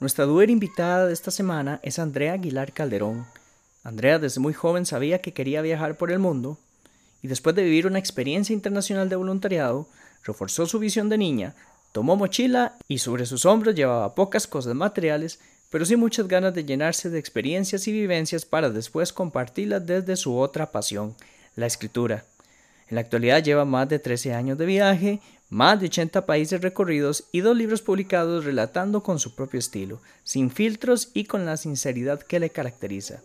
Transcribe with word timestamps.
Nuestra 0.00 0.26
duer 0.26 0.48
invitada 0.48 1.06
de 1.06 1.12
esta 1.12 1.32
semana 1.32 1.80
es 1.82 1.98
Andrea 1.98 2.34
Aguilar 2.34 2.72
Calderón. 2.72 3.26
Andrea 3.82 4.20
desde 4.20 4.40
muy 4.40 4.52
joven 4.52 4.86
sabía 4.86 5.20
que 5.20 5.32
quería 5.32 5.60
viajar 5.60 5.96
por 5.96 6.12
el 6.12 6.20
mundo 6.20 6.56
y 7.20 7.26
después 7.26 7.56
de 7.56 7.64
vivir 7.64 7.84
una 7.84 7.98
experiencia 7.98 8.54
internacional 8.54 9.08
de 9.08 9.16
voluntariado, 9.16 9.88
reforzó 10.22 10.66
su 10.66 10.78
visión 10.78 11.08
de 11.08 11.18
niña, 11.18 11.56
tomó 11.90 12.14
mochila 12.14 12.76
y 12.86 12.98
sobre 12.98 13.26
sus 13.26 13.44
hombros 13.44 13.74
llevaba 13.74 14.14
pocas 14.14 14.46
cosas 14.46 14.76
materiales, 14.76 15.40
pero 15.68 15.84
sí 15.84 15.96
muchas 15.96 16.28
ganas 16.28 16.54
de 16.54 16.64
llenarse 16.64 17.10
de 17.10 17.18
experiencias 17.18 17.88
y 17.88 17.92
vivencias 17.92 18.44
para 18.44 18.70
después 18.70 19.12
compartirlas 19.12 19.84
desde 19.84 20.14
su 20.14 20.38
otra 20.38 20.70
pasión, 20.70 21.16
la 21.56 21.66
escritura. 21.66 22.24
En 22.88 22.94
la 22.94 23.02
actualidad 23.02 23.42
lleva 23.42 23.64
más 23.64 23.88
de 23.88 23.98
13 23.98 24.32
años 24.32 24.56
de 24.56 24.64
viaje, 24.66 25.20
más 25.50 25.78
de 25.80 25.86
80 25.86 26.24
países 26.24 26.60
recorridos 26.60 27.24
y 27.32 27.40
dos 27.40 27.56
libros 27.56 27.82
publicados 27.82 28.44
relatando 28.44 29.02
con 29.02 29.18
su 29.18 29.34
propio 29.34 29.60
estilo, 29.60 30.00
sin 30.24 30.50
filtros 30.50 31.10
y 31.14 31.24
con 31.24 31.44
la 31.44 31.56
sinceridad 31.56 32.20
que 32.20 32.40
le 32.40 32.50
caracteriza. 32.50 33.20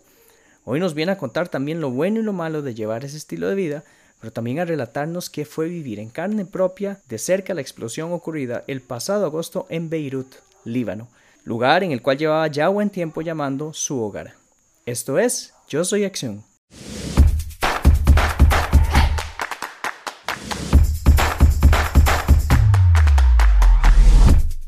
Hoy 0.66 0.80
nos 0.80 0.94
viene 0.94 1.14
a 1.14 1.18
contar 1.18 1.50
también 1.50 1.82
lo 1.82 1.92
bueno 1.92 2.20
y 2.20 2.24
lo 2.24 2.34
malo 2.34 2.62
de 2.62 2.74
llevar 2.74 3.04
ese 3.04 3.18
estilo 3.18 3.48
de 3.48 3.56
vida, 3.56 3.84
pero 4.20 4.32
también 4.32 4.60
a 4.60 4.66
relatarnos 4.66 5.30
qué 5.30 5.44
fue 5.44 5.68
vivir 5.68 6.00
en 6.00 6.10
carne 6.10 6.46
propia 6.46 7.02
de 7.10 7.18
cerca 7.18 7.54
la 7.54 7.62
explosión 7.62 8.14
ocurrida 8.14 8.64
el 8.68 8.82
pasado 8.82 9.26
agosto 9.26 9.66
en 9.70 9.90
Beirut, 9.90 10.36
Líbano, 10.64 11.10
lugar 11.44 11.84
en 11.84 11.92
el 11.92 12.02
cual 12.02 12.18
llevaba 12.18 12.48
ya 12.48 12.70
buen 12.70 12.90
tiempo 12.90 13.22
llamando 13.22 13.74
su 13.74 14.02
hogar. 14.02 14.36
Esto 14.86 15.20
es 15.20 15.54
Yo 15.68 15.84
Soy 15.84 16.06
Acción. 16.06 16.44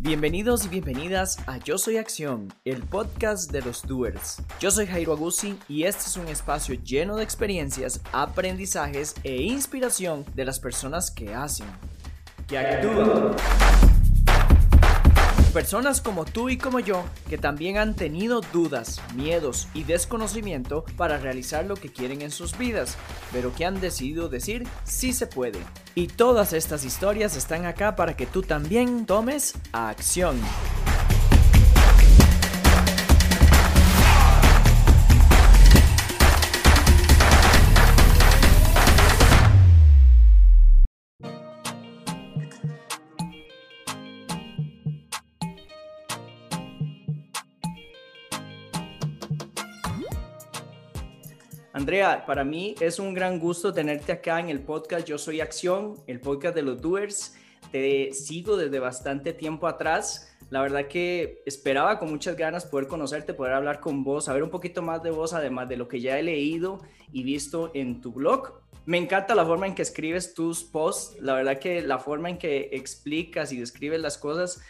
Bienvenidos 0.06 0.64
y 0.68 0.70
bienvenidas 0.70 1.40
a 1.48 1.58
Yo 1.58 1.80
Soy 1.80 1.98
Acción, 1.98 2.54
el 2.64 2.84
podcast 2.84 3.52
de 3.52 3.64
los 3.64 3.82
doers. 3.82 4.38
Yo 4.60 4.70
soy 4.70 4.86
Jairo 4.86 5.14
Agusi 5.14 5.58
y 5.68 5.86
este 5.86 6.04
es 6.04 6.16
un 6.16 6.28
espacio 6.28 6.76
lleno 6.76 7.16
de 7.16 7.24
experiencias, 7.24 8.02
aprendizajes 8.12 9.16
e 9.24 9.42
inspiración 9.42 10.24
de 10.36 10.46
las 10.46 10.60
personas 10.60 11.10
que 11.10 11.34
hacen, 11.34 11.66
que 12.48 12.56
actúan. 12.56 13.36
Personas 15.56 16.02
como 16.02 16.26
tú 16.26 16.50
y 16.50 16.58
como 16.58 16.82
yo 16.82 17.06
que 17.30 17.38
también 17.38 17.78
han 17.78 17.96
tenido 17.96 18.42
dudas, 18.42 19.02
miedos 19.16 19.70
y 19.74 19.84
desconocimiento 19.84 20.84
para 20.98 21.18
realizar 21.18 21.66
lo 21.66 21.78
que 21.78 21.90
quieren 21.90 22.22
en 22.22 22.32
sus 22.32 22.58
vidas, 22.58 22.98
pero 23.32 23.56
que 23.56 23.64
han 23.64 23.80
decidido 23.80 24.28
decir 24.28 24.68
sí 24.84 25.14
se 25.14 25.28
puede. 25.28 25.60
Y 25.96 26.08
todas 26.08 26.52
estas 26.52 26.84
historias 26.84 27.38
están 27.38 27.66
acá 27.66 27.96
para 27.96 28.18
que 28.18 28.26
tú 28.26 28.42
también 28.42 29.06
tomes 29.06 29.54
acción. 29.72 30.38
Andrea, 51.76 52.26
para 52.26 52.46
mí 52.46 52.74
es 52.80 53.00
un 53.00 53.14
gran 53.14 53.38
gusto 53.38 53.74
tenerte 53.74 54.14
acá 54.14 54.40
en 54.40 54.48
el 54.48 54.62
podcast 54.62 55.06
Yo 55.06 55.18
Soy 55.18 55.42
Acción, 55.42 55.96
el 56.08 56.22
podcast 56.22 56.56
de 56.56 56.62
los 56.62 56.82
doers. 56.82 57.36
Te 57.70 58.14
sigo 58.14 58.56
desde 58.56 58.80
bastante 58.80 59.34
tiempo 59.34 59.68
atrás. 59.68 60.34
La 60.50 60.62
verdad 60.62 60.88
que 60.88 61.44
esperaba 61.46 62.00
con 62.00 62.10
muchas 62.10 62.38
ganas 62.38 62.64
poder 62.66 62.88
conocerte, 62.88 63.34
poder 63.34 63.52
hablar 63.52 63.82
con 63.82 64.06
vos, 64.06 64.24
saber 64.24 64.42
un 64.42 64.52
poquito 64.52 64.82
más 64.82 65.04
de 65.04 65.12
vos, 65.12 65.34
además 65.34 65.68
de 65.68 65.76
lo 65.76 65.90
que 65.90 66.00
ya 66.00 66.18
he 66.18 66.24
leído 66.24 66.80
y 67.12 67.24
visto 67.24 67.72
en 67.74 68.00
tu 68.00 68.14
blog. 68.14 68.54
Me 68.86 68.98
encanta 68.98 69.36
la 69.36 69.46
forma 69.46 69.68
en 69.68 69.76
que 69.76 69.82
escribes 69.82 70.34
tus 70.34 70.64
posts, 70.64 71.22
la 71.22 71.34
verdad 71.34 71.60
que 71.60 71.82
la 71.82 72.00
forma 72.00 72.30
en 72.30 72.38
que 72.38 72.70
explicas 72.72 73.52
y 73.52 73.58
describes 73.58 74.00
las 74.00 74.18
cosas 74.18 74.62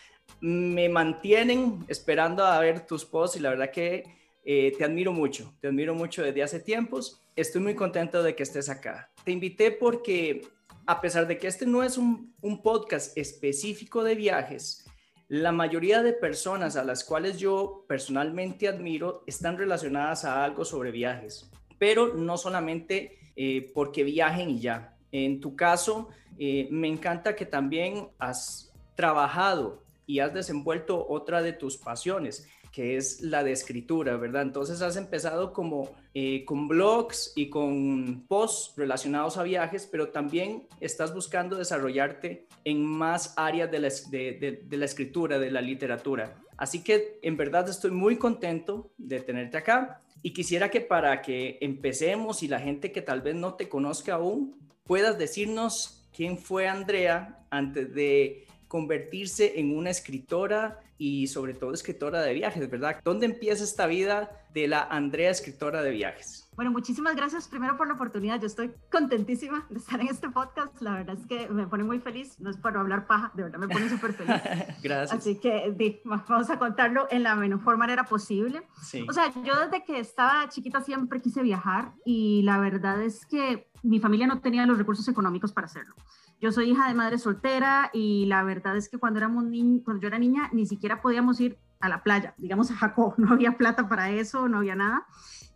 me 0.42 0.90
mantienen 0.90 1.86
esperando 1.88 2.44
a 2.44 2.60
ver 2.60 2.88
tus 2.88 3.06
posts 3.06 3.38
y 3.38 3.42
la 3.42 3.52
verdad 3.52 3.70
que 3.70 4.25
eh, 4.46 4.74
te 4.78 4.86
admiro 4.86 5.12
mucho, 5.12 5.54
te 5.60 5.68
admiro 5.68 5.96
mucho 5.96 6.24
desde 6.24 6.44
hace 6.44 6.60
tiempos. 6.60 7.22
Estoy 7.36 7.62
muy 7.62 7.76
contento 7.76 8.22
de 8.22 8.36
que 8.36 8.44
estés 8.44 8.70
acá. 8.70 9.12
Te 9.24 9.32
invité 9.32 9.72
porque, 9.72 10.48
a 10.86 11.02
pesar 11.02 11.28
de 11.28 11.38
que 11.38 11.48
este 11.48 11.66
no 11.66 11.84
es 11.84 11.98
un, 11.98 12.34
un 12.42 12.62
podcast 12.62 13.18
específico 13.18 14.04
de 14.04 14.16
viajes, 14.16 14.86
la 15.28 15.52
mayoría 15.52 16.04
de 16.04 16.14
personas 16.14 16.76
a 16.76 16.84
las 16.84 17.04
cuales 17.04 17.40
yo 17.40 17.86
personalmente 17.88 18.68
admiro 18.68 19.24
están 19.26 19.58
relacionadas 19.58 20.24
a 20.24 20.44
algo 20.44 20.64
sobre 20.64 20.92
viajes, 20.92 21.50
pero 21.80 22.14
no 22.14 22.38
solamente 22.38 23.18
eh, 23.36 23.72
porque 23.74 24.04
viajen 24.04 24.52
y 24.52 24.60
ya. 24.60 24.96
En 25.12 25.40
tu 25.40 25.56
caso, 25.56 26.10
eh, 26.38 26.68
me 26.70 26.88
encanta 26.88 27.36
que 27.36 27.46
también 27.46 28.10
has 28.20 28.72
trabajado 28.96 29.84
y 30.06 30.20
has 30.20 30.34
desenvuelto 30.34 31.08
otra 31.10 31.42
de 31.42 31.54
tus 31.54 31.78
pasiones 31.78 32.48
que 32.76 32.98
es 32.98 33.22
la 33.22 33.42
de 33.42 33.54
escritura, 33.54 34.18
¿verdad? 34.18 34.42
Entonces 34.42 34.82
has 34.82 34.98
empezado 34.98 35.54
como 35.54 35.94
eh, 36.14 36.44
con 36.44 36.68
blogs 36.68 37.32
y 37.34 37.50
con 37.50 38.26
posts 38.28 38.76
relacionados 38.76 39.38
a 39.38 39.44
viajes, 39.44 39.88
pero 39.90 40.10
también 40.10 40.68
estás 40.82 41.14
buscando 41.14 41.56
desarrollarte 41.56 42.48
en 42.66 42.84
más 42.84 43.34
áreas 43.38 43.72
de 43.72 43.80
la, 43.80 43.88
de, 43.88 44.68
la 44.70 44.84
escritura, 44.84 45.40
de 45.40 45.52
la 45.52 45.62
literatura. 45.62 46.36
Así 46.58 46.84
que 46.84 47.18
en 47.22 47.38
verdad 47.38 47.70
estoy 47.70 47.92
muy 47.92 48.18
contento 48.18 48.92
de 48.98 49.22
tenerte 49.22 49.56
acá 49.56 50.02
y 50.22 50.34
quisiera 50.34 50.70
que 50.70 50.82
para 50.82 51.22
que 51.22 51.58
empecemos 51.62 52.44
y 52.44 52.50
la 52.50 52.60
gente 52.60 52.92
que 52.92 53.02
tal 53.02 53.22
vez 53.22 53.36
no 53.36 53.54
te 53.54 53.70
conozca 53.70 54.16
aún, 54.16 54.54
puedas 54.84 55.18
decirnos 55.18 56.06
quién 56.14 56.38
fue 56.38 56.68
Andrea 56.68 57.40
antes 57.50 57.94
de 57.96 58.45
convertirse 58.76 59.58
en 59.58 59.74
una 59.74 59.90
escritora 59.90 60.82
y 60.98 61.28
sobre 61.28 61.54
todo 61.54 61.72
escritora 61.72 62.20
de 62.20 62.34
viajes, 62.34 62.70
¿verdad? 62.70 63.00
¿Dónde 63.06 63.26
empieza 63.26 63.64
esta 63.64 63.88
vida 63.88 64.30
de 64.54 64.68
la 64.68 64.84
Andrea 64.84 65.30
escritora 65.30 65.82
de 65.82 65.92
viajes? 65.92 66.50
Bueno, 66.58 66.72
muchísimas 66.72 67.16
gracias 67.16 67.48
primero 67.48 67.78
por 67.78 67.88
la 67.88 67.94
oportunidad. 67.94 68.38
Yo 68.42 68.48
estoy 68.48 68.74
contentísima 68.92 69.66
de 69.70 69.78
estar 69.78 70.02
en 70.02 70.10
este 70.10 70.30
podcast. 70.30 70.82
La 70.82 70.96
verdad 70.96 71.18
es 71.18 71.26
que 71.26 71.48
me 71.48 71.68
pone 71.68 71.86
muy 71.86 72.00
feliz. 72.00 72.38
No 72.42 72.50
es 72.50 72.58
para 72.58 72.82
hablar 72.82 73.08
paja, 73.08 73.32
de 73.34 73.44
verdad 73.44 73.60
me 73.60 73.70
pone 73.70 73.88
súper 73.88 74.12
feliz. 74.12 74.42
gracias. 74.84 75.22
Así 75.22 75.40
que 75.40 76.02
vamos 76.04 76.50
a 76.50 76.60
contarlo 76.60 77.08
en 77.10 77.24
la 77.24 77.38
mejor 77.38 77.78
manera 77.78 78.04
posible. 78.04 78.62
Sí. 78.82 79.06
O 79.08 79.14
sea, 79.14 79.32
yo 79.42 79.58
desde 79.58 79.86
que 79.86 80.00
estaba 80.00 80.50
chiquita 80.50 80.82
siempre 80.82 81.22
quise 81.22 81.42
viajar 81.42 81.94
y 82.04 82.42
la 82.42 82.58
verdad 82.58 83.02
es 83.02 83.26
que 83.26 83.70
mi 83.84 84.02
familia 84.02 84.28
no 84.28 84.42
tenía 84.42 84.66
los 84.66 84.78
recursos 84.78 85.08
económicos 85.08 85.54
para 85.54 85.68
hacerlo. 85.68 85.96
Yo 86.42 86.52
soy 86.52 86.72
hija 86.72 86.88
de 86.88 86.94
madre 86.94 87.18
soltera 87.18 87.90
y 87.94 88.26
la 88.26 88.44
verdad 88.44 88.76
es 88.78 88.90
que 88.90 88.98
cuando, 88.98 89.20
éramos 89.20 89.46
cuando 89.84 90.02
yo 90.02 90.08
era 90.08 90.20
niña 90.20 90.50
ni 90.52 90.66
siquiera 90.66 91.02
podíamos 91.02 91.40
ir 91.40 91.58
a 91.80 91.90
la 91.90 92.04
playa, 92.04 92.34
digamos 92.38 92.72
a 92.72 92.76
Jacob, 92.76 93.14
no 93.18 93.34
había 93.34 93.58
plata 93.58 93.88
para 93.88 94.10
eso, 94.10 94.48
no 94.48 94.58
había 94.58 94.76
nada. 94.76 95.06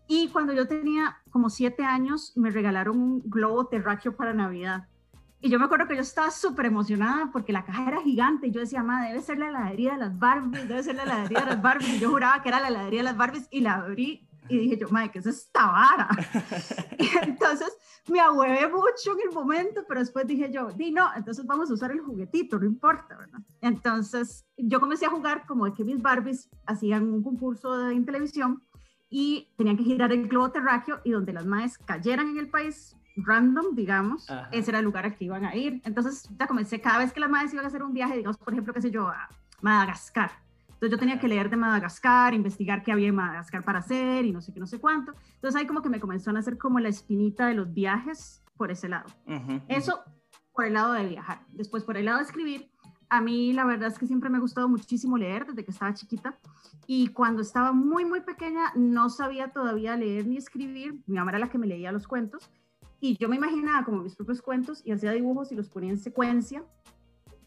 Y 0.08 0.30
cuando 0.30 0.54
yo 0.54 0.68
tenía 0.68 1.18
como 1.30 1.50
siete 1.50 1.84
años, 1.84 2.34
me 2.36 2.50
regalaron 2.50 3.00
un 3.00 3.22
globo 3.26 3.68
terráqueo 3.68 4.16
para 4.16 4.34
Navidad. 4.34 4.88
Y 5.42 5.50
yo 5.50 5.60
me 5.60 5.66
acuerdo 5.66 5.88
que 5.88 5.96
yo 5.96 6.02
estaba 6.02 6.32
súper 6.32 6.66
emocionada 6.66 7.30
porque 7.32 7.54
la 7.54 7.64
caja 7.64 7.88
era 7.88 8.02
gigante. 8.02 8.48
Y 8.48 8.52
yo 8.52 8.60
decía, 8.60 8.84
mamá, 8.84 9.06
debe 9.06 9.22
ser 9.22 9.38
la 9.38 9.50
heladería 9.50 9.94
de 9.94 10.00
las 10.00 10.18
Barbies, 10.18 10.68
debe 10.68 10.84
ser 10.84 10.96
la 10.96 11.04
heladería 11.04 11.42
de 11.42 11.46
las 11.46 11.62
Barbies. 11.62 11.90
Y 11.94 12.00
yo 12.00 12.10
juraba 12.10 12.42
que 12.42 12.50
era 12.50 12.60
la 12.60 12.70
heladería 12.70 13.00
de 13.02 13.04
las 13.04 13.18
Barbies 13.18 13.48
y 13.52 13.62
la 13.62 13.76
abrí 13.76 14.28
y 14.50 14.58
dije 14.58 14.78
yo, 14.78 14.90
madre, 14.90 15.12
¿qué 15.12 15.20
es 15.20 15.26
esta 15.26 15.66
vara? 15.68 16.10
y 16.98 17.10
entonces 17.24 17.78
me 18.08 18.20
ahuevé 18.20 18.68
mucho 18.68 19.14
en 19.14 19.30
el 19.30 19.34
momento, 19.34 19.84
pero 19.88 20.00
después 20.00 20.28
dije 20.28 20.52
yo, 20.52 20.72
di 20.72 20.92
no, 20.92 21.08
entonces 21.16 21.46
vamos 21.46 21.70
a 21.70 21.74
usar 21.74 21.92
el 21.92 22.02
juguetito, 22.02 22.60
no 22.60 22.66
importa, 22.66 23.18
¿verdad? 23.18 23.40
Entonces 23.62 24.46
yo 24.58 24.80
comencé 24.80 25.06
a 25.06 25.10
jugar 25.10 25.46
como 25.46 25.66
de 25.66 25.74
que 25.74 25.84
mis 25.84 26.02
Barbies 26.02 26.50
hacían 26.66 27.12
un 27.14 27.24
concurso 27.24 27.90
en 27.90 28.06
televisión 28.06 28.64
y 29.10 29.50
tenían 29.58 29.78
que 29.78 29.84
girar 29.84 30.12
el 30.12 30.28
globo 30.28 30.52
terráqueo 30.52 31.00
y 31.04 31.12
donde 31.12 31.34
las 31.34 31.46
madres 31.46 31.78
cayeran 31.78 32.30
en 32.30 32.38
el 32.38 32.50
país 32.50 32.96
random, 33.16 33.76
digamos, 33.76 34.28
ese 34.52 34.72
era 34.72 34.80
el 34.80 34.86
lugar 34.86 35.06
al 35.06 35.16
que 35.16 35.26
iban 35.26 35.46
a 35.46 35.56
ir. 35.56 35.82
Entonces 35.84 36.30
ya 36.38 36.48
comencé, 36.48 36.80
cada 36.80 37.00
vez 37.00 37.12
que 37.12 37.20
las 37.20 37.30
madres 37.30 37.54
iban 37.54 37.66
a 37.66 37.68
hacer 37.68 37.84
un 37.84 37.94
viaje, 37.94 38.18
digamos, 38.18 38.38
por 38.38 38.54
ejemplo, 38.54 38.74
qué 38.74 38.82
sé 38.82 38.92
yo, 38.92 39.08
a 39.08 39.30
Madagascar, 39.62 40.32
entonces 40.80 40.92
yo 40.92 40.98
tenía 40.98 41.20
que 41.20 41.28
leer 41.28 41.50
de 41.50 41.58
Madagascar, 41.58 42.34
investigar 42.34 42.84
qué 42.84 42.94
había 42.94 43.10
en 43.10 43.16
Madagascar 43.16 43.66
para 43.66 43.80
hacer 43.80 44.24
y 44.24 44.32
no 44.32 44.40
sé 44.40 44.54
qué, 44.54 44.62
no 44.62 44.66
sé 44.66 44.80
cuánto. 44.80 45.14
Entonces 45.36 45.60
ahí 45.60 45.68
como 45.68 45.82
que 45.82 45.90
me 45.90 46.00
comenzó 46.00 46.30
a 46.30 46.34
nacer 46.34 46.58
como 46.58 46.80
la 46.80 46.88
espinita 46.88 47.48
de 47.48 47.54
los 47.54 47.74
viajes 47.74 48.42
por 48.56 48.72
ese 48.72 48.88
lado. 48.88 49.10
Eso 49.68 50.00
por 50.54 50.64
el 50.64 50.76
lado 50.76 50.94
de 50.94 51.06
viajar. 51.06 51.42
Después 51.50 51.84
por 51.84 51.98
el 51.98 52.06
lado 52.06 52.20
de 52.20 52.24
escribir, 52.24 52.72
a 53.10 53.20
mí 53.20 53.52
la 53.52 53.66
verdad 53.66 53.90
es 53.90 54.00
que 54.00 54.08
siempre 54.08 54.30
me 54.30 54.38
ha 54.38 54.40
gustado 54.40 54.70
muchísimo 54.70 55.18
leer 55.18 55.46
desde 55.48 55.66
que 55.66 55.72
estaba 55.72 55.94
chiquita. 55.94 56.40
Y 56.88 57.10
cuando 57.10 57.42
estaba 57.42 57.74
muy, 57.74 58.06
muy 58.06 58.22
pequeña 58.22 58.72
no 58.74 59.10
sabía 59.10 59.52
todavía 59.52 59.98
leer 59.98 60.28
ni 60.28 60.38
escribir. 60.38 61.02
Mi 61.08 61.18
mamá 61.18 61.32
era 61.32 61.40
la 61.40 61.50
que 61.50 61.58
me 61.58 61.68
leía 61.68 61.92
los 61.92 62.08
cuentos. 62.08 62.50
Y 63.02 63.18
yo 63.18 63.28
me 63.28 63.36
imaginaba 63.36 63.84
como 63.84 64.02
mis 64.02 64.16
propios 64.16 64.42
cuentos 64.42 64.82
y 64.86 64.94
hacía 64.94 65.12
dibujos 65.12 65.52
y 65.52 65.56
los 65.56 65.68
ponía 65.68 65.90
en 65.90 66.00
secuencia 66.00 66.64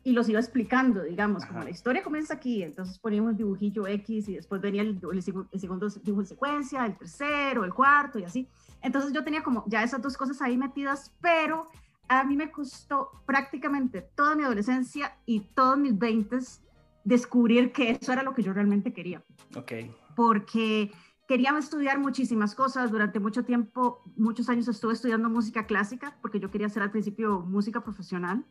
y 0.05 0.13
los 0.13 0.29
iba 0.29 0.41
explicando, 0.41 1.03
digamos, 1.03 1.45
como 1.47 1.63
la 1.63 1.71
historia 1.71 2.03
comienza 2.03 2.35
aquí, 2.35 2.63
entonces 2.63 2.99
poníamos 2.99 3.37
dibujillo 3.37 3.87
X 3.87 4.29
y 4.29 4.35
después 4.35 4.61
venía 4.61 4.83
el, 4.83 5.01
el, 5.13 5.23
segundo 5.61 5.89
dibujo 6.03 6.23
en 6.23 6.27
secuencia, 6.27 6.85
el 6.85 6.97
tercero, 6.97 7.65
el 7.65 7.73
cuarto 7.73 8.19
y 8.19 8.25
así. 8.25 8.49
Entonces 8.81 9.13
yo 9.13 9.23
tenía 9.23 9.43
como 9.43 9.65
ya 9.69 9.83
esas 9.83 10.03
dos 10.03 10.17
cosas 10.17 10.43
ahí 10.43 10.57
metidas, 10.57 11.13
pero 11.21 11.69
a 12.09 12.25
mí 12.25 12.37
me 12.37 12.51
costó 12.51 13.23
prácticamente 13.27 14.03
toda 14.15 14.35
mi 14.35 14.43
adolescencia 14.43 15.17
y 15.25 15.41
todos 15.41 15.79
mis 15.79 15.97
veintes 15.97 16.63
descubrir 17.05 17.73
que 17.73 17.91
eso 17.93 18.13
era 18.13 18.23
lo 18.23 18.35
que 18.35 18.43
yo 18.43 18.53
realmente 18.53 18.93
quería. 18.93 19.23
Ok. 19.57 19.73
Porque 20.17 20.93
quería 21.27 21.57
estudiar 21.59 21.99
muchísimas 21.99 22.55
cosas. 22.55 22.91
Durante 22.91 23.21
mucho 23.21 23.45
tiempo, 23.45 24.03
muchos 24.17 24.49
años 24.49 24.69
estuve 24.69 24.95
estudiando 24.95 25.31
música 25.31 25.67
clásica, 25.67 26.19
porque 26.21 26.41
yo 26.41 26.51
quería 26.51 26.67
hacer 26.67 26.83
al 26.83 26.91
principio 26.91 27.41
música 27.41 27.83
profesional. 27.83 28.45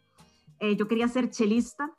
Eh, 0.62 0.76
yo 0.76 0.88
quería 0.88 1.08
ser 1.08 1.32
chelista. 1.32 1.92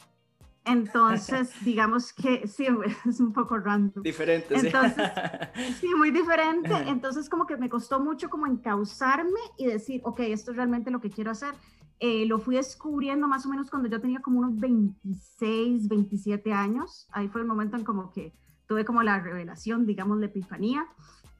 Entonces, 0.64 1.50
digamos 1.64 2.12
que 2.12 2.46
sí, 2.46 2.66
es 3.08 3.20
un 3.20 3.32
poco 3.32 3.58
random. 3.58 4.04
Diferente, 4.04 4.54
Entonces, 4.54 5.10
sí. 5.80 5.88
muy 5.96 6.12
diferente. 6.12 6.72
Entonces, 6.86 7.28
como 7.28 7.44
que 7.46 7.56
me 7.56 7.68
costó 7.68 7.98
mucho 7.98 8.30
como 8.30 8.46
encauzarme 8.46 9.40
y 9.58 9.66
decir, 9.66 10.00
ok, 10.04 10.20
esto 10.20 10.52
es 10.52 10.56
realmente 10.56 10.92
lo 10.92 11.00
que 11.00 11.10
quiero 11.10 11.32
hacer. 11.32 11.54
Eh, 11.98 12.24
lo 12.26 12.38
fui 12.38 12.54
descubriendo 12.54 13.26
más 13.26 13.44
o 13.46 13.48
menos 13.48 13.68
cuando 13.68 13.88
yo 13.88 14.00
tenía 14.00 14.20
como 14.20 14.38
unos 14.38 14.56
26, 14.58 15.88
27 15.88 16.52
años. 16.52 17.08
Ahí 17.10 17.28
fue 17.28 17.40
el 17.40 17.46
momento 17.48 17.76
en 17.76 17.84
como 17.84 18.12
que 18.12 18.32
tuve 18.68 18.84
como 18.84 19.02
la 19.02 19.18
revelación, 19.18 19.86
digamos, 19.86 20.18
la 20.18 20.26
epifanía. 20.26 20.86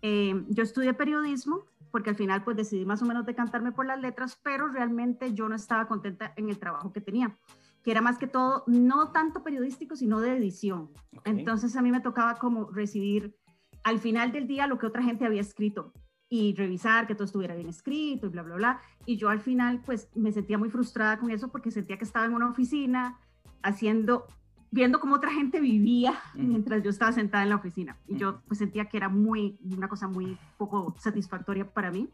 Eh, 0.03 0.45
yo 0.49 0.65
estudié 0.65 0.93
periodismo 0.95 1.65
porque 1.93 2.11
al 2.11 2.17
final 2.17 2.43
pues 2.43 2.57
decidí 2.57 2.85
más 2.85 3.03
o 3.03 3.07
menos 3.07 3.25
decantarme 3.27 3.71
por 3.71 3.87
las 3.87 4.01
letras, 4.01 4.41
pero 4.43 4.67
realmente 4.67 5.33
yo 5.35 5.49
no 5.49 5.55
estaba 5.55 5.87
contenta 5.87 6.33
en 6.37 6.49
el 6.49 6.59
trabajo 6.59 6.93
que 6.93 7.01
tenía, 7.01 7.39
que 7.85 7.93
era 7.93 8.01
más 8.01 8.19
que 8.19 8.27
todo 8.27 8.65
no 8.67 9.13
tanto 9.13 9.45
periodístico, 9.45 9.95
sino 9.95 10.21
de 10.21 10.37
edición. 10.37 10.91
Entonces 11.25 11.77
a 11.77 11.83
mí 11.83 11.93
me 11.93 12.01
tocaba 12.01 12.37
como 12.37 12.71
recibir 12.71 13.37
al 13.85 13.99
final 13.99 14.33
del 14.33 14.49
día 14.49 14.67
lo 14.67 14.79
que 14.79 14.87
otra 14.87 15.03
gente 15.03 15.27
había 15.27 15.41
escrito 15.41 15.93
y 16.29 16.55
revisar 16.55 17.07
que 17.07 17.15
todo 17.15 17.27
estuviera 17.27 17.55
bien 17.55 17.69
escrito 17.69 18.27
y 18.27 18.31
bla, 18.31 18.43
bla, 18.43 18.57
bla. 18.57 18.81
Y 19.05 19.19
yo 19.19 19.29
al 19.29 19.41
final 19.41 19.83
pues 19.85 20.09
me 20.15 20.33
sentía 20.33 20.57
muy 20.57 20.71
frustrada 20.71 21.19
con 21.19 21.31
eso 21.31 21.53
porque 21.53 21.71
sentía 21.71 21.99
que 21.99 22.05
estaba 22.05 22.25
en 22.25 22.33
una 22.33 22.49
oficina 22.49 23.19
haciendo, 23.63 24.27
viendo 24.73 25.01
cómo 25.01 25.17
otra 25.17 25.31
gente 25.31 25.61
vivía 25.61 26.19
mientras 26.35 26.83
yo 26.83 26.91
estaba 26.91 27.13
sentada 27.13 27.45
en 27.45 27.51
la 27.51 27.57
oficina. 27.57 27.99
Y 28.09 28.17
yo 28.17 28.41
pues 28.49 28.59
sentía 28.59 28.87
que 28.87 28.97
era 28.97 29.09
muy, 29.09 29.59
una 29.63 29.87
cosa 29.87 30.09
muy 30.09 30.39
poco 30.57 30.97
satisfactoria 30.99 31.71
para 31.71 31.93
mí. 31.93 32.09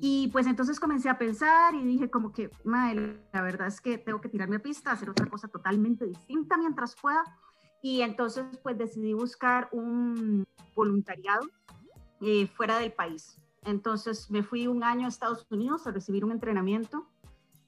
Y 0.00 0.28
pues 0.28 0.46
entonces 0.46 0.80
comencé 0.80 1.10
a 1.10 1.18
pensar 1.18 1.74
y 1.74 1.84
dije 1.84 2.08
como 2.08 2.32
que, 2.32 2.50
madre, 2.64 3.20
la 3.34 3.42
verdad 3.42 3.66
es 3.68 3.82
que 3.82 3.98
tengo 3.98 4.22
que 4.22 4.30
tirarme 4.30 4.56
a 4.56 4.62
pista, 4.62 4.92
hacer 4.92 5.10
otra 5.10 5.26
cosa 5.26 5.46
totalmente 5.46 6.06
distinta 6.06 6.56
mientras 6.56 6.96
pueda. 6.96 7.22
Y 7.82 8.00
entonces 8.00 8.46
pues 8.62 8.78
decidí 8.78 9.12
buscar 9.12 9.68
un 9.70 10.46
voluntariado 10.74 11.46
eh, 12.22 12.46
fuera 12.46 12.78
del 12.78 12.92
país. 12.94 13.36
Entonces 13.62 14.30
me 14.30 14.42
fui 14.42 14.66
un 14.66 14.84
año 14.84 15.04
a 15.04 15.10
Estados 15.10 15.46
Unidos 15.50 15.86
a 15.86 15.90
recibir 15.90 16.24
un 16.24 16.32
entrenamiento 16.32 17.06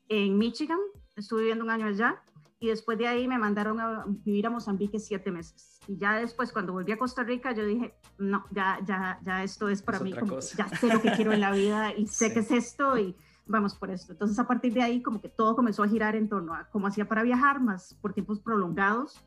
en 0.08 0.38
Michigan. 0.38 0.78
Estuve 1.16 1.40
viviendo 1.40 1.64
un 1.64 1.70
año 1.70 1.84
allá 1.84 2.22
y 2.58 2.68
después 2.68 2.96
de 2.98 3.06
ahí 3.06 3.28
me 3.28 3.38
mandaron 3.38 3.80
a 3.80 4.04
vivir 4.06 4.46
a 4.46 4.50
Mozambique 4.50 4.98
siete 4.98 5.30
meses. 5.30 5.78
Y 5.86 5.98
ya 5.98 6.18
después, 6.18 6.52
cuando 6.52 6.72
volví 6.72 6.92
a 6.92 6.98
Costa 6.98 7.22
Rica, 7.22 7.52
yo 7.52 7.66
dije, 7.66 7.94
no, 8.18 8.44
ya, 8.50 8.78
ya, 8.84 9.18
ya 9.22 9.42
esto 9.42 9.68
es 9.68 9.82
para 9.82 10.00
mí, 10.00 10.12
como 10.12 10.38
ya 10.40 10.68
sé 10.68 10.92
lo 10.92 11.00
que 11.02 11.12
quiero 11.12 11.32
en 11.32 11.40
la 11.40 11.52
vida 11.52 11.94
y 11.94 12.06
sé 12.06 12.32
que 12.32 12.40
es 12.40 12.50
esto 12.50 12.98
y 12.98 13.14
vamos 13.46 13.74
por 13.74 13.90
esto. 13.90 14.12
Entonces, 14.12 14.38
a 14.38 14.46
partir 14.46 14.72
de 14.72 14.82
ahí, 14.82 15.02
como 15.02 15.20
que 15.20 15.28
todo 15.28 15.54
comenzó 15.54 15.82
a 15.82 15.88
girar 15.88 16.16
en 16.16 16.28
torno 16.28 16.54
a 16.54 16.68
cómo 16.70 16.86
hacía 16.86 17.06
para 17.06 17.22
viajar, 17.22 17.60
más 17.60 17.94
por 18.00 18.14
tiempos 18.14 18.40
prolongados 18.40 19.22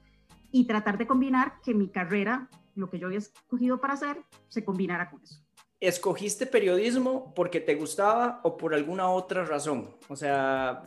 y 0.52 0.66
tratar 0.66 0.98
de 0.98 1.06
combinar 1.06 1.62
que 1.64 1.74
mi 1.76 1.90
carrera 1.90 2.50
lo 2.76 2.90
que 2.90 2.98
yo 2.98 3.08
había 3.08 3.20
escogido 3.20 3.80
para 3.80 3.94
hacer 3.94 4.24
se 4.48 4.64
combinara 4.64 5.10
con 5.10 5.22
eso. 5.22 5.44
¿Escogiste 5.82 6.46
periodismo 6.46 7.34
porque 7.34 7.62
te 7.62 7.76
gustaba 7.76 8.42
o 8.44 8.58
por 8.58 8.74
alguna 8.74 9.10
otra 9.10 9.46
razón? 9.46 9.90
O 10.10 10.16
sea, 10.16 10.84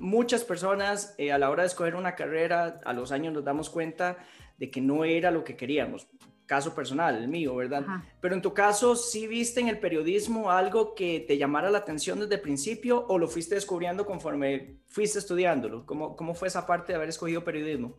muchas 0.00 0.42
personas 0.42 1.14
eh, 1.18 1.30
a 1.30 1.38
la 1.38 1.50
hora 1.50 1.62
de 1.62 1.68
escoger 1.68 1.94
una 1.94 2.16
carrera, 2.16 2.80
a 2.84 2.92
los 2.92 3.12
años 3.12 3.32
nos 3.32 3.44
damos 3.44 3.70
cuenta 3.70 4.18
de 4.58 4.70
que 4.70 4.80
no 4.80 5.04
era 5.04 5.30
lo 5.30 5.44
que 5.44 5.56
queríamos. 5.56 6.08
Caso 6.46 6.74
personal, 6.74 7.16
el 7.16 7.28
mío, 7.28 7.54
¿verdad? 7.54 7.86
Pero 8.20 8.34
en 8.34 8.42
tu 8.42 8.52
caso, 8.52 8.96
¿sí 8.96 9.26
viste 9.26 9.60
en 9.60 9.68
el 9.68 9.78
periodismo 9.78 10.50
algo 10.50 10.94
que 10.94 11.20
te 11.20 11.38
llamara 11.38 11.70
la 11.70 11.78
atención 11.78 12.20
desde 12.20 12.34
el 12.34 12.40
principio 12.40 13.06
o 13.08 13.18
lo 13.18 13.28
fuiste 13.28 13.54
descubriendo 13.54 14.04
conforme 14.04 14.80
fuiste 14.88 15.20
estudiándolo? 15.20 15.86
¿Cómo, 15.86 16.16
cómo 16.16 16.34
fue 16.34 16.48
esa 16.48 16.66
parte 16.66 16.92
de 16.92 16.96
haber 16.96 17.08
escogido 17.08 17.44
periodismo? 17.44 17.96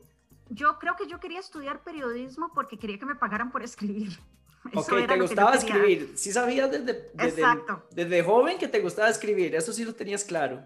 yo 0.49 0.77
creo 0.79 0.95
que 0.95 1.07
yo 1.07 1.19
quería 1.19 1.39
estudiar 1.39 1.83
periodismo 1.83 2.51
porque 2.53 2.77
quería 2.77 2.99
que 2.99 3.05
me 3.05 3.15
pagaran 3.15 3.51
por 3.51 3.63
escribir. 3.63 4.19
Ok, 4.73 5.07
te 5.07 5.19
gustaba 5.19 5.55
escribir. 5.55 6.13
Sí 6.15 6.31
sabías 6.31 6.71
desde, 6.71 7.11
desde, 7.91 8.23
joven 8.23 8.57
que 8.57 8.67
te 8.67 8.79
gustaba 8.79 9.09
escribir, 9.09 9.55
eso 9.55 9.73
sí 9.73 9.83
lo 9.85 9.93
tenías 9.93 10.23
claro. 10.23 10.63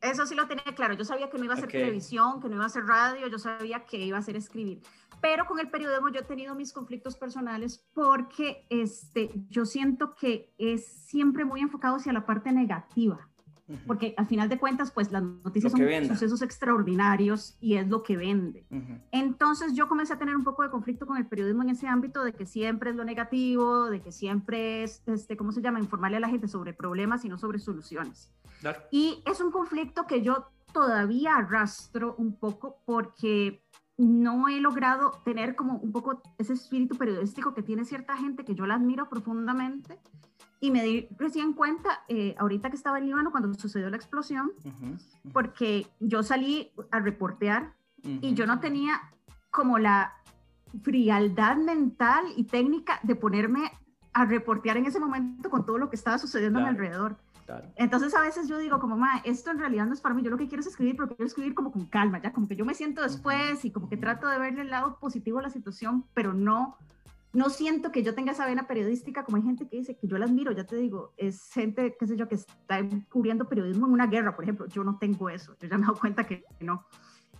Eso 0.00 0.26
sí 0.26 0.34
lo 0.34 0.46
tenía 0.46 0.74
claro. 0.74 0.94
Yo 0.94 1.04
sabía 1.04 1.30
que 1.30 1.38
no 1.38 1.44
iba 1.44 1.54
a 1.54 1.56
ser 1.56 1.70
televisión, 1.70 2.40
que 2.40 2.48
no 2.48 2.56
iba 2.56 2.66
a 2.66 2.68
ser 2.68 2.84
radio, 2.84 3.26
yo 3.26 3.38
sabía 3.38 3.86
que 3.86 3.96
iba 3.96 4.18
a 4.18 4.22
ser 4.22 4.36
escribir. 4.36 4.82
Pero 5.22 5.46
con 5.46 5.58
el 5.58 5.70
periodismo 5.70 6.10
yo 6.10 6.20
he 6.20 6.24
tenido 6.24 6.54
mis 6.54 6.74
conflictos 6.74 7.16
personales 7.16 7.82
porque 7.94 8.66
este, 8.68 9.30
yo 9.48 9.64
siento 9.64 10.14
que 10.14 10.52
es 10.58 10.84
siempre 10.84 11.46
muy 11.46 11.62
enfocado 11.62 11.96
hacia 11.96 12.12
la 12.12 12.26
parte 12.26 12.52
negativa 12.52 13.26
porque 13.86 14.14
al 14.16 14.26
final 14.26 14.48
de 14.48 14.58
cuentas, 14.58 14.90
pues 14.90 15.10
las 15.10 15.22
noticias 15.22 15.72
son 15.72 15.80
sucesos 16.06 16.42
extraordinarios 16.42 17.56
y 17.60 17.76
es 17.76 17.88
lo 17.88 18.02
que 18.02 18.16
vende. 18.16 18.66
Entonces 19.10 19.74
yo 19.74 19.88
comencé 19.88 20.12
a 20.12 20.18
tener 20.18 20.36
un 20.36 20.44
poco 20.44 20.62
de 20.62 20.70
conflicto 20.70 21.06
con 21.06 21.16
el 21.16 21.26
periodismo 21.26 21.62
en 21.62 21.70
ese 21.70 21.88
ámbito 21.88 22.24
de 22.24 22.32
que 22.32 22.46
siempre 22.46 22.90
es 22.90 22.96
lo 22.96 23.04
negativo, 23.04 23.90
de 23.90 24.02
que 24.02 24.12
siempre 24.12 24.82
es, 24.82 25.02
este, 25.06 25.36
¿cómo 25.36 25.52
se 25.52 25.62
llama?, 25.62 25.80
informarle 25.80 26.18
a 26.18 26.20
la 26.20 26.28
gente 26.28 26.48
sobre 26.48 26.74
problemas 26.74 27.24
y 27.24 27.28
no 27.28 27.38
sobre 27.38 27.58
soluciones. 27.58 28.32
Y 28.90 29.22
es 29.26 29.40
un 29.40 29.50
conflicto 29.50 30.06
que 30.06 30.22
yo 30.22 30.48
todavía 30.72 31.36
arrastro 31.36 32.14
un 32.18 32.36
poco 32.36 32.80
porque 32.84 33.62
no 33.96 34.48
he 34.48 34.60
logrado 34.60 35.22
tener 35.24 35.54
como 35.54 35.76
un 35.76 35.92
poco 35.92 36.20
ese 36.38 36.54
espíritu 36.54 36.96
periodístico 36.96 37.54
que 37.54 37.62
tiene 37.62 37.84
cierta 37.84 38.16
gente 38.16 38.44
que 38.44 38.54
yo 38.54 38.66
la 38.66 38.74
admiro 38.74 39.08
profundamente 39.08 40.00
y 40.64 40.70
me 40.70 40.82
di 40.82 41.08
recién 41.18 41.52
cuenta, 41.52 42.04
eh, 42.08 42.34
ahorita 42.38 42.70
que 42.70 42.76
estaba 42.76 42.96
en 42.96 43.04
Líbano, 43.04 43.30
cuando 43.30 43.52
sucedió 43.52 43.90
la 43.90 43.96
explosión, 43.96 44.50
porque 45.34 45.86
yo 46.00 46.22
salí 46.22 46.72
a 46.90 47.00
reportear 47.00 47.74
y 48.02 48.32
yo 48.32 48.46
no 48.46 48.60
tenía 48.60 48.98
como 49.50 49.78
la 49.78 50.14
frialdad 50.82 51.58
mental 51.58 52.24
y 52.34 52.44
técnica 52.44 52.98
de 53.02 53.14
ponerme 53.14 53.72
a 54.14 54.24
reportear 54.24 54.78
en 54.78 54.86
ese 54.86 54.98
momento 54.98 55.50
con 55.50 55.66
todo 55.66 55.76
lo 55.76 55.90
que 55.90 55.96
estaba 55.96 56.16
sucediendo 56.16 56.60
a 56.60 56.62
mi 56.62 56.68
alrededor. 56.68 57.18
Entonces 57.76 58.14
a 58.14 58.22
veces 58.22 58.48
yo 58.48 58.56
digo 58.56 58.80
como, 58.80 58.96
ma, 58.96 59.20
esto 59.24 59.50
en 59.50 59.58
realidad 59.58 59.84
no 59.84 59.92
es 59.92 60.00
para 60.00 60.14
mí, 60.14 60.22
yo 60.22 60.30
lo 60.30 60.38
que 60.38 60.48
quiero 60.48 60.62
es 60.62 60.66
escribir, 60.66 60.96
pero 60.96 61.08
quiero 61.08 61.26
escribir 61.26 61.54
como 61.54 61.72
con 61.72 61.84
calma, 61.84 62.22
ya 62.22 62.32
como 62.32 62.48
que 62.48 62.56
yo 62.56 62.64
me 62.64 62.72
siento 62.72 63.02
después 63.02 63.66
y 63.66 63.70
como 63.70 63.90
que 63.90 63.98
trato 63.98 64.28
de 64.28 64.38
verle 64.38 64.62
el 64.62 64.70
lado 64.70 64.98
positivo 64.98 65.40
a 65.40 65.42
la 65.42 65.50
situación, 65.50 66.06
pero 66.14 66.32
no 66.32 66.78
no 67.34 67.50
siento 67.50 67.92
que 67.92 68.02
yo 68.02 68.14
tenga 68.14 68.32
esa 68.32 68.46
vena 68.46 68.66
periodística, 68.66 69.24
como 69.24 69.36
hay 69.36 69.42
gente 69.42 69.68
que 69.68 69.76
dice 69.76 69.96
que 69.96 70.06
yo 70.06 70.16
la 70.18 70.26
admiro, 70.26 70.52
ya 70.52 70.64
te 70.64 70.76
digo, 70.76 71.12
es 71.16 71.50
gente, 71.52 71.96
qué 71.98 72.06
sé 72.06 72.16
yo, 72.16 72.28
que 72.28 72.36
está 72.36 72.80
cubriendo 73.10 73.48
periodismo 73.48 73.86
en 73.86 73.92
una 73.92 74.06
guerra, 74.06 74.34
por 74.34 74.44
ejemplo, 74.44 74.66
yo 74.66 74.84
no 74.84 74.98
tengo 74.98 75.28
eso, 75.28 75.56
yo 75.60 75.68
ya 75.68 75.76
me 75.76 75.84
he 75.84 75.86
dado 75.86 75.98
cuenta 76.00 76.24
que 76.24 76.44
no. 76.60 76.86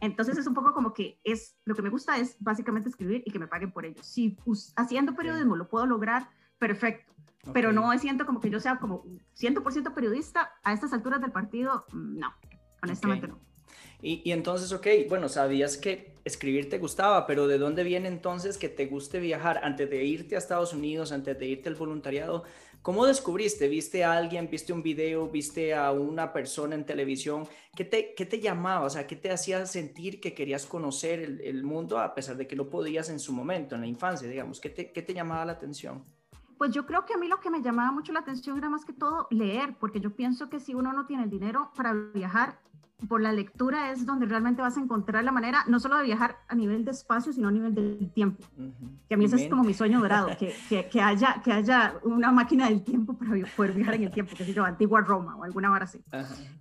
Entonces 0.00 0.36
es 0.36 0.46
un 0.46 0.54
poco 0.54 0.74
como 0.74 0.92
que 0.92 1.20
es, 1.24 1.56
lo 1.64 1.74
que 1.74 1.82
me 1.82 1.88
gusta 1.88 2.18
es 2.18 2.36
básicamente 2.40 2.88
escribir 2.88 3.22
y 3.24 3.30
que 3.30 3.38
me 3.38 3.46
paguen 3.46 3.72
por 3.72 3.86
ello. 3.86 4.02
Si 4.02 4.36
haciendo 4.76 5.14
periodismo 5.14 5.56
lo 5.56 5.68
puedo 5.68 5.86
lograr, 5.86 6.28
perfecto. 6.58 7.14
Pero 7.52 7.72
no 7.72 7.96
siento 7.98 8.26
como 8.26 8.40
que 8.40 8.50
yo 8.50 8.58
sea 8.58 8.78
como 8.78 9.04
100% 9.38 9.94
periodista 9.94 10.52
a 10.62 10.72
estas 10.72 10.92
alturas 10.92 11.20
del 11.20 11.30
partido, 11.30 11.84
no, 11.92 12.34
honestamente 12.82 13.28
no. 13.28 13.38
Y, 14.02 14.30
entonces, 14.32 14.70
ok, 14.72 14.86
bueno, 15.08 15.28
sabías 15.30 15.78
que 15.78 16.13
escribir 16.24 16.70
te 16.70 16.78
gustaba, 16.78 17.26
pero 17.26 17.46
¿de 17.46 17.58
dónde 17.58 17.84
viene 17.84 18.08
entonces 18.08 18.56
que 18.56 18.68
te 18.68 18.86
guste 18.86 19.20
viajar? 19.20 19.60
Antes 19.62 19.90
de 19.90 20.04
irte 20.04 20.34
a 20.34 20.38
Estados 20.38 20.72
Unidos, 20.72 21.12
antes 21.12 21.38
de 21.38 21.46
irte 21.46 21.68
al 21.68 21.74
voluntariado, 21.74 22.44
¿cómo 22.82 23.04
descubriste? 23.04 23.68
¿Viste 23.68 24.04
a 24.04 24.12
alguien, 24.12 24.48
viste 24.50 24.72
un 24.72 24.82
video, 24.82 25.28
viste 25.28 25.74
a 25.74 25.92
una 25.92 26.32
persona 26.32 26.74
en 26.74 26.86
televisión? 26.86 27.46
¿Qué 27.76 27.84
te, 27.84 28.14
qué 28.14 28.24
te 28.24 28.40
llamaba? 28.40 28.86
O 28.86 28.90
sea, 28.90 29.06
¿qué 29.06 29.16
te 29.16 29.30
hacía 29.30 29.66
sentir 29.66 30.20
que 30.20 30.34
querías 30.34 30.66
conocer 30.66 31.20
el, 31.20 31.62
mundo 31.62 31.98
a 31.98 32.14
pesar 32.14 32.36
de 32.36 32.46
que 32.46 32.56
lo 32.56 32.70
podías 32.70 33.10
en 33.10 33.20
su 33.20 33.32
momento, 33.32 33.74
en 33.74 33.82
la 33.82 33.86
infancia, 33.86 34.28
digamos? 34.28 34.60
¿Qué 34.60 34.70
te, 34.70 34.92
qué 34.92 35.02
te 35.02 35.12
llamaba 35.12 35.44
la 35.44 35.52
atención? 35.52 36.04
Pues 36.56 36.72
yo 36.72 36.86
creo 36.86 37.04
que 37.04 37.14
a 37.14 37.18
mí 37.18 37.28
lo 37.28 37.40
que 37.40 37.50
me 37.50 37.60
llamaba 37.60 37.92
mucho 37.92 38.12
la 38.12 38.20
atención 38.20 38.56
era 38.56 38.70
más 38.70 38.84
que 38.84 38.92
todo 38.92 39.26
leer, 39.30 39.76
porque 39.78 40.00
yo 40.00 40.14
pienso 40.14 40.48
que 40.48 40.60
si 40.60 40.74
uno 40.74 40.92
no 40.92 41.04
tiene 41.04 41.24
el 41.24 41.30
dinero 41.30 41.70
para 41.76 41.92
viajar, 41.92 42.60
por 43.08 43.20
la 43.20 43.32
lectura 43.32 43.90
es 43.90 44.06
donde 44.06 44.26
realmente 44.26 44.62
vas 44.62 44.76
a 44.76 44.80
encontrar 44.80 45.25
la 45.25 45.32
manera, 45.32 45.64
no 45.68 45.80
solo 45.80 45.96
de 45.96 46.04
viajar 46.04 46.38
a 46.49 46.54
nivel 46.54 46.84
de 46.84 46.90
espacio, 46.90 47.32
sino 47.32 47.49
a 47.49 47.52
nivel 47.52 47.75
del 47.75 48.11
tiempo. 48.12 48.44
Que 49.08 49.14
a 49.14 49.18
mí 49.18 49.25
ese 49.25 49.37
es 49.37 49.50
como 49.50 49.64
mi 49.64 49.75
sueño 49.75 50.00
dorado, 50.00 50.28
que, 50.38 50.54
que, 50.68 50.88
que, 50.88 51.00
haya, 51.00 51.40
que 51.42 51.52
haya 51.52 51.94
una 52.02 52.32
máquina 52.32 52.68
del 52.68 52.82
tiempo 52.82 53.14
para 53.14 53.32
poder 53.56 53.73
viajar 53.73 53.94
en 53.94 54.04
el 54.04 54.11
tiempo, 54.11 54.32
que 54.37 54.44
sé 54.44 54.52
yo, 54.52 54.64
antigua 54.64 55.00
Roma 55.00 55.37
o 55.37 55.44
alguna 55.44 55.70
hora 55.70 55.84
así. 55.84 56.02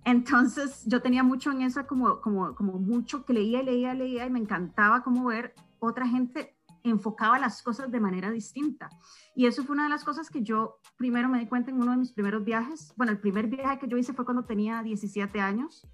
Entonces 0.04 0.84
yo 0.86 1.00
tenía 1.00 1.22
mucho 1.22 1.50
en 1.50 1.62
esa, 1.62 1.86
como, 1.86 2.20
como, 2.20 2.54
como 2.54 2.78
mucho 2.78 3.24
que 3.24 3.32
leía 3.32 3.62
y 3.62 3.64
leía, 3.64 3.94
leía 3.94 4.26
y 4.26 4.30
me 4.30 4.38
encantaba 4.38 5.02
como 5.02 5.26
ver 5.26 5.54
otra 5.78 6.06
gente 6.06 6.54
enfocaba 6.84 7.38
las 7.38 7.62
cosas 7.62 7.90
de 7.90 7.98
manera 7.98 8.30
distinta. 8.30 8.90
Y 9.34 9.46
eso 9.46 9.64
fue 9.64 9.74
una 9.74 9.84
de 9.84 9.90
las 9.90 10.04
cosas 10.04 10.30
que 10.30 10.42
yo 10.42 10.78
primero 10.96 11.28
me 11.28 11.38
di 11.38 11.46
cuenta 11.46 11.70
en 11.70 11.80
uno 11.80 11.92
de 11.92 11.96
mis 11.96 12.12
primeros 12.12 12.44
viajes. 12.44 12.92
Bueno, 12.96 13.10
el 13.10 13.18
primer 13.18 13.46
viaje 13.48 13.78
que 13.78 13.88
yo 13.88 13.96
hice 13.96 14.12
fue 14.12 14.24
cuando 14.24 14.44
tenía 14.44 14.82
17 14.82 15.40
años, 15.40 15.88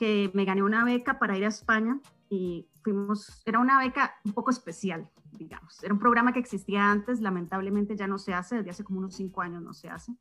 que 0.00 0.30
me 0.32 0.46
gané 0.46 0.62
una 0.62 0.82
beca 0.82 1.18
para 1.18 1.36
ir 1.36 1.44
a 1.44 1.48
España 1.48 2.00
y 2.30 2.66
fuimos, 2.82 3.42
era 3.44 3.58
una 3.58 3.78
beca 3.78 4.14
un 4.24 4.32
poco 4.32 4.50
especial, 4.50 5.10
digamos. 5.32 5.84
Era 5.84 5.92
un 5.92 6.00
programa 6.00 6.32
que 6.32 6.40
existía 6.40 6.90
antes, 6.90 7.20
lamentablemente 7.20 7.96
ya 7.96 8.06
no 8.06 8.16
se 8.16 8.32
hace, 8.32 8.56
desde 8.56 8.70
hace 8.70 8.82
como 8.82 9.00
unos 9.00 9.14
cinco 9.14 9.42
años 9.42 9.62
no 9.62 9.74
se 9.74 9.90
hace, 9.90 10.14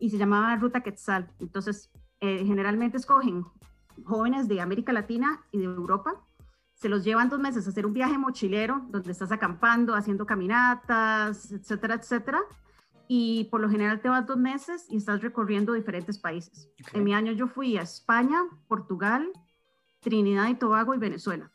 y 0.00 0.10
se 0.10 0.18
llamaba 0.18 0.56
Ruta 0.56 0.80
Quetzal. 0.80 1.30
Entonces, 1.38 1.92
eh, 2.18 2.42
generalmente 2.44 2.96
escogen 2.96 3.44
jóvenes 4.02 4.48
de 4.48 4.60
América 4.60 4.92
Latina 4.92 5.44
y 5.52 5.58
de 5.58 5.66
Europa 5.66 6.20
se 6.74 6.88
los 6.88 7.04
llevan 7.04 7.28
dos 7.28 7.38
meses 7.38 7.64
a 7.64 7.70
hacer 7.70 7.86
un 7.86 7.92
viaje 7.92 8.18
mochilero 8.18 8.84
donde 8.88 9.12
estás 9.12 9.30
acampando, 9.30 9.94
haciendo 9.94 10.26
caminatas, 10.26 11.52
etcétera, 11.52 11.94
etcétera. 11.94 12.40
Y 13.14 13.44
por 13.50 13.60
lo 13.60 13.68
general 13.68 14.00
te 14.00 14.08
vas 14.08 14.26
dos 14.26 14.38
meses 14.38 14.86
y 14.88 14.96
estás 14.96 15.20
recorriendo 15.20 15.74
diferentes 15.74 16.18
países. 16.18 16.70
En 16.94 17.04
mi 17.04 17.12
año 17.12 17.32
yo 17.32 17.46
fui 17.46 17.76
a 17.76 17.82
España, 17.82 18.38
Portugal, 18.68 19.30
Trinidad 20.00 20.48
y 20.48 20.54
Tobago 20.54 20.94
y 20.94 20.98
Venezuela. 20.98 21.50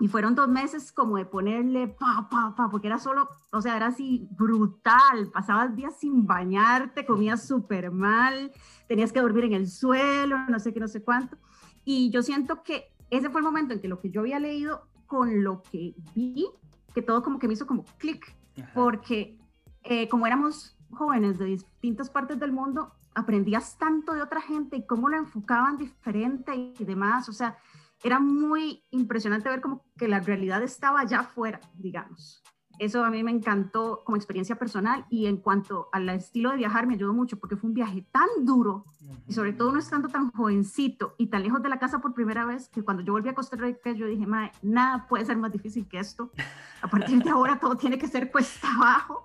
Y 0.00 0.08
fueron 0.08 0.34
dos 0.34 0.48
meses 0.48 0.92
como 0.92 1.18
de 1.18 1.26
ponerle 1.26 1.86
pa, 1.86 2.26
pa, 2.30 2.54
pa, 2.56 2.70
porque 2.70 2.86
era 2.86 2.98
solo, 2.98 3.28
o 3.52 3.60
sea, 3.60 3.76
era 3.76 3.88
así 3.88 4.26
brutal. 4.30 5.30
Pasabas 5.34 5.76
días 5.76 5.98
sin 6.00 6.26
bañarte, 6.26 7.04
comías 7.04 7.46
súper 7.46 7.90
mal, 7.90 8.50
tenías 8.88 9.12
que 9.12 9.20
dormir 9.20 9.44
en 9.44 9.52
el 9.52 9.68
suelo, 9.68 10.38
no 10.48 10.58
sé 10.58 10.72
qué, 10.72 10.80
no 10.80 10.88
sé 10.88 11.04
cuánto. 11.04 11.36
Y 11.84 12.08
yo 12.08 12.22
siento 12.22 12.62
que 12.62 12.94
ese 13.10 13.28
fue 13.28 13.42
el 13.42 13.44
momento 13.44 13.74
en 13.74 13.82
que 13.82 13.88
lo 13.88 14.00
que 14.00 14.08
yo 14.08 14.22
había 14.22 14.38
leído 14.38 14.88
con 15.06 15.44
lo 15.44 15.62
que 15.62 15.94
vi, 16.14 16.46
que 16.94 17.02
todo 17.02 17.22
como 17.22 17.38
que 17.38 17.48
me 17.48 17.52
hizo 17.52 17.66
como 17.66 17.84
clic, 17.98 18.34
porque 18.72 19.38
eh, 19.82 20.08
como 20.08 20.26
éramos 20.26 20.75
jóvenes 20.90 21.38
de 21.38 21.46
distintas 21.46 22.10
partes 22.10 22.38
del 22.38 22.52
mundo, 22.52 22.92
aprendías 23.14 23.78
tanto 23.78 24.12
de 24.14 24.22
otra 24.22 24.40
gente 24.40 24.76
y 24.76 24.86
cómo 24.86 25.08
lo 25.08 25.16
enfocaban 25.16 25.78
diferente 25.78 26.54
y 26.54 26.84
demás, 26.84 27.28
o 27.28 27.32
sea, 27.32 27.56
era 28.02 28.20
muy 28.20 28.84
impresionante 28.90 29.48
ver 29.48 29.60
como 29.60 29.84
que 29.96 30.06
la 30.08 30.20
realidad 30.20 30.62
estaba 30.62 31.00
allá 31.00 31.20
afuera, 31.20 31.60
digamos. 31.74 32.42
Eso 32.78 33.04
a 33.04 33.10
mí 33.10 33.22
me 33.22 33.30
encantó 33.30 34.02
como 34.04 34.16
experiencia 34.16 34.56
personal 34.56 35.06
y 35.08 35.26
en 35.26 35.38
cuanto 35.38 35.88
al 35.92 36.08
estilo 36.10 36.50
de 36.50 36.56
viajar 36.56 36.86
me 36.86 36.94
ayudó 36.94 37.12
mucho 37.12 37.38
porque 37.38 37.56
fue 37.56 37.68
un 37.68 37.74
viaje 37.74 38.06
tan 38.12 38.28
duro 38.40 38.84
y 39.28 39.32
sobre 39.32 39.52
todo 39.52 39.72
no 39.72 39.78
estando 39.78 40.08
tan 40.08 40.30
jovencito 40.32 41.14
y 41.16 41.28
tan 41.28 41.42
lejos 41.42 41.62
de 41.62 41.68
la 41.68 41.78
casa 41.78 42.00
por 42.00 42.14
primera 42.14 42.44
vez 42.44 42.68
que 42.68 42.82
cuando 42.82 43.02
yo 43.02 43.12
volví 43.12 43.28
a 43.28 43.34
Costa 43.34 43.56
Rica 43.56 43.92
yo 43.92 44.06
dije, 44.06 44.26
Mae, 44.26 44.52
nada 44.62 45.06
puede 45.08 45.24
ser 45.24 45.36
más 45.36 45.52
difícil 45.52 45.86
que 45.86 45.98
esto. 45.98 46.30
A 46.82 46.88
partir 46.88 47.22
de 47.22 47.30
ahora 47.30 47.58
todo 47.58 47.76
tiene 47.76 47.98
que 47.98 48.08
ser 48.08 48.30
cuesta 48.30 48.68
abajo. 48.76 49.24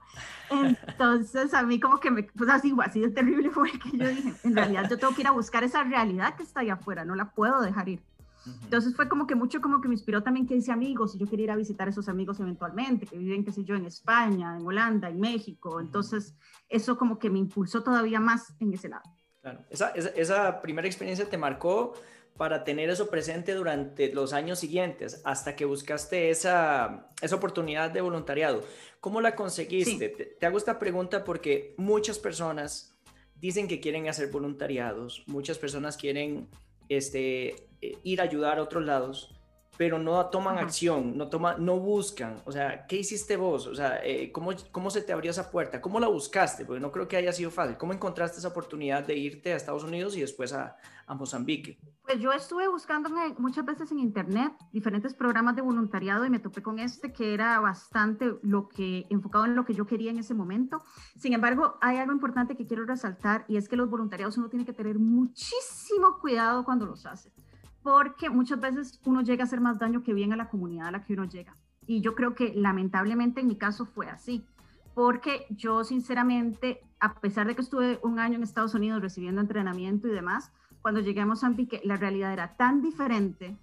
Entonces 0.49 1.53
a 1.53 1.63
mí 1.63 1.79
como 1.79 1.99
que 1.99 2.11
me, 2.11 2.23
pues 2.23 2.49
así, 2.49 2.73
así 2.83 3.01
de 3.01 3.09
terrible 3.09 3.49
fue 3.49 3.71
que 3.71 3.97
yo 3.97 4.07
dije, 4.07 4.33
en 4.43 4.55
realidad 4.55 4.89
yo 4.89 4.97
tengo 4.97 5.13
que 5.13 5.21
ir 5.21 5.27
a 5.27 5.31
buscar 5.31 5.63
esa 5.63 5.83
realidad 5.83 6.35
que 6.35 6.43
está 6.43 6.61
allá 6.61 6.73
afuera, 6.73 7.05
no 7.05 7.15
la 7.15 7.31
puedo 7.31 7.61
dejar 7.61 7.89
ir. 7.89 8.01
Entonces 8.45 8.95
fue 8.95 9.07
como 9.07 9.27
que 9.27 9.35
mucho 9.35 9.61
como 9.61 9.81
que 9.81 9.87
me 9.87 9.93
inspiró 9.93 10.23
también 10.23 10.47
que 10.47 10.55
hice 10.55 10.71
amigos 10.71 11.15
y 11.15 11.19
yo 11.19 11.27
quería 11.27 11.45
ir 11.45 11.51
a 11.51 11.55
visitar 11.55 11.87
a 11.87 11.91
esos 11.91 12.09
amigos 12.09 12.39
eventualmente, 12.39 13.05
que 13.05 13.17
viven, 13.17 13.43
qué 13.43 13.51
sé 13.51 13.63
yo, 13.63 13.75
en 13.75 13.85
España, 13.85 14.57
en 14.57 14.65
Holanda, 14.65 15.09
en 15.09 15.19
México. 15.19 15.79
Entonces 15.79 16.35
eso 16.69 16.97
como 16.97 17.19
que 17.19 17.29
me 17.29 17.39
impulsó 17.39 17.83
todavía 17.83 18.19
más 18.19 18.53
en 18.59 18.73
ese 18.73 18.89
lado. 18.89 19.03
Claro, 19.41 19.65
esa, 19.69 19.89
esa, 19.89 20.61
primera 20.61 20.87
experiencia 20.87 21.29
te 21.29 21.37
marcó 21.37 21.93
para 22.37 22.63
tener 22.63 22.89
eso 22.89 23.09
presente 23.09 23.53
durante 23.53 24.13
los 24.13 24.33
años 24.33 24.59
siguientes, 24.59 25.21
hasta 25.25 25.55
que 25.55 25.65
buscaste 25.65 26.29
esa, 26.29 27.09
esa 27.21 27.35
oportunidad 27.35 27.91
de 27.91 28.01
voluntariado. 28.01 28.63
¿Cómo 28.99 29.21
la 29.21 29.35
conseguiste? 29.35 30.09
Te, 30.09 30.25
te 30.25 30.45
hago 30.45 30.57
esta 30.57 30.79
pregunta 30.79 31.23
porque 31.23 31.75
muchas 31.77 32.17
personas 32.19 32.95
dicen 33.35 33.67
que 33.67 33.79
quieren 33.79 34.07
hacer 34.07 34.31
voluntariados, 34.31 35.23
muchas 35.27 35.57
personas 35.57 35.97
quieren 35.97 36.47
este, 36.89 37.55
eh, 37.81 37.97
ir 38.03 38.21
a 38.21 38.25
ayudar 38.25 38.59
a 38.59 38.63
otros 38.63 38.83
lados, 38.85 39.40
pero 39.77 39.97
no 39.97 40.25
toman 40.27 40.57
acción, 40.57 41.17
no, 41.17 41.27
toma, 41.27 41.55
no 41.57 41.79
buscan. 41.79 42.41
O 42.45 42.51
sea, 42.51 42.85
¿qué 42.87 42.97
hiciste 42.97 43.37
vos? 43.37 43.67
O 43.67 43.75
sea, 43.75 43.99
eh, 44.03 44.31
¿cómo, 44.31 44.51
¿cómo 44.71 44.89
se 44.89 45.01
te 45.01 45.13
abrió 45.13 45.31
esa 45.31 45.49
puerta? 45.49 45.81
¿Cómo 45.81 45.99
la 45.99 46.07
buscaste? 46.07 46.65
Porque 46.65 46.79
no 46.79 46.91
creo 46.91 47.07
que 47.07 47.17
haya 47.17 47.33
sido 47.33 47.51
fácil. 47.51 47.77
¿Cómo 47.77 47.93
encontraste 47.93 48.39
esa 48.39 48.49
oportunidad 48.49 49.05
de 49.05 49.15
irte 49.15 49.53
a 49.53 49.55
Estados 49.55 49.83
Unidos 49.83 50.15
y 50.15 50.21
después 50.21 50.53
a, 50.53 50.77
a 51.07 51.15
Mozambique? 51.15 51.77
Pues 52.03 52.19
yo 52.19 52.31
estuve 52.31 52.67
buscando 52.67 53.09
muchas 53.37 53.65
veces 53.65 53.91
en 53.91 53.99
internet 53.99 54.53
diferentes 54.71 55.13
programas 55.13 55.55
de 55.55 55.61
voluntariado 55.61 56.25
y 56.25 56.29
me 56.29 56.39
topé 56.39 56.61
con 56.61 56.79
este 56.79 57.11
que 57.11 57.33
era 57.33 57.59
bastante 57.59 58.33
lo 58.43 58.67
que 58.67 59.07
enfocado 59.09 59.45
en 59.45 59.55
lo 59.55 59.65
que 59.65 59.73
yo 59.73 59.85
quería 59.85 60.11
en 60.11 60.19
ese 60.19 60.33
momento. 60.33 60.83
Sin 61.17 61.33
embargo, 61.33 61.77
hay 61.81 61.97
algo 61.97 62.13
importante 62.13 62.55
que 62.55 62.65
quiero 62.65 62.85
resaltar 62.85 63.45
y 63.47 63.57
es 63.57 63.67
que 63.67 63.75
los 63.75 63.89
voluntariados 63.89 64.37
uno 64.37 64.49
tiene 64.49 64.65
que 64.65 64.73
tener 64.73 64.99
muchísimo 64.99 66.19
cuidado 66.19 66.63
cuando 66.63 66.85
los 66.85 67.05
hace, 67.05 67.31
porque 67.83 68.29
muchas 68.29 68.59
veces 68.59 68.99
uno 69.05 69.21
llega 69.21 69.43
a 69.43 69.45
hacer 69.45 69.61
más 69.61 69.79
daño 69.79 70.03
que 70.03 70.13
bien 70.13 70.33
a 70.33 70.35
la 70.35 70.49
comunidad 70.49 70.87
a 70.87 70.91
la 70.91 71.03
que 71.03 71.13
uno 71.13 71.25
llega. 71.25 71.55
Y 71.87 72.01
yo 72.01 72.15
creo 72.15 72.35
que 72.35 72.53
lamentablemente 72.55 73.41
en 73.41 73.47
mi 73.47 73.55
caso 73.55 73.85
fue 73.85 74.07
así, 74.07 74.45
porque 74.93 75.45
yo 75.49 75.83
sinceramente, 75.83 76.81
a 76.99 77.15
pesar 77.15 77.47
de 77.47 77.55
que 77.55 77.61
estuve 77.61 77.99
un 78.03 78.19
año 78.19 78.35
en 78.35 78.43
Estados 78.43 78.75
Unidos 78.75 79.01
recibiendo 79.01 79.41
entrenamiento 79.41 80.07
y 80.07 80.11
demás, 80.11 80.51
cuando 80.81 80.99
llegué 80.99 81.21
a 81.21 81.25
Mozambique, 81.25 81.81
la 81.83 81.97
realidad 81.97 82.33
era 82.33 82.55
tan 82.55 82.81
diferente 82.81 83.57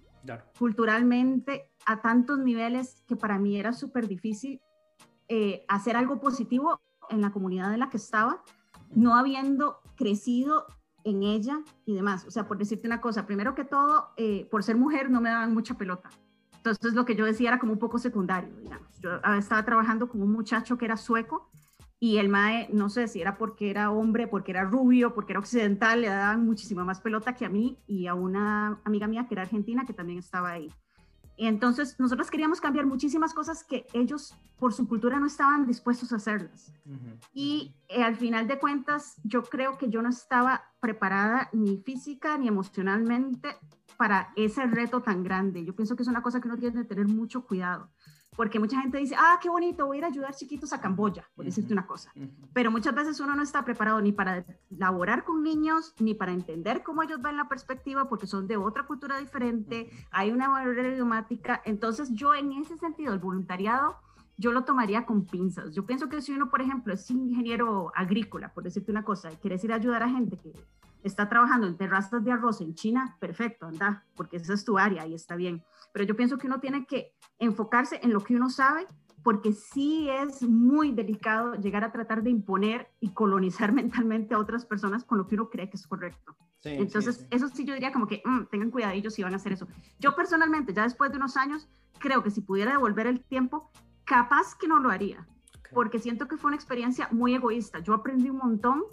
culturalmente 0.57 1.71
a 1.85 2.01
tantos 2.01 2.39
niveles 2.39 3.03
que 3.07 3.15
para 3.15 3.39
mí 3.39 3.57
era 3.57 3.73
súper 3.73 4.07
difícil 4.07 4.61
eh, 5.27 5.65
hacer 5.67 5.95
algo 5.95 6.19
positivo 6.19 6.81
en 7.09 7.21
la 7.21 7.31
comunidad 7.31 7.73
en 7.73 7.79
la 7.79 7.89
que 7.89 7.97
estaba, 7.97 8.43
no 8.93 9.15
habiendo 9.15 9.79
crecido 9.95 10.65
en 11.03 11.23
ella 11.23 11.61
y 11.85 11.95
demás. 11.95 12.25
O 12.25 12.31
sea, 12.31 12.47
por 12.47 12.57
decirte 12.57 12.87
una 12.87 13.01
cosa, 13.01 13.25
primero 13.25 13.55
que 13.55 13.63
todo, 13.63 14.09
eh, 14.17 14.47
por 14.49 14.63
ser 14.63 14.77
mujer 14.77 15.09
no 15.09 15.21
me 15.21 15.29
daban 15.29 15.53
mucha 15.53 15.75
pelota. 15.75 16.09
Entonces 16.57 16.93
lo 16.93 17.05
que 17.05 17.15
yo 17.15 17.25
decía 17.25 17.49
era 17.49 17.59
como 17.59 17.73
un 17.73 17.79
poco 17.79 17.99
secundario, 17.99 18.53
digamos. 18.61 18.87
Yo 18.99 19.15
estaba 19.37 19.63
trabajando 19.63 20.09
con 20.09 20.21
un 20.21 20.31
muchacho 20.31 20.77
que 20.77 20.85
era 20.85 20.97
sueco 20.97 21.49
y 22.01 22.17
el 22.17 22.29
MAE, 22.29 22.69
no 22.71 22.89
sé 22.89 23.07
si 23.07 23.21
era 23.21 23.37
porque 23.37 23.69
era 23.69 23.91
hombre, 23.91 24.27
porque 24.27 24.51
era 24.51 24.63
rubio, 24.63 25.13
porque 25.13 25.33
era 25.33 25.39
occidental, 25.39 26.01
le 26.01 26.07
daban 26.07 26.45
muchísima 26.45 26.85
más 26.85 27.01
pelota 27.01 27.35
que 27.35 27.45
a 27.45 27.49
mí 27.49 27.77
y 27.87 28.07
a 28.07 28.13
una 28.13 28.79
amiga 28.85 29.07
mía 29.07 29.25
que 29.27 29.35
era 29.35 29.43
argentina 29.43 29.85
que 29.85 29.93
también 29.93 30.19
estaba 30.19 30.51
ahí. 30.51 30.71
Y 31.39 31.47
entonces 31.47 31.97
nosotros 31.97 32.29
queríamos 32.29 32.59
cambiar 32.59 32.85
muchísimas 32.85 33.33
cosas 33.33 33.63
que 33.63 33.87
ellos 33.93 34.35
por 34.57 34.73
su 34.73 34.85
cultura 34.89 35.21
no 35.21 35.25
estaban 35.25 35.65
dispuestos 35.65 36.11
a 36.11 36.17
hacerlas. 36.17 36.73
Y 37.33 37.73
eh, 37.87 38.03
al 38.03 38.17
final 38.17 38.45
de 38.45 38.59
cuentas 38.59 39.15
yo 39.23 39.43
creo 39.43 39.77
que 39.77 39.89
yo 39.89 40.01
no 40.01 40.09
estaba 40.09 40.65
preparada 40.81 41.49
ni 41.53 41.77
física 41.77 42.37
ni 42.37 42.49
emocionalmente 42.49 43.55
para 43.95 44.33
ese 44.35 44.67
reto 44.67 45.01
tan 45.01 45.23
grande. 45.23 45.63
Yo 45.63 45.73
pienso 45.73 45.95
que 45.95 46.03
es 46.03 46.09
una 46.09 46.21
cosa 46.21 46.41
que 46.41 46.49
uno 46.49 46.57
tiene 46.57 46.81
que 46.81 46.83
tener 46.83 47.07
mucho 47.07 47.45
cuidado 47.45 47.89
porque 48.39 48.57
mucha 48.57 48.79
gente 48.79 48.97
dice, 48.99 49.15
ah, 49.17 49.37
qué 49.41 49.49
bonito, 49.49 49.85
voy 49.85 49.97
a 49.97 49.99
ir 49.99 50.05
a 50.05 50.07
ayudar 50.07 50.33
chiquitos 50.33 50.71
a 50.71 50.79
Camboya, 50.79 51.27
por 51.35 51.43
decirte 51.43 51.73
una 51.73 51.85
cosa. 51.85 52.09
Pero 52.53 52.71
muchas 52.71 52.95
veces 52.95 53.19
uno 53.19 53.35
no 53.35 53.43
está 53.43 53.65
preparado 53.65 53.99
ni 53.99 54.13
para 54.13 54.45
laborar 54.69 55.25
con 55.25 55.43
niños, 55.43 55.93
ni 55.99 56.13
para 56.13 56.31
entender 56.31 56.81
cómo 56.81 57.03
ellos 57.03 57.21
ven 57.21 57.35
la 57.35 57.49
perspectiva, 57.49 58.07
porque 58.07 58.27
son 58.27 58.47
de 58.47 58.55
otra 58.55 58.83
cultura 58.83 59.19
diferente, 59.19 59.89
hay 60.09 60.31
una 60.31 60.47
barrera 60.47 60.87
idiomática. 60.87 61.61
Entonces 61.65 62.13
yo 62.13 62.33
en 62.33 62.53
ese 62.53 62.77
sentido, 62.77 63.13
el 63.13 63.19
voluntariado, 63.19 63.97
yo 64.37 64.53
lo 64.53 64.63
tomaría 64.63 65.05
con 65.05 65.25
pinzas. 65.25 65.75
Yo 65.75 65.85
pienso 65.85 66.07
que 66.07 66.21
si 66.21 66.31
uno, 66.31 66.49
por 66.49 66.61
ejemplo, 66.61 66.93
es 66.93 67.11
ingeniero 67.11 67.91
agrícola, 67.93 68.53
por 68.53 68.63
decirte 68.63 68.89
una 68.89 69.03
cosa, 69.03 69.33
y 69.33 69.35
quieres 69.35 69.61
ir 69.65 69.73
a 69.73 69.75
ayudar 69.75 70.01
a 70.01 70.09
gente 70.09 70.37
que 70.37 70.53
está 71.03 71.29
trabajando 71.29 71.67
en 71.67 71.77
terrazas 71.77 72.23
de 72.23 72.31
arroz 72.31 72.61
en 72.61 72.75
China, 72.75 73.17
perfecto, 73.19 73.67
anda, 73.67 74.05
porque 74.15 74.37
esa 74.37 74.53
es 74.53 74.65
tu 74.65 74.77
área 74.77 75.05
y 75.07 75.13
está 75.13 75.35
bien 75.35 75.63
pero 75.91 76.05
yo 76.05 76.15
pienso 76.15 76.37
que 76.37 76.47
uno 76.47 76.59
tiene 76.59 76.85
que 76.85 77.13
enfocarse 77.39 77.99
en 78.03 78.13
lo 78.13 78.21
que 78.21 78.35
uno 78.35 78.49
sabe, 78.49 78.85
porque 79.23 79.53
sí 79.53 80.09
es 80.09 80.41
muy 80.43 80.91
delicado 80.91 81.55
llegar 81.55 81.83
a 81.83 81.91
tratar 81.91 82.23
de 82.23 82.29
imponer 82.29 82.89
y 82.99 83.09
colonizar 83.09 83.71
mentalmente 83.73 84.33
a 84.33 84.39
otras 84.39 84.65
personas 84.65 85.03
con 85.03 85.17
lo 85.17 85.27
que 85.27 85.35
uno 85.35 85.49
cree 85.49 85.69
que 85.69 85.77
es 85.77 85.87
correcto. 85.87 86.35
Entonces, 86.63 87.25
eso 87.31 87.47
sí 87.47 87.63
yo 87.63 87.73
diría 87.73 87.93
como 87.93 88.05
que 88.05 88.21
mm, 88.25 88.47
tengan 88.51 88.69
cuidado 88.69 88.93
ellos 88.93 89.13
si 89.13 89.23
van 89.23 89.33
a 89.33 89.37
hacer 89.37 89.53
eso. 89.53 89.67
Yo 89.97 90.13
personalmente, 90.13 90.73
ya 90.73 90.83
después 90.83 91.09
de 91.09 91.15
unos 91.15 91.37
años, 91.37 91.69
creo 91.99 92.21
que 92.21 92.31
si 92.31 92.41
pudiera 92.41 92.73
devolver 92.73 93.07
el 93.07 93.21
tiempo, 93.21 93.71
capaz 94.03 94.55
que 94.55 94.67
no 94.67 94.79
lo 94.79 94.89
haría, 94.89 95.25
porque 95.73 95.99
siento 95.99 96.27
que 96.27 96.35
fue 96.35 96.49
una 96.49 96.57
experiencia 96.57 97.07
muy 97.11 97.33
egoísta. 97.33 97.79
Yo 97.79 97.93
aprendí 97.93 98.29
un 98.29 98.37
montón, 98.37 98.83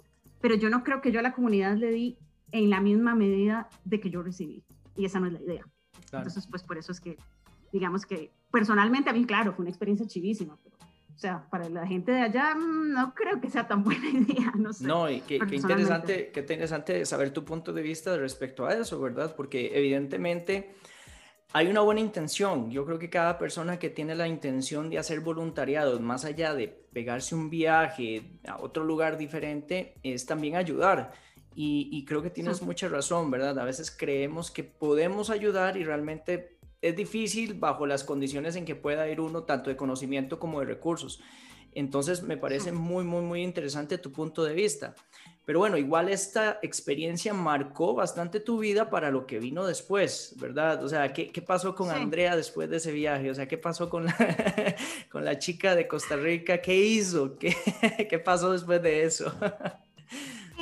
pero 0.41 0.55
yo 0.55 0.69
no 0.69 0.83
creo 0.83 1.01
que 1.01 1.11
yo 1.11 1.19
a 1.19 1.23
la 1.23 1.33
comunidad 1.33 1.75
le 1.75 1.91
di 1.91 2.17
en 2.51 2.69
la 2.69 2.79
misma 2.79 3.15
medida 3.15 3.69
de 3.83 3.99
que 3.99 4.09
yo 4.09 4.21
recibí. 4.21 4.63
y 4.95 5.05
esa 5.05 5.19
no 5.19 5.27
es 5.27 5.33
la 5.33 5.41
idea. 5.41 5.65
Entonces, 6.11 6.47
pues 6.47 6.63
por 6.63 6.77
eso 6.77 6.91
es 6.91 6.99
que, 6.99 7.17
digamos 7.71 8.05
que 8.05 8.31
personalmente 8.51 9.09
a 9.09 9.13
mí, 9.13 9.25
claro, 9.25 9.53
fue 9.53 9.63
una 9.63 9.69
experiencia 9.69 10.07
chivísima, 10.07 10.57
pero 10.63 10.77
o 11.17 11.19
sea, 11.19 11.47
para 11.49 11.67
la 11.67 11.87
gente 11.87 12.11
de 12.11 12.21
allá 12.21 12.53
mm, 12.53 12.93
no 12.93 13.15
creo 13.15 13.41
que 13.41 13.49
sea 13.49 13.67
tan 13.67 13.83
buena 13.83 14.07
idea, 14.07 14.53
no 14.55 14.71
sé. 14.71 14.85
No, 14.85 15.09
y 15.09 15.21
qué, 15.21 15.37
interesante, 15.51 16.29
qué 16.31 16.41
interesante 16.41 17.03
saber 17.05 17.31
tu 17.31 17.43
punto 17.43 17.73
de 17.73 17.81
vista 17.81 18.15
respecto 18.17 18.67
a 18.67 18.73
eso, 18.75 19.01
¿verdad? 19.01 19.35
Porque 19.35 19.71
evidentemente 19.73 20.75
hay 21.57 21.69
una 21.69 21.81
buena 21.81 22.01
intención. 22.01 22.69
Yo 22.69 22.85
creo 22.85 22.99
que 22.99 23.09
cada 23.09 23.39
persona 23.39 23.79
que 23.79 23.89
tiene 23.89 24.13
la 24.13 24.27
intención 24.27 24.91
de 24.91 24.99
hacer 24.99 25.21
voluntariado, 25.21 25.99
más 25.99 26.23
allá 26.23 26.53
de 26.53 26.67
pegarse 26.67 27.33
un 27.33 27.49
viaje 27.49 28.21
a 28.47 28.57
otro 28.57 28.83
lugar 28.83 29.17
diferente, 29.17 29.95
es 30.03 30.27
también 30.27 30.55
ayudar. 30.55 31.13
Y, 31.55 32.05
creo 32.05 32.21
que 32.21 32.29
tienes 32.29 32.61
mucha 32.61 32.87
razón, 32.87 33.31
¿verdad? 33.31 33.57
A 33.57 33.63
veces 33.63 33.89
creemos 33.89 34.51
que 34.51 34.63
podemos 34.63 35.31
ayudar 35.31 35.75
y 35.77 35.83
realmente 35.83 36.59
es 36.83 36.95
difícil 36.95 37.55
bajo 37.55 37.87
las 37.87 38.03
condiciones 38.03 38.55
en 38.55 38.63
que 38.63 38.75
pueda 38.75 39.09
ir 39.09 39.19
uno, 39.19 39.41
tanto 39.41 39.71
de 39.71 39.75
conocimiento 39.75 40.37
como 40.37 40.59
de 40.59 40.67
recursos. 40.67 41.19
Entonces 41.73 42.23
me 42.23 42.37
parece 42.37 42.71
muy, 42.71 43.03
muy, 43.03 43.21
muy 43.21 43.43
interesante 43.43 43.97
tu 43.97 44.11
punto 44.11 44.43
de 44.43 44.53
vista. 44.53 44.95
Pero 45.47 45.59
bueno, 45.59 45.77
igual 45.77 46.09
esta 46.09 46.59
experiencia 46.61 47.33
marcó 47.33 47.93
bastante 47.93 48.41
tu 48.41 48.59
vida 48.59 48.89
para 48.89 49.11
lo 49.11 49.25
que 49.25 49.39
vino 49.39 49.65
después, 49.65 50.35
¿verdad? 50.37 50.83
O 50.83 50.89
sea, 50.89 51.13
¿qué, 51.13 51.31
qué 51.31 51.41
pasó 51.41 51.73
con 51.73 51.89
Andrea 51.89 52.35
después 52.35 52.69
de 52.69 52.77
ese 52.77 52.91
viaje? 52.91 53.31
O 53.31 53.33
sea, 53.33 53.47
¿qué 53.47 53.57
pasó 53.57 53.89
con 53.89 54.05
la, 54.05 54.15
con 55.09 55.23
la 55.23 55.39
chica 55.39 55.73
de 55.73 55.87
Costa 55.87 56.17
Rica? 56.17 56.61
¿Qué 56.61 56.75
hizo? 56.75 57.37
¿Qué, 57.37 57.55
qué 58.09 58.19
pasó 58.19 58.51
después 58.51 58.81
de 58.83 59.03
eso? 59.03 59.33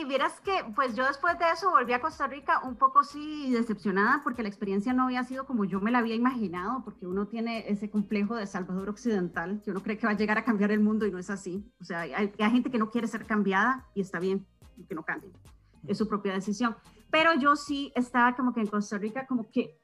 Vieras 0.07 0.39
que, 0.41 0.51
pues 0.75 0.95
yo 0.95 1.05
después 1.05 1.37
de 1.39 1.45
eso 1.51 1.71
volví 1.71 1.91
a 1.93 1.99
Costa 1.99 2.27
Rica 2.27 2.61
un 2.63 2.75
poco 2.75 3.03
sí 3.03 3.51
decepcionada 3.51 4.21
porque 4.23 4.43
la 4.43 4.49
experiencia 4.49 4.93
no 4.93 5.05
había 5.05 5.23
sido 5.23 5.45
como 5.45 5.65
yo 5.65 5.81
me 5.81 5.91
la 5.91 5.99
había 5.99 6.15
imaginado, 6.15 6.83
porque 6.83 7.07
uno 7.07 7.27
tiene 7.27 7.69
ese 7.69 7.89
complejo 7.89 8.35
de 8.35 8.45
Salvador 8.45 8.89
Occidental, 8.89 9.61
que 9.63 9.71
uno 9.71 9.81
cree 9.81 9.97
que 9.97 10.05
va 10.05 10.13
a 10.13 10.17
llegar 10.17 10.37
a 10.37 10.43
cambiar 10.43 10.71
el 10.71 10.79
mundo 10.79 11.05
y 11.05 11.11
no 11.11 11.17
es 11.17 11.29
así. 11.29 11.65
O 11.81 11.83
sea, 11.83 12.01
hay, 12.01 12.31
hay 12.37 12.51
gente 12.51 12.69
que 12.69 12.77
no 12.77 12.91
quiere 12.91 13.07
ser 13.07 13.25
cambiada 13.25 13.87
y 13.95 14.01
está 14.01 14.19
bien 14.19 14.45
que 14.87 14.95
no 14.95 15.03
cambie. 15.03 15.31
Es 15.87 15.97
su 15.97 16.07
propia 16.07 16.33
decisión. 16.33 16.75
Pero 17.09 17.33
yo 17.33 17.55
sí 17.55 17.91
estaba 17.95 18.35
como 18.35 18.53
que 18.53 18.61
en 18.61 18.67
Costa 18.67 18.97
Rica 18.97 19.25
como 19.25 19.49
que 19.49 19.79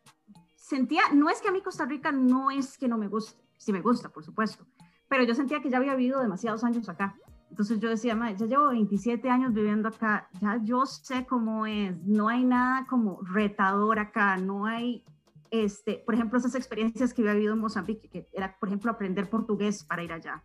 sentía, 0.55 1.03
no 1.13 1.29
es 1.29 1.41
que 1.41 1.49
a 1.49 1.51
mí 1.51 1.61
Costa 1.61 1.85
Rica 1.85 2.11
no 2.11 2.51
es 2.51 2.77
que 2.77 2.87
no 2.87 2.97
me 2.97 3.07
guste, 3.07 3.41
sí 3.57 3.73
me 3.73 3.81
gusta, 3.81 4.09
por 4.09 4.23
supuesto, 4.23 4.65
pero 5.07 5.23
yo 5.23 5.33
sentía 5.35 5.61
que 5.61 5.69
ya 5.69 5.77
había 5.77 5.95
vivido 5.95 6.21
demasiados 6.21 6.63
años 6.63 6.87
acá 6.87 7.17
entonces 7.51 7.81
yo 7.81 7.89
decía, 7.89 8.17
ya 8.37 8.45
llevo 8.45 8.69
27 8.69 9.29
años 9.29 9.53
viviendo 9.53 9.89
acá, 9.89 10.29
ya 10.39 10.57
yo 10.63 10.85
sé 10.85 11.25
cómo 11.25 11.65
es, 11.65 12.01
no 12.05 12.29
hay 12.29 12.45
nada 12.45 12.85
como 12.89 13.19
retador 13.23 13.99
acá, 13.99 14.37
no 14.37 14.65
hay, 14.65 15.03
este, 15.49 16.01
por 16.05 16.15
ejemplo, 16.15 16.39
esas 16.39 16.55
experiencias 16.55 17.13
que 17.13 17.21
había 17.21 17.33
vivido 17.33 17.53
en 17.53 17.59
Mozambique, 17.59 18.07
que 18.07 18.29
era, 18.31 18.57
por 18.57 18.69
ejemplo, 18.69 18.89
aprender 18.89 19.29
portugués 19.29 19.83
para 19.83 20.01
ir 20.01 20.13
allá. 20.13 20.41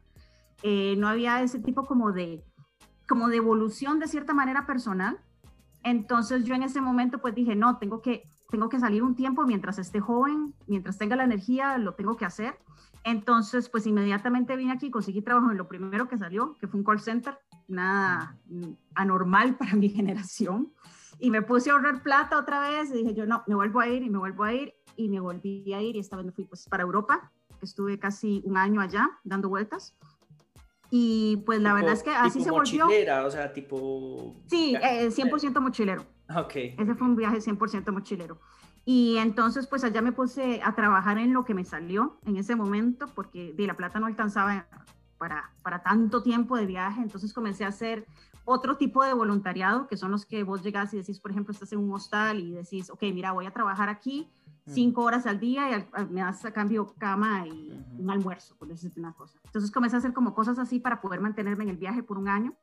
Eh, 0.65 0.97
no 0.99 1.07
había 1.07 1.41
ese 1.43 1.61
tipo 1.61 1.85
como 1.85 2.11
de, 2.11 2.45
como 3.09 3.29
de 3.29 3.37
evolución 3.37 4.01
de 4.01 4.09
cierta 4.09 4.35
manera 4.35 4.67
personal. 4.67 5.17
Entonces 5.85 6.45
yo 6.45 6.57
en 6.57 6.65
ese 6.65 6.81
momento 6.81 7.21
pues 7.21 7.37
dije, 7.37 7.55
no, 7.55 7.79
tengo 7.79 8.03
que, 8.03 8.25
tengo 8.51 8.69
que 8.69 8.81
salir 8.81 9.05
un 9.05 9.15
tiempo 9.15 9.47
mientras 9.47 9.79
esté 9.79 10.01
joven, 10.01 10.55
mientras 10.67 10.99
tenga 10.99 11.15
la 11.15 11.23
energía, 11.23 11.79
lo 11.79 11.95
tengo 11.95 12.17
que 12.17 12.25
hacer 12.25 12.59
entonces, 13.07 13.69
pues 13.69 13.87
inmediatamente 13.87 14.57
vine 14.57 14.73
aquí, 14.73 14.91
conseguí 14.91 15.23
trabajo 15.23 15.53
en 15.53 15.57
lo 15.57 15.69
primero 15.69 16.09
que 16.09 16.19
salió, 16.19 16.57
que 16.59 16.67
fue 16.67 16.81
un 16.81 16.85
call 16.85 16.99
center, 16.99 17.39
nada 17.69 18.37
anormal 18.97 19.57
para 19.57 19.75
mi 19.77 19.89
generación. 19.89 20.73
Y 21.21 21.31
me 21.31 21.41
puse 21.41 21.71
a 21.71 21.75
ahorrar 21.75 22.03
plata 22.03 22.37
otra 22.37 22.69
vez 22.69 22.91
y 22.91 22.95
dije 22.95 23.15
yo, 23.15 23.25
no, 23.25 23.45
me 23.47 23.55
vuelvo 23.55 23.79
a 23.79 23.87
ir 23.87 24.03
y 24.03 24.11
me 24.11 24.19
vuelvo 24.19 24.43
a 24.43 24.53
ir 24.53 24.75
y 24.97 25.09
me 25.09 25.21
volví 25.21 25.73
a 25.73 25.81
ir 25.81 25.95
y 25.95 26.01
esta 26.01 26.17
vez 26.17 26.27
me 26.27 26.33
fui 26.33 26.47
pues 26.47 26.69
para 26.69 26.83
Europa, 26.83 27.31
que 27.61 27.65
estuve 27.65 27.97
casi 28.01 28.43
un 28.45 28.57
año 28.57 28.81
allá 28.81 29.09
dando 29.23 29.49
vueltas. 29.49 29.97
Y 30.91 31.45
pues 31.47 31.61
la 31.61 31.75
verdad 31.75 31.93
es 31.93 32.03
que 32.03 32.11
así 32.11 32.43
se 32.43 32.51
volvió. 32.51 32.87
mochilera, 32.87 33.25
o 33.25 33.31
sea, 33.31 33.53
tipo... 33.53 34.35
Sí, 34.49 34.75
100% 34.75 35.57
eh, 35.57 35.61
mochilero. 35.61 36.07
Ok. 36.35 36.57
Ese 36.57 36.95
fue 36.95 37.07
un 37.07 37.17
viaje 37.17 37.39
100% 37.39 37.93
mochilero. 37.93 38.39
Y 38.85 39.17
entonces, 39.17 39.67
pues 39.67 39.83
allá 39.85 40.01
me 40.01 40.13
puse 40.13 40.61
a 40.63 40.75
trabajar 40.75 41.19
en 41.19 41.33
lo 41.33 41.45
que 41.45 41.55
me 41.55 41.65
salió 41.65 42.19
en 42.25 42.37
ese 42.37 42.55
momento, 42.55 43.07
porque 43.15 43.53
de 43.53 43.67
la 43.67 43.77
plata 43.77 43.99
no 43.99 44.07
alcanzaba 44.07 44.67
para, 45.19 45.51
para 45.63 45.83
tanto 45.83 46.23
tiempo 46.23 46.57
de 46.57 46.67
viaje. 46.67 47.01
Entonces 47.01 47.33
comencé 47.33 47.65
a 47.65 47.69
hacer 47.69 48.07
otro 48.45 48.77
tipo 48.77 49.05
de 49.05 49.13
voluntariado, 49.13 49.89
que 49.89 49.97
son 49.97 50.13
los 50.13 50.25
que 50.25 50.45
vos 50.45 50.63
llegás 50.63 50.95
y 50.95 50.99
decís, 50.99 51.19
por 51.19 51.33
ejemplo, 51.33 51.53
estás 51.53 51.73
en 51.73 51.81
un 51.81 51.93
hostal 51.93 52.39
y 52.39 52.53
decís, 52.53 52.91
ok, 52.91 53.03
mira, 53.13 53.33
voy 53.33 53.47
a 53.47 53.51
trabajar 53.51 53.89
aquí 53.89 54.29
cinco 54.69 55.03
horas 55.03 55.27
al 55.27 55.39
día 55.39 55.79
y 55.79 56.05
me 56.13 56.21
das 56.21 56.45
a 56.45 56.53
cambio 56.53 56.95
cama 56.99 57.47
y 57.47 57.85
un 57.99 58.11
almuerzo, 58.11 58.57
por 58.57 58.69
decirte 58.69 58.99
una 59.01 59.13
cosa. 59.13 59.39
Entonces 59.45 59.71
comencé 59.71 59.97
a 59.97 59.99
hacer 59.99 60.13
como 60.13 60.35
cosas 60.35 60.59
así 60.59 60.81
para 60.81 61.01
poder 61.01 61.21
mantenerme 61.21 61.65
en 61.65 61.71
el 61.71 61.77
viaje 61.77 62.03
por 62.03 62.19
un 62.19 62.29
año. 62.29 62.55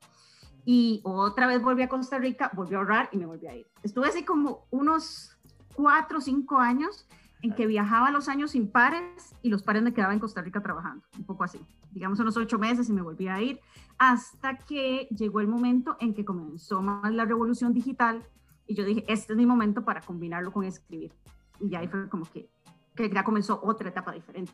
Y 0.66 1.02
otra 1.04 1.48
vez 1.48 1.62
volví 1.62 1.82
a 1.82 1.90
Costa 1.90 2.18
Rica, 2.18 2.52
volví 2.54 2.76
a 2.76 2.78
ahorrar 2.78 3.10
y 3.12 3.18
me 3.18 3.26
volví 3.26 3.48
a 3.48 3.56
ir. 3.56 3.68
Estuve 3.84 4.08
así 4.08 4.24
como 4.24 4.66
unos 4.72 5.38
cuatro 5.76 6.20
o 6.20 6.22
cinco 6.22 6.58
años 6.58 7.08
en 7.42 7.54
que 7.54 7.68
viajaba 7.68 8.10
los 8.10 8.30
años 8.30 8.56
impares 8.56 9.36
y 9.42 9.50
los 9.50 9.64
pares 9.64 9.84
me 9.84 9.94
quedaba 9.94 10.14
en 10.14 10.20
Costa 10.20 10.42
Rica 10.42 10.62
trabajando, 10.62 11.06
un 11.18 11.26
poco 11.26 11.44
así, 11.44 11.60
digamos 11.92 12.18
unos 12.20 12.38
ocho 12.38 12.58
meses 12.58 12.88
y 12.88 12.94
me 12.94 13.02
volví 13.02 13.28
a 13.28 13.42
ir, 13.42 13.60
hasta 13.98 14.58
que 14.58 15.10
llegó 15.12 15.42
el 15.42 15.50
momento 15.50 15.98
en 16.00 16.14
que 16.14 16.24
comenzó 16.24 16.82
más 16.82 17.12
la 17.12 17.26
revolución 17.26 17.74
digital 17.74 18.24
y 18.66 18.76
yo 18.76 18.86
dije, 18.86 19.04
este 19.10 19.34
es 19.34 19.38
mi 19.38 19.46
momento 19.46 19.84
para 19.84 20.00
combinarlo 20.00 20.54
con 20.54 20.64
escribir. 20.64 21.12
Y 21.60 21.76
ahí 21.76 21.88
fue 21.90 22.08
como 22.08 22.24
que, 22.24 22.50
que 22.96 23.10
ya 23.10 23.26
comenzó 23.26 23.60
otra 23.62 23.90
etapa 23.90 24.14
diferente, 24.14 24.54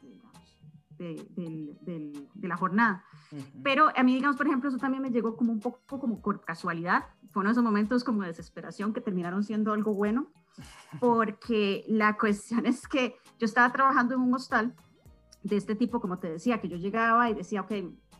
digamos, 1.00 1.86
de, 1.86 2.28
de, 2.34 2.48
la 2.48 2.58
jornada. 2.58 3.04
Pero 3.64 3.90
a 3.96 4.04
mí, 4.04 4.16
digamos, 4.16 4.36
por 4.36 4.48
ejemplo, 4.48 4.70
eso 4.70 4.78
también 4.78 5.02
me 5.02 5.12
llegó 5.12 5.36
como 5.36 5.52
un 5.52 5.60
poco 5.60 6.00
como 6.00 6.22
por 6.22 6.44
casualidad. 6.44 7.06
Fue 7.30 7.42
uno 7.42 7.50
de 7.50 7.54
esos 7.54 7.64
momentos 7.64 8.04
como 8.04 8.22
de 8.22 8.30
desesperación 8.30 8.94
que 8.94 9.02
terminaron 9.02 9.44
siendo 9.44 9.74
algo 9.74 9.94
bueno 9.94 10.28
porque 11.00 11.86
la 11.88 12.18
cuestión 12.18 12.66
es 12.66 12.88
que 12.88 13.16
yo 13.40 13.46
estaba 13.46 13.72
trabajando 13.72 14.16
en 14.16 14.22
un 14.22 14.34
hostal 14.34 14.76
de 15.44 15.56
este 15.56 15.76
tipo, 15.76 16.02
como 16.02 16.20
te 16.20 16.30
decía, 16.30 16.60
que 16.60 16.68
yo 16.68 16.78
llegaba 16.78 17.30
y 17.30 17.34
decía, 17.34 17.62
ok, 17.62 17.72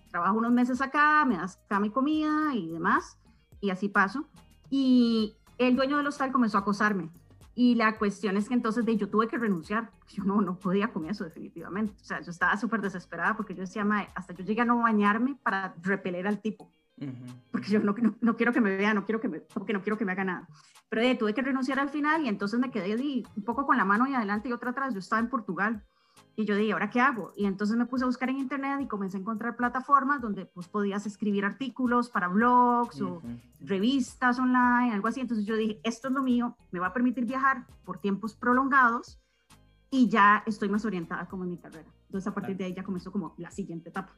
trabajo 0.10 0.38
unos 0.38 0.52
meses 0.52 0.82
acá, 0.82 1.26
me 1.26 1.38
das 1.38 1.60
acá 1.66 1.80
mi 1.80 1.90
comida 1.90 2.54
y 2.56 2.72
demás, 2.72 3.18
y 3.60 3.70
así 3.70 3.90
paso. 3.90 4.30
Y 4.70 5.36
el 5.58 5.76
dueño 5.76 5.98
del 5.98 6.08
hostal 6.08 6.32
comenzó 6.32 6.58
a 6.58 6.62
acosarme. 6.62 7.12
Y 7.60 7.76
la 7.76 7.98
cuestión 7.98 8.38
es 8.38 8.48
que 8.48 8.54
entonces 8.54 8.86
de, 8.86 8.96
yo 8.96 9.10
tuve 9.10 9.28
que 9.28 9.38
renunciar. 9.38 9.92
Yo 10.08 10.24
no, 10.24 10.40
no 10.40 10.58
podía 10.58 10.94
con 10.94 11.10
eso 11.10 11.26
definitivamente. 11.26 11.94
O 12.02 12.06
sea, 12.06 12.22
yo 12.22 12.32
estaba 12.32 12.56
súper 12.56 12.80
desesperada 12.80 13.36
porque 13.36 13.54
yo 13.54 13.60
decía, 13.60 13.86
hasta 14.16 14.34
yo 14.34 14.46
llegué 14.46 14.62
a 14.62 14.66
no 14.66 14.78
bañarme 14.82 15.38
para 15.44 15.76
repeler 15.82 16.26
al 16.26 16.40
tipo 16.40 16.72
porque 17.52 17.70
yo 17.70 17.80
no, 17.80 17.96
no, 18.22 18.36
quiero 18.36 18.54
que 18.54 18.62
me 18.62 18.76
vea, 18.76 18.94
no 18.94 19.06
quiero 19.06 19.22
que 19.22 19.28
me, 19.28 19.40
porque 19.40 19.74
no 19.74 19.82
quiero 19.82 19.98
que 19.98 20.06
me 20.06 20.12
haga 20.12 20.24
nada. 20.24 20.48
Pero 20.90 21.02
eh, 21.02 21.16
tuve 21.16 21.34
que 21.34 21.42
renunciar 21.42 21.80
al 21.80 21.90
final 21.90 22.26
y 22.26 22.30
entonces 22.30 22.60
me 22.60 22.72
quedé 22.72 22.96
un 23.36 23.44
poco 23.44 23.66
con 23.66 23.78
la 23.78 23.86
mano 23.86 24.08
y 24.08 24.14
adelante 24.14 24.50
y 24.50 24.54
otra 24.54 24.72
atrás. 24.72 24.94
Yo 24.94 25.00
estaba 25.00 25.20
en 25.20 25.30
Portugal 25.30 25.84
y 26.40 26.46
yo 26.46 26.56
dije, 26.56 26.72
¿ahora 26.72 26.90
qué 26.90 27.02
hago? 27.02 27.34
Y 27.36 27.48
entonces 27.48 27.76
me 27.76 27.86
puse 27.86 28.06
a 28.06 28.08
buscar 28.08 28.30
en 28.30 28.38
internet 28.38 28.80
y 28.80 28.88
comencé 28.88 29.18
a 29.18 29.20
encontrar 29.20 29.58
plataformas 29.58 30.22
donde 30.22 30.46
pues 30.46 30.70
podías 30.70 31.06
escribir 31.06 31.44
artículos 31.44 32.10
para 32.10 32.30
blogs 32.30 33.02
o 33.02 33.22
revistas 33.60 34.40
online, 34.40 34.94
algo 34.94 35.10
así. 35.10 35.20
Entonces 35.20 35.46
yo 35.46 35.58
dije, 35.58 35.82
esto 35.84 36.08
es 36.08 36.14
lo 36.14 36.24
mío, 36.24 36.56
me 36.72 36.80
va 36.80 36.88
a 36.88 36.94
permitir 36.94 37.26
viajar 37.26 37.66
por 37.84 37.98
tiempos 37.98 38.36
prolongados 38.36 39.20
y 39.92 40.08
ya 40.08 40.42
estoy 40.46 40.70
más 40.70 40.86
orientada 40.86 41.28
como 41.28 41.44
en 41.44 41.50
mi 41.50 41.58
carrera. 41.58 41.90
Entonces 42.06 42.32
a 42.32 42.34
partir 42.34 42.56
de 42.56 42.64
ahí 42.64 42.74
ya 42.74 42.86
comenzó 42.86 43.12
como 43.12 43.36
la 43.38 43.52
siguiente 43.52 43.90
etapa. 43.90 44.16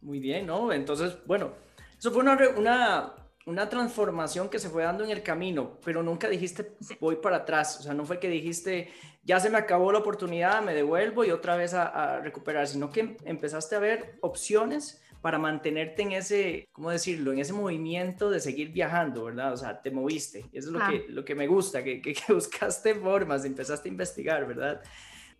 Muy 0.00 0.18
bien, 0.18 0.46
¿no? 0.46 0.72
Entonces, 0.72 1.18
bueno, 1.26 1.50
eso 1.98 2.10
fue 2.10 2.22
una, 2.22 2.38
una, 2.56 3.12
una, 3.46 3.68
transformación 3.68 4.48
que 4.48 4.58
se 4.58 4.68
fue 4.68 4.82
dando 4.82 5.04
en 5.04 5.10
el 5.10 5.22
camino, 5.22 5.78
pero 5.84 6.02
nunca 6.02 6.28
dijiste 6.28 6.76
voy 7.00 7.16
para 7.16 7.38
atrás. 7.38 7.80
O 7.80 7.82
sea, 7.82 7.94
no 7.94 8.04
fue 8.04 8.18
que 8.18 8.28
dijiste 8.28 8.90
ya 9.22 9.38
se 9.38 9.50
me 9.50 9.58
acabó 9.58 9.92
la 9.92 9.98
oportunidad, 9.98 10.62
me 10.62 10.74
devuelvo 10.74 11.24
y 11.24 11.30
otra 11.30 11.56
vez 11.56 11.74
a, 11.74 12.20
recuperar, 12.20 12.66
sino 12.66 12.90
que 12.90 13.16
empezaste 13.24 13.76
a 13.76 13.78
ver 13.78 14.18
opciones 14.22 15.02
para 15.20 15.38
mantenerte 15.38 16.02
en 16.02 16.12
ese, 16.12 16.68
¿cómo 16.72 16.90
decirlo?, 16.90 17.32
en 17.32 17.40
ese 17.40 17.52
movimiento 17.52 18.30
de 18.30 18.40
seguir 18.40 18.72
viajando, 18.72 19.24
¿verdad? 19.24 19.52
O 19.52 19.56
sea, 19.56 19.82
te 19.82 19.90
moviste. 19.90 20.46
Eso 20.52 20.68
es 20.68 20.72
lo, 20.72 20.78
que, 20.88 21.06
lo 21.10 21.24
que 21.24 21.34
me 21.34 21.46
gusta, 21.46 21.84
que, 21.84 22.00
que, 22.00 22.14
buscaste 22.32 22.94
formas, 22.94 23.44
empezaste 23.44 23.88
a 23.88 23.92
investigar, 23.92 24.46
¿verdad? 24.46 24.80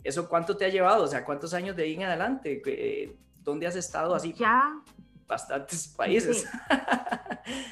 ¿Eso 0.04 0.28
cuánto 0.28 0.56
te 0.56 0.66
ha 0.66 0.68
llevado? 0.68 1.04
O 1.04 1.06
sea, 1.06 1.24
¿cuántos 1.24 1.54
años 1.54 1.74
de 1.76 1.84
ahí 1.84 1.94
en 1.94 2.02
adelante? 2.02 2.60
Eh, 2.66 3.16
¿Dónde 3.42 3.66
has 3.66 3.76
estado 3.76 4.14
así? 4.14 4.34
Ya, 4.34 4.82
bastantes 5.30 5.88
países. 5.88 6.46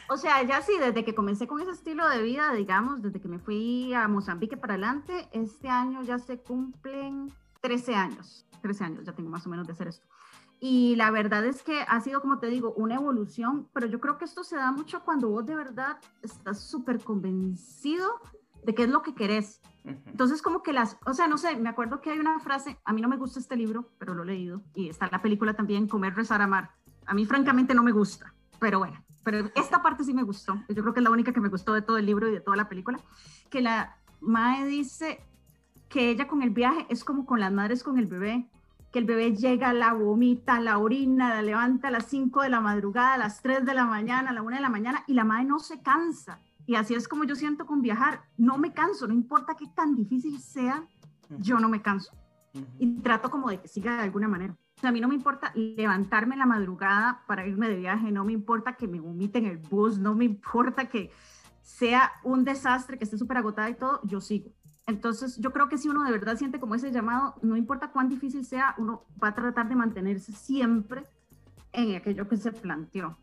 O 0.08 0.16
sea, 0.16 0.42
ya 0.42 0.62
sí, 0.62 0.72
desde 0.80 1.04
que 1.04 1.14
comencé 1.14 1.46
con 1.46 1.60
ese 1.60 1.72
estilo 1.72 2.08
de 2.08 2.22
vida, 2.22 2.52
digamos, 2.52 3.02
desde 3.02 3.20
que 3.20 3.28
me 3.28 3.38
fui 3.38 3.92
a 3.92 4.08
Mozambique 4.08 4.56
para 4.56 4.74
adelante, 4.74 5.28
este 5.32 5.68
año 5.68 6.02
ya 6.02 6.18
se 6.18 6.38
cumplen 6.38 7.30
13 7.60 7.94
años, 7.94 8.46
13 8.62 8.84
años 8.84 9.04
ya 9.04 9.12
tengo 9.12 9.28
más 9.28 9.46
o 9.46 9.50
menos 9.50 9.66
de 9.66 9.74
hacer 9.74 9.88
esto. 9.88 10.06
Y 10.60 10.96
la 10.96 11.10
verdad 11.10 11.44
es 11.44 11.62
que 11.62 11.82
ha 11.86 12.00
sido, 12.00 12.20
como 12.20 12.38
te 12.38 12.48
digo, 12.48 12.72
una 12.74 12.96
evolución, 12.96 13.68
pero 13.72 13.86
yo 13.86 14.00
creo 14.00 14.18
que 14.18 14.24
esto 14.24 14.42
se 14.42 14.56
da 14.56 14.72
mucho 14.72 15.04
cuando 15.04 15.28
vos 15.28 15.46
de 15.46 15.54
verdad 15.54 15.98
estás 16.22 16.60
súper 16.60 17.02
convencido 17.04 18.08
de 18.64 18.74
qué 18.74 18.84
es 18.84 18.88
lo 18.88 19.02
que 19.02 19.14
querés. 19.14 19.60
Entonces, 19.84 20.42
como 20.42 20.62
que 20.62 20.72
las, 20.72 20.98
o 21.06 21.14
sea, 21.14 21.28
no 21.28 21.38
sé, 21.38 21.56
me 21.56 21.68
acuerdo 21.68 22.00
que 22.00 22.10
hay 22.10 22.18
una 22.18 22.38
frase, 22.40 22.78
a 22.84 22.92
mí 22.92 23.00
no 23.00 23.08
me 23.08 23.16
gusta 23.16 23.38
este 23.38 23.56
libro, 23.56 23.90
pero 23.98 24.14
lo 24.14 24.24
he 24.24 24.26
leído, 24.26 24.62
y 24.74 24.88
está 24.88 25.08
la 25.10 25.22
película 25.22 25.54
también, 25.54 25.88
Comer, 25.88 26.14
Rezar, 26.14 26.42
Amar. 26.42 26.77
A 27.08 27.14
mí, 27.14 27.24
francamente, 27.24 27.74
no 27.74 27.82
me 27.82 27.92
gusta, 27.92 28.34
pero 28.60 28.78
bueno, 28.78 29.02
pero 29.24 29.50
esta 29.54 29.82
parte 29.82 30.04
sí 30.04 30.12
me 30.12 30.22
gustó. 30.22 30.62
Yo 30.68 30.82
creo 30.82 30.92
que 30.92 31.00
es 31.00 31.04
la 31.04 31.10
única 31.10 31.32
que 31.32 31.40
me 31.40 31.48
gustó 31.48 31.72
de 31.72 31.80
todo 31.80 31.96
el 31.96 32.04
libro 32.04 32.28
y 32.28 32.32
de 32.32 32.40
toda 32.40 32.56
la 32.56 32.68
película, 32.68 33.00
que 33.50 33.62
la 33.62 33.96
Mae 34.20 34.66
dice 34.66 35.20
que 35.88 36.10
ella 36.10 36.28
con 36.28 36.42
el 36.42 36.50
viaje 36.50 36.86
es 36.90 37.04
como 37.04 37.24
con 37.24 37.40
las 37.40 37.50
madres 37.50 37.82
con 37.82 37.98
el 37.98 38.06
bebé, 38.06 38.46
que 38.92 38.98
el 38.98 39.06
bebé 39.06 39.34
llega, 39.34 39.72
la 39.72 39.94
vomita, 39.94 40.60
la 40.60 40.76
orina, 40.76 41.30
la 41.30 41.42
levanta 41.42 41.88
a 41.88 41.90
las 41.90 42.06
5 42.06 42.42
de 42.42 42.50
la 42.50 42.60
madrugada, 42.60 43.14
a 43.14 43.18
las 43.18 43.40
3 43.40 43.64
de 43.64 43.74
la 43.74 43.86
mañana, 43.86 44.30
a 44.30 44.32
la 44.34 44.42
1 44.42 44.56
de 44.56 44.62
la 44.62 44.68
mañana, 44.68 45.04
y 45.06 45.14
la 45.14 45.24
madre 45.24 45.44
no 45.44 45.58
se 45.58 45.80
cansa. 45.80 46.40
Y 46.66 46.74
así 46.74 46.94
es 46.94 47.08
como 47.08 47.24
yo 47.24 47.34
siento 47.36 47.64
con 47.64 47.80
viajar. 47.80 48.24
No 48.36 48.58
me 48.58 48.74
canso, 48.74 49.06
no 49.06 49.14
importa 49.14 49.54
qué 49.54 49.66
tan 49.74 49.94
difícil 49.94 50.38
sea, 50.40 50.86
yo 51.38 51.58
no 51.58 51.70
me 51.70 51.80
canso. 51.80 52.12
Y 52.78 53.00
trato 53.00 53.30
como 53.30 53.48
de 53.48 53.60
que 53.60 53.68
siga 53.68 53.96
de 53.96 54.02
alguna 54.02 54.28
manera. 54.28 54.54
A 54.82 54.92
mí 54.92 55.00
no 55.00 55.08
me 55.08 55.14
importa 55.14 55.52
levantarme 55.54 56.34
en 56.34 56.38
la 56.38 56.46
madrugada 56.46 57.22
para 57.26 57.46
irme 57.46 57.68
de 57.68 57.76
viaje, 57.76 58.12
no 58.12 58.24
me 58.24 58.32
importa 58.32 58.74
que 58.74 58.86
me 58.86 59.00
vomiten 59.00 59.46
el 59.46 59.58
bus, 59.58 59.98
no 59.98 60.14
me 60.14 60.24
importa 60.24 60.88
que 60.88 61.10
sea 61.62 62.12
un 62.22 62.44
desastre, 62.44 62.96
que 62.96 63.04
esté 63.04 63.18
súper 63.18 63.38
agotada 63.38 63.68
y 63.70 63.74
todo, 63.74 64.00
yo 64.04 64.20
sigo. 64.20 64.50
Entonces, 64.86 65.36
yo 65.38 65.52
creo 65.52 65.68
que 65.68 65.76
si 65.76 65.88
uno 65.88 66.02
de 66.02 66.12
verdad 66.12 66.36
siente 66.36 66.58
como 66.58 66.74
ese 66.74 66.90
llamado, 66.90 67.34
no 67.42 67.56
importa 67.56 67.90
cuán 67.90 68.08
difícil 68.08 68.44
sea, 68.46 68.74
uno 68.78 69.04
va 69.22 69.28
a 69.28 69.34
tratar 69.34 69.68
de 69.68 69.76
mantenerse 69.76 70.32
siempre 70.32 71.04
en 71.72 71.96
aquello 71.96 72.26
que 72.26 72.36
se 72.38 72.52
planteó. 72.52 73.18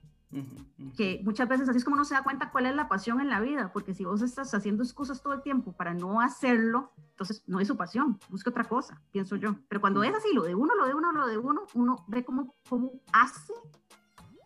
Que 0.97 1.21
muchas 1.23 1.47
veces 1.47 1.69
así 1.69 1.77
es 1.77 1.83
como 1.83 1.95
uno 1.95 2.03
se 2.05 2.13
da 2.13 2.23
cuenta 2.23 2.51
cuál 2.51 2.65
es 2.65 2.75
la 2.75 2.88
pasión 2.89 3.21
en 3.21 3.29
la 3.29 3.39
vida, 3.39 3.71
porque 3.71 3.93
si 3.93 4.03
vos 4.03 4.21
estás 4.21 4.53
haciendo 4.53 4.83
excusas 4.83 5.21
todo 5.21 5.33
el 5.33 5.41
tiempo 5.41 5.71
para 5.73 5.93
no 5.93 6.19
hacerlo, 6.19 6.91
entonces 7.11 7.43
no 7.47 7.59
es 7.59 7.67
su 7.67 7.77
pasión, 7.77 8.19
busca 8.29 8.49
otra 8.49 8.65
cosa, 8.65 9.01
pienso 9.11 9.35
yo. 9.38 9.55
Pero 9.69 9.81
cuando 9.81 10.03
es 10.03 10.13
así, 10.13 10.33
lo 10.33 10.43
de 10.43 10.55
uno, 10.55 10.75
lo 10.75 10.88
de 10.88 10.93
uno, 10.93 11.11
lo 11.11 11.27
de 11.27 11.38
uno, 11.38 11.65
uno 11.73 12.05
ve 12.07 12.25
cómo, 12.25 12.55
cómo 12.67 12.91
hace, 13.13 13.53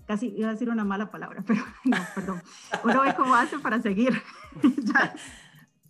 casi 0.05 0.33
iba 0.35 0.49
a 0.49 0.53
decir 0.53 0.69
una 0.69 0.83
mala 0.83 1.09
palabra, 1.09 1.43
pero 1.47 1.63
no, 1.85 1.97
perdón, 2.13 2.41
uno 2.83 3.01
ve 3.01 3.15
cómo 3.15 3.35
hace 3.35 3.57
para 3.59 3.81
seguir. 3.81 4.21
ya, 4.83 5.15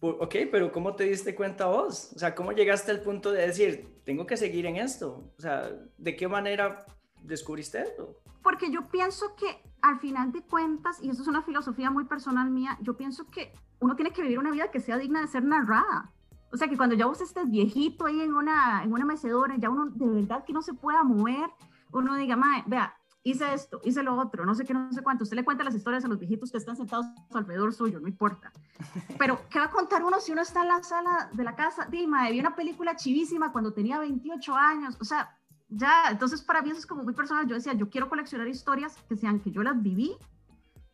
Ok, 0.02 0.36
pero 0.50 0.72
¿cómo 0.72 0.96
te 0.96 1.04
diste 1.04 1.36
cuenta 1.36 1.66
vos? 1.66 2.14
O 2.16 2.20
sea, 2.20 2.34
¿cómo 2.34 2.54
llegaste 2.54 2.92
al 2.92 3.02
punto 3.02 3.34
de 3.34 3.48
decir, 3.48 4.02
tengo 4.06 4.26
que 4.26 4.38
seguir 4.38 4.66
en 4.66 4.78
esto? 4.78 5.34
O 5.38 5.42
sea, 5.42 5.70
¿de 5.98 6.16
qué 6.16 6.28
manera 6.28 6.86
descubriste 7.22 7.82
esto? 7.82 8.22
Porque 8.42 8.72
yo 8.72 8.88
pienso 8.88 9.36
que 9.36 9.62
al 9.82 10.00
final 10.00 10.32
de 10.32 10.42
cuentas, 10.42 11.02
y 11.02 11.10
eso 11.10 11.22
es 11.22 11.28
una 11.28 11.42
filosofía 11.42 11.92
muy 11.92 12.06
personal 12.06 12.50
mía, 12.50 12.78
yo 12.82 12.96
pienso 12.96 13.26
que 13.28 13.54
uno 13.80 13.96
tiene 13.96 14.12
que 14.12 14.22
vivir 14.22 14.40
una 14.40 14.52
vida 14.52 14.72
que 14.72 14.80
sea 14.80 14.98
digna 14.98 15.22
de 15.22 15.28
ser 15.28 15.44
narrada. 15.44 16.12
O 16.52 16.58
sea, 16.58 16.68
que 16.68 16.78
cuando 16.78 16.96
ya 16.96 17.06
vos 17.06 17.22
estés 17.22 17.50
viejito 17.50 18.06
ahí 18.06 18.22
en 18.22 18.34
una, 18.34 18.84
en 18.84 18.92
una 18.92 19.06
mecedora, 19.06 19.56
ya 19.58 19.70
uno 19.70 19.88
de 19.88 20.08
verdad 20.08 20.44
que 20.46 20.54
no 20.54 20.62
se 20.62 20.74
pueda 20.74 21.04
mover, 21.04 21.50
uno 21.92 22.16
diga, 22.16 22.36
mae, 22.36 22.64
vea, 22.66 22.94
hice 23.24 23.54
esto, 23.54 23.82
hice 23.84 24.04
lo 24.04 24.16
otro, 24.16 24.46
no 24.46 24.56
sé 24.56 24.66
qué, 24.66 24.74
no 24.74 24.92
sé 24.92 25.02
cuánto. 25.02 25.24
Usted 25.24 25.36
le 25.36 25.46
cuenta 25.46 25.64
las 25.64 25.76
historias 25.76 26.04
a 26.06 26.08
los 26.08 26.20
viejitos 26.20 26.52
que 26.52 26.58
están 26.58 26.76
sentados 26.76 27.06
alrededor 27.34 27.74
suyo, 27.74 28.00
no 28.00 28.08
importa. 28.08 28.52
Pero, 29.20 29.42
¿qué 29.50 29.60
va 29.60 29.66
a 29.66 29.72
contar 29.72 30.04
uno 30.04 30.20
si 30.20 30.32
uno 30.32 30.42
está 30.42 30.62
en 30.62 30.70
la 30.70 30.84
sala 30.84 31.30
de 31.34 31.44
la 31.44 31.56
casa? 31.56 31.86
Dime, 31.86 32.32
vi 32.32 32.40
una 32.40 32.56
película 32.56 32.96
chivísima 32.96 33.52
cuando 33.52 33.74
tenía 33.74 34.00
28 34.00 34.56
años. 34.56 34.98
O 35.00 35.06
sea, 35.06 35.39
ya, 35.70 36.10
entonces 36.10 36.42
para 36.42 36.62
mí 36.62 36.72
eso 36.72 36.80
es 36.80 36.86
como 36.86 37.04
muy 37.04 37.14
personal. 37.14 37.48
Yo 37.48 37.56
decía, 37.56 37.74
yo 37.74 37.90
quiero 37.90 38.10
coleccionar 38.10 38.48
historias 38.48 38.96
que 39.08 39.16
sean 39.16 39.40
que 39.40 39.52
yo 39.52 39.64
las 39.64 39.82
viví 39.82 40.16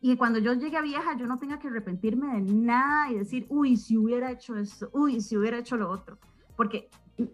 y 0.00 0.10
que 0.10 0.18
cuando 0.18 0.38
yo 0.38 0.52
llegue 0.54 0.76
a 0.76 0.82
vieja 0.82 1.16
yo 1.16 1.26
no 1.26 1.38
tenga 1.38 1.58
que 1.58 1.68
arrepentirme 1.68 2.40
de 2.40 2.52
nada 2.52 3.10
y 3.10 3.18
decir, 3.18 3.46
uy, 3.48 3.76
si 3.76 3.96
hubiera 3.96 4.30
hecho 4.30 4.56
esto, 4.56 4.90
uy, 4.92 5.20
si 5.20 5.36
hubiera 5.36 5.58
hecho 5.58 5.76
lo 5.76 5.90
otro. 5.90 6.18
Porque 6.56 6.90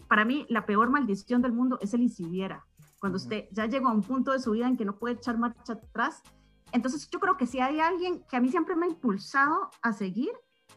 para 0.08 0.24
mí 0.24 0.46
la 0.48 0.64
peor 0.64 0.90
maldición 0.90 1.42
del 1.42 1.52
mundo 1.52 1.78
es 1.80 1.92
el 1.94 2.02
y 2.02 2.08
si 2.08 2.24
hubiera 2.24 2.64
cuando 3.02 3.16
usted 3.16 3.48
ya 3.50 3.66
llegó 3.66 3.88
a 3.88 3.92
un 3.92 4.02
punto 4.02 4.30
de 4.30 4.38
su 4.38 4.52
vida 4.52 4.68
en 4.68 4.76
que 4.76 4.84
no 4.84 4.96
puede 4.96 5.16
echar 5.16 5.36
marcha 5.36 5.72
atrás. 5.72 6.22
Entonces 6.70 7.10
yo 7.10 7.18
creo 7.18 7.36
que 7.36 7.48
si 7.48 7.58
hay 7.58 7.80
alguien 7.80 8.22
que 8.30 8.36
a 8.36 8.40
mí 8.40 8.48
siempre 8.48 8.76
me 8.76 8.86
ha 8.86 8.90
impulsado 8.90 9.70
a 9.82 9.92
seguir, 9.92 10.30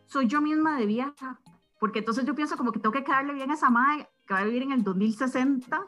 soy 0.08 0.26
yo 0.26 0.42
misma 0.42 0.76
de 0.80 0.88
vieja, 0.88 1.40
porque 1.80 2.00
entonces 2.00 2.26
yo 2.26 2.34
pienso 2.34 2.58
como 2.58 2.72
que 2.72 2.80
tengo 2.80 2.94
que 2.94 3.04
quedarle 3.04 3.36
bien 3.36 3.52
a 3.52 3.54
esa 3.54 3.70
madre 3.70 4.10
que 4.26 4.34
va 4.34 4.40
a 4.40 4.44
vivir 4.44 4.64
en 4.64 4.72
el 4.72 4.84
2060 4.84 5.86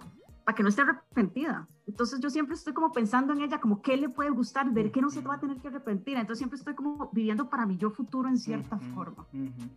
para 0.47 0.55
que 0.55 0.63
no 0.63 0.69
esté 0.69 0.81
arrepentida. 0.81 1.67
Entonces 1.85 2.21
yo 2.21 2.29
siempre 2.29 2.55
estoy 2.55 2.73
como 2.73 2.93
pensando 2.93 3.33
en 3.33 3.41
ella, 3.41 3.59
como 3.59 3.81
qué 3.81 3.97
le 3.97 4.07
puede 4.07 4.29
gustar, 4.29 4.71
ver 4.71 4.93
qué 4.93 5.01
no 5.01 5.09
se 5.09 5.19
va 5.19 5.35
a 5.35 5.39
tener 5.41 5.57
que 5.57 5.67
arrepentir. 5.67 6.15
Entonces 6.15 6.37
siempre 6.37 6.57
estoy 6.57 6.73
como 6.73 7.09
viviendo 7.11 7.49
para 7.49 7.65
mi 7.65 7.75
yo 7.75 7.91
futuro 7.91 8.29
en 8.29 8.37
cierta 8.37 8.79
forma. 8.79 9.27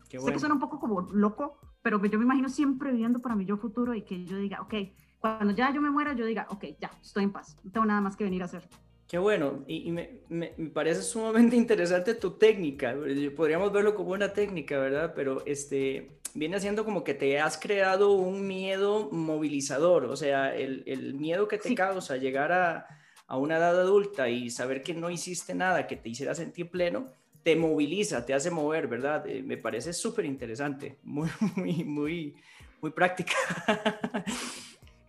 Sé 0.07 0.33
que 0.33 0.39
suena 0.39 0.55
un 0.55 0.61
poco 0.61 0.79
como 0.79 1.01
loco, 1.11 1.59
pero 1.83 2.01
yo 2.05 2.17
me 2.21 2.25
imagino 2.25 2.49
siempre 2.49 2.93
viviendo 2.93 3.19
para 3.19 3.35
mi 3.35 3.47
yo 3.47 3.57
futuro 3.57 3.95
y 3.95 4.03
que 4.03 4.25
yo 4.25 4.37
diga, 4.37 4.63
ok, 4.63 4.75
cuando 5.19 5.53
ya 5.53 5.75
yo 5.75 5.81
me 5.81 5.91
muera, 5.91 6.13
yo 6.13 6.25
diga, 6.25 6.47
ok, 6.51 6.65
ya, 6.81 6.93
estoy 7.03 7.25
en 7.25 7.33
paz, 7.33 7.57
no 7.65 7.73
tengo 7.73 7.87
nada 7.87 8.01
más 8.01 8.17
que 8.17 8.23
venir 8.23 8.43
a 8.43 8.45
hacer. 8.45 8.69
Qué 9.09 9.19
bueno, 9.19 9.65
y, 9.67 9.91
me, 9.91 10.21
me, 10.29 10.51
parece 10.73 11.03
sumamente 11.03 11.57
interesante 11.65 12.15
tu 12.15 12.39
técnica, 12.39 12.95
podríamos 13.37 13.73
verlo 13.73 13.97
como 13.97 14.13
una 14.13 14.33
técnica, 14.33 14.79
¿verdad? 14.79 15.15
Pero 15.17 15.45
este, 15.47 16.20
viene 16.35 16.61
siendo 16.61 16.85
como 16.85 17.05
que 17.05 17.15
te 17.15 17.41
has 17.41 17.59
creado 17.59 18.13
un 18.13 18.47
miedo 18.47 19.09
movilizador, 19.11 20.05
o 20.05 20.17
sea, 20.17 20.55
el, 20.55 20.83
el 20.87 21.15
miedo 21.15 21.49
que 21.49 21.59
te 21.59 21.75
causa 21.75 22.17
llegar 22.17 22.53
a, 22.53 22.87
a, 23.27 23.37
una 23.37 23.57
edad 23.57 23.79
adulta 23.81 24.29
y 24.29 24.51
saber 24.51 24.83
que 24.83 24.95
no 24.95 25.11
hiciste 25.11 25.55
nada 25.55 25.87
que 25.87 25.97
te 25.97 26.09
hiciera 26.09 26.35
sentir 26.35 26.71
pleno, 26.71 27.07
te 27.43 27.57
moviliza, 27.57 28.25
te 28.27 28.35
hace 28.35 28.51
mover, 28.51 28.87
¿verdad? 28.87 29.27
Eh, 29.27 29.43
me 29.43 29.57
parece 29.57 29.93
súper 29.93 30.25
interesante, 30.25 30.99
muy, 31.03 31.31
muy, 31.57 31.85
muy, 31.85 32.37
muy 32.81 32.91
práctica. 32.91 33.35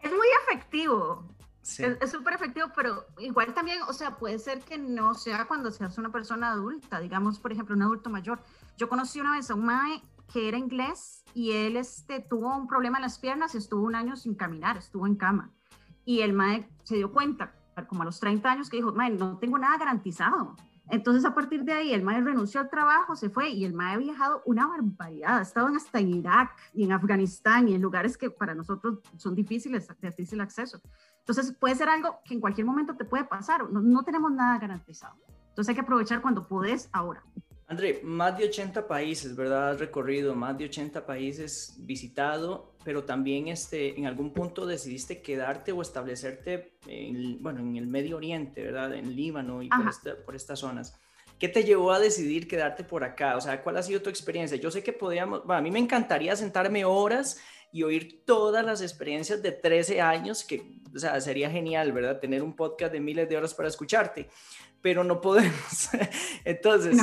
Es 0.02 0.12
muy 0.12 0.28
efectivo. 0.44 1.28
Es 1.62 2.12
súper 2.12 2.34
efectivo, 2.34 2.72
pero 2.76 3.06
igual 3.20 3.54
también, 3.54 3.84
o 3.88 3.94
sea, 3.94 4.18
puede 4.18 4.40
ser 4.40 4.62
que 4.62 4.80
no 4.80 5.14
sea 5.14 5.46
cuando 5.46 5.70
seas 5.72 5.96
una 6.00 6.12
persona 6.12 6.52
adulta, 6.52 7.00
digamos, 7.00 7.40
por 7.40 7.52
ejemplo, 7.52 7.76
un 7.76 7.84
adulto 7.84 8.10
mayor. 8.10 8.42
Yo 8.78 8.90
conocí 8.90 9.20
una 9.20 9.34
vez 9.38 9.52
a 9.52 9.54
un 9.54 9.66
mae 9.66 10.02
que 10.32 10.48
era 10.48 10.58
inglés 10.58 11.24
y 11.34 11.52
él 11.52 11.78
este, 11.78 12.20
tuvo 12.20 12.56
un 12.56 12.68
problema 12.68 12.98
en 12.98 13.04
las 13.04 13.20
piernas 13.20 13.56
estuvo 13.56 13.84
un 13.84 13.96
año 13.96 14.16
sin 14.16 14.36
caminar, 14.36 14.78
estuvo 14.78 15.08
en 15.08 15.16
cama. 15.16 15.52
Y 16.06 16.22
el 16.22 16.34
mae 16.34 16.68
se 16.84 16.96
dio 16.96 17.12
cuenta, 17.12 17.54
como 17.88 18.02
a 18.02 18.06
los 18.06 18.20
30 18.20 18.50
años, 18.50 18.70
que 18.70 18.78
dijo, 18.78 18.92
mae, 18.94 19.12
no 19.12 19.38
tengo 19.38 19.58
nada 19.58 19.78
garantizado. 19.78 20.56
Entonces, 20.92 21.24
a 21.24 21.34
partir 21.34 21.64
de 21.64 21.72
ahí, 21.72 21.94
el 21.94 22.04
MAE 22.04 22.22
renunció 22.22 22.60
al 22.60 22.70
trabajo, 22.70 23.16
se 23.16 23.30
fue 23.30 23.50
y 23.50 23.64
el 23.64 23.74
MAE 23.74 23.94
ha 23.94 23.98
viajado 23.98 24.42
una 24.46 24.68
barbaridad. 24.68 25.38
Ha 25.38 25.42
estado 25.42 25.68
hasta 25.68 26.00
en 26.00 26.10
Irak 26.10 26.52
y 26.74 26.84
en 26.84 26.92
Afganistán 26.92 27.70
y 27.70 27.76
en 27.76 27.82
lugares 27.82 28.18
que 28.18 28.30
para 28.30 28.54
nosotros 28.54 29.00
son 29.16 29.34
difíciles, 29.34 29.88
de 29.88 30.10
difícil 30.10 30.42
acceso. 30.42 30.82
Entonces, 31.20 31.56
puede 31.58 31.76
ser 31.76 31.88
algo 31.88 32.20
que 32.26 32.34
en 32.34 32.42
cualquier 32.42 32.68
momento 32.68 32.98
te 32.98 33.06
puede 33.06 33.24
pasar. 33.24 33.72
No, 33.72 33.80
no 33.80 34.04
tenemos 34.04 34.34
nada 34.34 34.60
garantizado. 34.60 35.16
Entonces, 35.48 35.70
hay 35.70 35.76
que 35.76 35.82
aprovechar 35.82 36.22
cuando 36.22 36.46
podés 36.46 36.90
ahora. 36.92 37.24
André, 37.72 38.02
más 38.04 38.38
de 38.38 38.44
80 38.44 38.86
países, 38.86 39.34
¿verdad? 39.34 39.70
Has 39.70 39.80
recorrido 39.80 40.36
más 40.36 40.58
de 40.58 40.66
80 40.66 41.06
países 41.06 41.76
visitado, 41.80 42.76
pero 42.84 43.06
también 43.06 43.48
este, 43.48 43.98
en 43.98 44.08
algún 44.08 44.34
punto 44.34 44.66
decidiste 44.66 45.22
quedarte 45.22 45.72
o 45.72 45.82
establecerte 45.82 46.74
en, 46.86 47.42
bueno, 47.42 47.62
en 47.62 47.78
el 47.78 47.88
Medio 47.88 48.18
Oriente, 48.18 48.62
¿verdad? 48.62 48.94
En 48.94 49.16
Líbano 49.16 49.64
y 49.64 49.70
por, 50.26 50.36
estas 50.36 50.60
zonas. 50.60 51.00
¿Qué 51.42 51.50
te 51.50 51.64
llevó 51.64 51.92
a 51.92 52.00
decidir 52.00 52.48
quedarte 52.48 52.84
por 52.84 53.04
acá? 53.04 53.36
O 53.36 53.42
sea, 53.42 53.64
¿cuál 53.64 53.76
ha 53.78 53.84
sido 53.84 54.00
tu 54.02 54.12
experiencia? 54.12 54.58
Yo 54.58 54.70
sé 54.70 54.84
que 54.84 54.94
podíamos, 54.94 55.44
bueno, 55.44 55.58
a 55.58 55.62
mí 55.62 55.72
me 55.72 55.80
encantaría 55.80 56.36
sentarme 56.36 56.86
horas 56.86 57.42
y 57.72 57.82
oír 57.82 58.24
todas 58.26 58.64
las 58.64 58.82
experiencias 58.82 59.42
de 59.42 59.52
13 59.52 60.02
años, 60.02 60.44
que, 60.44 60.62
o 60.96 61.00
sea, 61.00 61.20
sería 61.20 61.50
genial, 61.50 61.94
¿verdad? 61.94 62.20
Tener 62.20 62.44
un 62.44 62.56
podcast 62.56 62.94
de 62.94 63.00
miles 63.00 63.28
de 63.28 63.38
horas 63.38 63.56
para 63.56 63.70
escucharte 63.70 64.30
pero 64.82 65.04
no 65.04 65.22
podemos. 65.22 65.90
Entonces, 66.46 66.98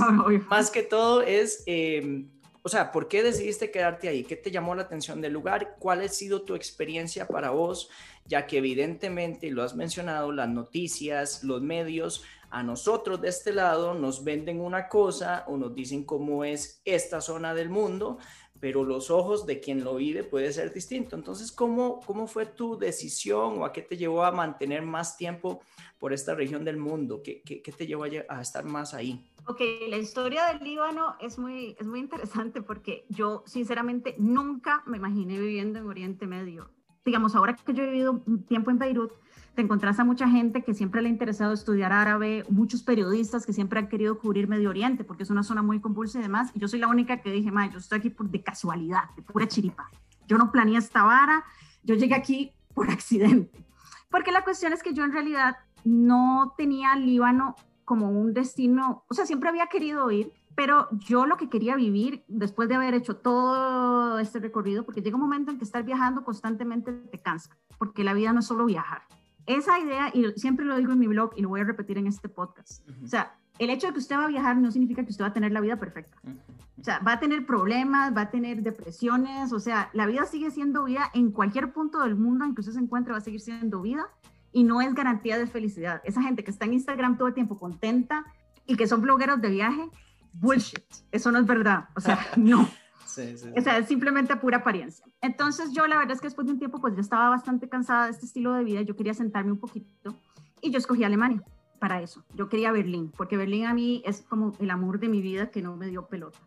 más 0.49 0.71
que 0.71 0.83
todo 0.83 1.23
es, 1.23 1.63
em, 1.67 2.29
o 2.63 2.69
sea, 2.69 2.93
¿por 2.93 3.09
qué 3.09 3.23
decidiste 3.23 3.71
quedarte 3.71 4.09
ahí? 4.09 4.25
¿Qué 4.25 4.37
te 4.37 4.51
llamó 4.51 4.75
la 4.75 4.83
atención 4.83 5.21
del 5.21 5.33
lugar? 5.33 5.77
¿Cuál 5.79 6.03
ha 6.03 6.09
sido 6.09 6.43
tu 6.43 6.55
experiencia 6.55 7.27
para 7.27 7.51
vos? 7.51 7.89
Ya 8.27 8.47
que 8.47 8.59
evidentemente, 8.59 9.51
lo 9.51 9.63
has 9.63 9.75
mencionado, 9.75 10.33
las 10.33 10.49
noticias, 10.49 11.45
los 11.45 11.63
medios, 11.63 12.25
a 12.51 12.63
nosotros 12.63 13.21
de 13.21 13.29
este 13.29 13.53
lado 13.53 13.95
nos 13.95 14.25
venden 14.25 14.61
una 14.61 14.89
cosa 14.89 15.45
o 15.49 15.57
nos 15.57 15.75
dicen 15.75 16.05
cómo 16.05 16.45
es 16.45 16.81
esta 16.85 17.21
zona 17.21 17.55
del 17.55 17.69
mundo, 17.69 18.19
pero 18.61 18.85
los 18.85 19.11
ojos 19.11 19.47
de 19.47 19.61
quien 19.61 19.85
lo 19.85 19.97
vive 19.97 20.25
puede 20.25 20.53
ser 20.53 20.73
distinto. 20.73 21.15
Entonces, 21.15 21.53
¿cómo, 21.53 22.01
cómo 22.01 22.27
fue 22.27 22.47
tu 22.47 22.79
decisión 22.79 23.59
o 23.59 23.65
a 23.65 23.73
qué 23.73 23.83
te 23.83 23.97
llevó 23.97 24.25
a 24.25 24.33
mantener 24.33 24.83
más 24.83 25.17
tiempo 25.17 25.61
por 25.99 26.13
esta 26.13 26.35
región 26.35 26.65
del 26.65 26.77
mundo? 26.77 27.23
¿Qué, 27.23 27.43
qué, 27.43 27.73
te 27.73 27.87
llevó 27.87 28.05
a, 28.05 28.41
estar 28.41 28.65
más 28.65 28.95
ahí? 28.95 29.31
Ok, 29.47 29.61
la 29.89 29.97
historia 29.97 30.47
del 30.47 30.63
Líbano 30.63 31.17
es 31.21 31.39
muy, 31.39 31.77
es 31.79 31.87
muy 31.87 32.01
interesante 32.01 32.63
porque 32.63 33.07
yo 33.09 33.43
sinceramente 33.47 34.15
nunca 34.19 34.83
me 34.87 34.97
imaginé 34.97 35.39
viviendo 35.39 35.79
en 35.79 35.87
Oriente 35.87 36.27
Medio. 36.27 36.71
digamos, 37.05 37.35
ahora 37.35 37.55
que 37.55 37.73
yo 37.73 37.85
he 37.85 37.87
vivido 37.87 38.23
un 38.27 38.45
tiempo 38.45 38.71
en 38.71 38.79
Beirut, 38.79 39.13
te 39.59 39.63
encontrás 39.63 39.99
a 39.99 40.05
mucha 40.05 40.29
gente 40.29 40.63
que 40.63 40.73
siempre 40.73 41.03
le 41.03 41.09
ha 41.09 41.11
interesado 41.11 41.53
estudiar 41.53 41.93
árabe, 41.93 42.45
muchos 42.49 42.85
periodistas 42.85 43.45
que 43.45 43.53
siempre 43.53 43.81
han 43.81 43.89
querido 43.89 44.17
cubrir 44.21 44.47
Medio 44.47 44.71
Oriente, 44.71 45.03
porque 45.03 45.25
es 45.25 45.31
una 45.31 45.43
zona 45.43 45.63
muy 45.63 45.81
compulsa 45.81 46.21
y 46.21 46.23
demás. 46.23 46.53
Y 46.55 46.61
yo 46.61 46.69
soy 46.69 46.79
la 46.79 46.87
única 46.87 47.23
que 47.23 47.33
dije, 47.33 47.51
ma, 47.51 47.69
yo 47.69 47.79
estoy 47.79 47.99
aquí 47.99 48.09
por, 48.09 48.31
de 48.31 48.41
casualidad, 48.41 49.11
de 49.17 49.23
pura 49.23 49.49
chiripa. 49.49 49.91
Yo 50.29 50.39
no 50.39 50.53
planeé 50.53 50.77
esta 50.77 51.03
vara, 51.03 51.45
yo 51.83 51.97
llegué 51.97 52.15
aquí 52.15 52.53
por 52.73 52.89
accidente. 52.93 53.67
Porque 54.09 54.31
la 54.31 54.45
cuestión 54.45 54.73
es 54.73 54.81
que 54.81 54.95
yo 54.95 55.03
en 55.03 55.11
realidad 55.13 55.57
no 55.83 56.55
tenía 56.57 56.95
Líbano 56.95 57.57
como 57.85 58.13
un 58.13 58.35
destino, 58.35 59.03
o 59.09 59.15
sea, 59.15 59.27
siempre 59.27 59.49
había 59.49 59.67
querido 59.67 60.09
ir, 60.13 60.33
pero 60.55 60.87
yo 60.93 61.27
lo 61.27 61.37
que 61.37 61.49
quería 61.49 61.75
vivir 61.75 62.23
después 62.29 62.69
de 62.69 62.77
haber 62.77 62.95
hecho 62.95 63.17
todo 63.17 64.21
este 64.21 64.39
recorrido, 64.39 64.85
porque 64.85 65.03
llega 65.03 65.17
un 65.17 65.23
momento 65.23 65.51
en 65.51 65.59
que 65.59 65.65
estar 65.65 65.83
viajando 65.83 66.23
constantemente 66.23 66.93
te 66.93 67.19
cansa, 67.19 67.57
porque 67.77 68.05
la 68.05 68.15
vida 68.15 68.33
no 68.33 68.39
es 68.39 68.47
solo 68.47 68.65
viajar. 68.65 69.03
Esa 69.49 69.79
idea, 69.81 70.11
y 70.13 70.31
siempre 70.37 70.67
lo 70.67 70.77
digo 70.77 70.93
en 70.93 70.99
mi 70.99 71.07
blog 71.07 71.33
y 71.35 71.41
lo 71.41 71.49
voy 71.49 71.63
a 71.63 71.65
repetir 71.65 71.97
en 71.97 72.07
este 72.07 72.29
podcast, 72.29 72.87
o 73.03 73.07
sea, 73.07 73.35
el 73.59 73.71
hecho 73.71 73.87
de 73.87 73.95
que 73.95 73.99
usted 73.99 74.17
va 74.17 74.27
a 74.27 74.29
viajar 74.29 74.59
no 74.59 74.71
significa 74.71 75.03
que 75.05 75.11
usted 75.11 75.25
va 75.25 75.29
a 75.29 75.33
tener 75.33 75.53
la 75.53 75.61
vida 75.61 75.77
perfecta. 75.77 76.17
O 76.79 76.85
sea, 76.85 77.01
va 77.01 77.15
a 77.15 77.19
tener 77.19 77.47
problemas, 77.47 78.17
va 78.17 78.21
a 78.21 78.31
tener 78.31 78.63
depresiones, 78.63 79.53
o 79.53 79.59
sea, 79.59 79.89
la 79.95 80.07
vida 80.07 80.27
sigue 80.27 80.51
siendo 80.51 80.85
vida 80.85 81.11
en 81.15 81.33
cualquier 81.33 81.73
punto 81.73 82.01
del 82.03 82.15
mundo 82.15 82.45
en 82.45 82.55
que 82.55 82.61
usted 82.61 82.75
se 82.75 82.79
encuentre, 82.79 83.13
va 83.13 83.19
a 83.19 83.23
seguir 83.23 83.41
siendo 83.41 83.81
vida 83.81 84.07
y 84.53 84.65
no 84.65 84.83
es 84.83 84.95
garantía 84.95 85.39
de 85.39 85.47
felicidad. 85.47 86.03
Esa 86.05 86.23
gente 86.23 86.45
que 86.45 86.51
está 86.51 86.67
en 86.67 86.75
Instagram 86.75 87.17
todo 87.17 87.29
el 87.29 87.35
tiempo 87.35 87.59
contenta 87.59 88.27
y 88.67 88.77
que 88.77 88.87
son 88.87 89.01
blogueros 89.01 89.41
de 89.41 89.49
viaje, 89.49 89.89
bullshit, 90.35 90.85
eso 91.11 91.33
no 91.33 91.39
es 91.39 91.47
verdad, 91.47 91.89
o 91.97 92.01
sea, 92.01 92.19
no. 92.37 92.69
Sí, 93.09 93.39
sí, 93.39 93.49
O 93.57 93.61
sea, 93.63 93.79
es 93.79 93.89
simplemente 93.89 94.37
pura 94.37 94.59
apariencia. 94.59 95.07
Entonces 95.23 95.73
yo 95.73 95.87
la 95.87 95.97
verdad 95.97 96.13
es 96.13 96.21
que 96.21 96.27
después 96.27 96.47
de 96.47 96.53
un 96.53 96.59
tiempo 96.59 96.81
pues 96.81 96.95
ya 96.95 97.01
estaba 97.01 97.31
bastante 97.31 97.69
cansada 97.69 98.05
de 98.05 98.11
este 98.13 98.27
estilo 98.27 98.53
de 98.53 98.65
vida, 98.65 98.83
yo 98.83 98.97
quería 98.97 99.15
sentarme 99.15 99.53
un 99.53 99.59
poquito 99.59 100.15
y 100.61 100.71
yo 100.71 100.79
escogí 100.79 101.05
Alemania 101.05 101.43
para 101.79 102.03
eso. 102.03 102.25
Yo 102.35 102.49
quería 102.49 102.71
Berlín, 102.73 103.13
porque 103.17 103.37
Berlín 103.37 103.67
a 103.67 103.75
mí 103.75 104.03
es 104.05 104.23
como 104.23 104.53
el 104.61 104.71
amor 104.71 105.01
de 105.01 105.09
mi 105.09 105.23
vida 105.23 105.51
que 105.51 105.63
no 105.63 105.77
me 105.77 105.89
dio 105.89 106.07
pelota. 106.07 106.39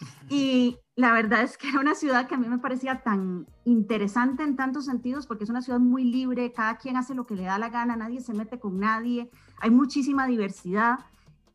Y 0.28 0.78
la 0.94 1.12
verdad 1.12 1.42
es 1.42 1.56
que 1.58 1.68
era 1.68 1.80
una 1.80 1.94
ciudad 1.94 2.28
que 2.28 2.34
a 2.34 2.38
mí 2.38 2.48
me 2.48 2.58
parecía 2.58 3.02
tan 3.02 3.46
interesante 3.64 4.42
en 4.42 4.56
tantos 4.56 4.84
sentidos, 4.84 5.26
porque 5.26 5.44
es 5.44 5.50
una 5.50 5.62
ciudad 5.62 5.80
muy 5.80 6.04
libre, 6.04 6.52
cada 6.52 6.76
quien 6.76 6.96
hace 6.96 7.14
lo 7.14 7.26
que 7.26 7.34
le 7.34 7.44
da 7.44 7.58
la 7.58 7.70
gana, 7.70 7.96
nadie 7.96 8.20
se 8.20 8.34
mete 8.34 8.60
con 8.60 8.78
nadie, 8.78 9.30
hay 9.58 9.70
muchísima 9.70 10.26
diversidad. 10.26 10.98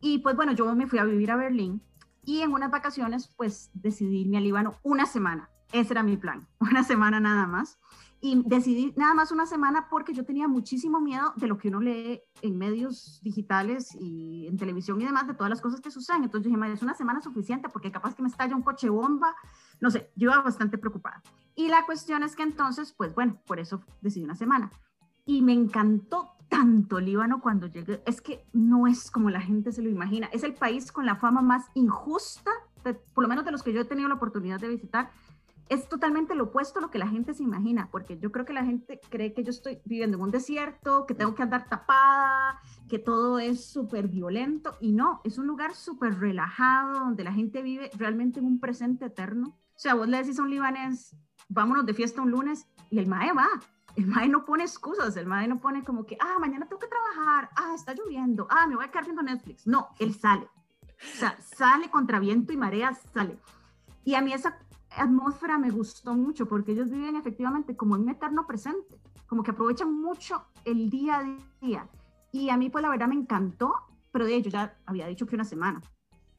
Y 0.00 0.18
pues 0.18 0.36
bueno, 0.36 0.52
yo 0.52 0.74
me 0.74 0.86
fui 0.86 0.98
a 0.98 1.04
vivir 1.04 1.30
a 1.30 1.36
Berlín 1.36 1.80
y 2.26 2.42
en 2.42 2.52
unas 2.52 2.70
vacaciones 2.70 3.28
pues 3.36 3.70
decidí 3.72 4.20
irme 4.20 4.36
al 4.36 4.44
Líbano 4.44 4.74
una 4.82 5.06
semana. 5.06 5.48
Ese 5.72 5.94
era 5.94 6.02
mi 6.02 6.18
plan, 6.18 6.46
una 6.60 6.84
semana 6.84 7.18
nada 7.20 7.46
más 7.46 7.78
y 8.20 8.42
decidí 8.46 8.94
nada 8.96 9.14
más 9.14 9.30
una 9.30 9.46
semana 9.46 9.88
porque 9.90 10.14
yo 10.14 10.24
tenía 10.24 10.48
muchísimo 10.48 11.00
miedo 11.00 11.32
de 11.36 11.46
lo 11.46 11.58
que 11.58 11.68
uno 11.68 11.80
lee 11.80 12.22
en 12.42 12.56
medios 12.56 13.20
digitales 13.22 13.94
y 13.94 14.46
en 14.48 14.56
televisión 14.56 15.00
y 15.00 15.04
demás, 15.04 15.26
de 15.26 15.34
todas 15.34 15.50
las 15.50 15.60
cosas 15.60 15.80
que 15.80 15.90
suceden. 15.90 16.24
Entonces 16.24 16.50
dije, 16.50 16.72
es 16.72 16.82
una 16.82 16.94
semana 16.94 17.20
suficiente 17.20 17.68
porque 17.68 17.92
capaz 17.92 18.14
que 18.14 18.22
me 18.22 18.28
estalla 18.28 18.56
un 18.56 18.62
coche 18.62 18.88
bomba. 18.88 19.36
No 19.80 19.90
sé, 19.90 20.10
yo 20.16 20.30
iba 20.30 20.42
bastante 20.42 20.78
preocupada. 20.78 21.22
Y 21.54 21.68
la 21.68 21.84
cuestión 21.84 22.22
es 22.22 22.34
que 22.34 22.42
entonces, 22.42 22.92
pues 22.92 23.14
bueno, 23.14 23.38
por 23.46 23.60
eso 23.60 23.82
decidí 24.00 24.24
una 24.24 24.34
semana. 24.34 24.70
Y 25.26 25.42
me 25.42 25.52
encantó 25.52 26.35
tanto 26.48 27.00
Líbano 27.00 27.40
cuando 27.40 27.66
llegué. 27.66 28.02
Es 28.06 28.20
que 28.20 28.44
no 28.52 28.86
es 28.86 29.10
como 29.10 29.30
la 29.30 29.40
gente 29.40 29.72
se 29.72 29.82
lo 29.82 29.88
imagina. 29.88 30.28
Es 30.32 30.42
el 30.42 30.54
país 30.54 30.92
con 30.92 31.06
la 31.06 31.16
fama 31.16 31.42
más 31.42 31.66
injusta, 31.74 32.50
por 33.14 33.22
lo 33.22 33.28
menos 33.28 33.44
de 33.44 33.50
los 33.50 33.62
que 33.62 33.72
yo 33.72 33.80
he 33.80 33.84
tenido 33.84 34.08
la 34.08 34.14
oportunidad 34.14 34.60
de 34.60 34.68
visitar 34.68 35.10
es 35.68 35.88
totalmente 35.88 36.34
lo 36.34 36.44
opuesto 36.44 36.78
a 36.78 36.82
lo 36.82 36.90
que 36.90 36.98
la 36.98 37.08
gente 37.08 37.34
se 37.34 37.42
imagina, 37.42 37.88
porque 37.90 38.18
yo 38.18 38.30
creo 38.30 38.44
que 38.44 38.52
la 38.52 38.64
gente 38.64 39.00
cree 39.08 39.32
que 39.32 39.42
yo 39.42 39.50
estoy 39.50 39.80
viviendo 39.84 40.16
en 40.16 40.22
un 40.22 40.30
desierto, 40.30 41.06
que 41.06 41.14
tengo 41.14 41.34
que 41.34 41.42
andar 41.42 41.68
tapada, 41.68 42.60
que 42.88 42.98
todo 42.98 43.38
es 43.38 43.64
súper 43.64 44.08
violento, 44.08 44.76
y 44.80 44.92
no, 44.92 45.20
es 45.24 45.38
un 45.38 45.46
lugar 45.46 45.74
súper 45.74 46.18
relajado, 46.20 47.00
donde 47.00 47.24
la 47.24 47.32
gente 47.32 47.62
vive 47.62 47.90
realmente 47.96 48.38
en 48.38 48.46
un 48.46 48.60
presente 48.60 49.06
eterno. 49.06 49.58
O 49.74 49.78
sea, 49.78 49.94
vos 49.94 50.08
le 50.08 50.18
decís 50.18 50.38
a 50.38 50.42
un 50.42 50.50
libanés, 50.50 51.16
vámonos 51.48 51.84
de 51.84 51.94
fiesta 51.94 52.22
un 52.22 52.30
lunes, 52.30 52.68
y 52.90 52.98
el 52.98 53.08
mae 53.08 53.32
va. 53.32 53.48
El 53.96 54.06
mae 54.06 54.28
no 54.28 54.44
pone 54.44 54.62
excusas, 54.64 55.16
el 55.16 55.26
mae 55.26 55.48
no 55.48 55.58
pone 55.58 55.82
como 55.82 56.04
que, 56.04 56.18
ah, 56.20 56.36
mañana 56.38 56.66
tengo 56.66 56.78
que 56.78 56.86
trabajar, 56.86 57.48
ah, 57.56 57.72
está 57.74 57.94
lloviendo, 57.94 58.46
ah, 58.50 58.66
me 58.66 58.76
voy 58.76 58.84
a 58.84 58.90
quedar 58.90 59.04
viendo 59.04 59.22
Netflix. 59.22 59.66
No, 59.66 59.88
él 59.98 60.14
sale. 60.14 60.46
O 60.84 61.18
sea, 61.18 61.38
sale 61.40 61.90
contra 61.90 62.20
viento 62.20 62.52
y 62.52 62.58
marea, 62.58 62.94
sale. 63.14 63.38
Y 64.04 64.14
a 64.14 64.20
mí 64.20 64.34
esa 64.34 64.58
atmósfera 64.90 65.58
me 65.58 65.70
gustó 65.70 66.14
mucho 66.14 66.46
porque 66.46 66.72
ellos 66.72 66.90
viven 66.90 67.16
efectivamente 67.16 67.76
como 67.76 67.96
en 67.96 68.02
un 68.02 68.10
eterno 68.10 68.46
presente, 68.46 69.00
como 69.26 69.42
que 69.42 69.50
aprovechan 69.50 69.92
mucho 69.92 70.44
el 70.64 70.90
día 70.90 71.18
a 71.18 71.24
día. 71.60 71.88
Y 72.32 72.50
a 72.50 72.56
mí 72.56 72.68
pues 72.68 72.82
la 72.82 72.90
verdad 72.90 73.08
me 73.08 73.14
encantó, 73.14 73.74
pero 74.12 74.26
de 74.26 74.34
ellos 74.34 74.52
ya 74.52 74.78
había 74.84 75.06
dicho 75.06 75.26
que 75.26 75.34
una 75.34 75.44
semana. 75.44 75.80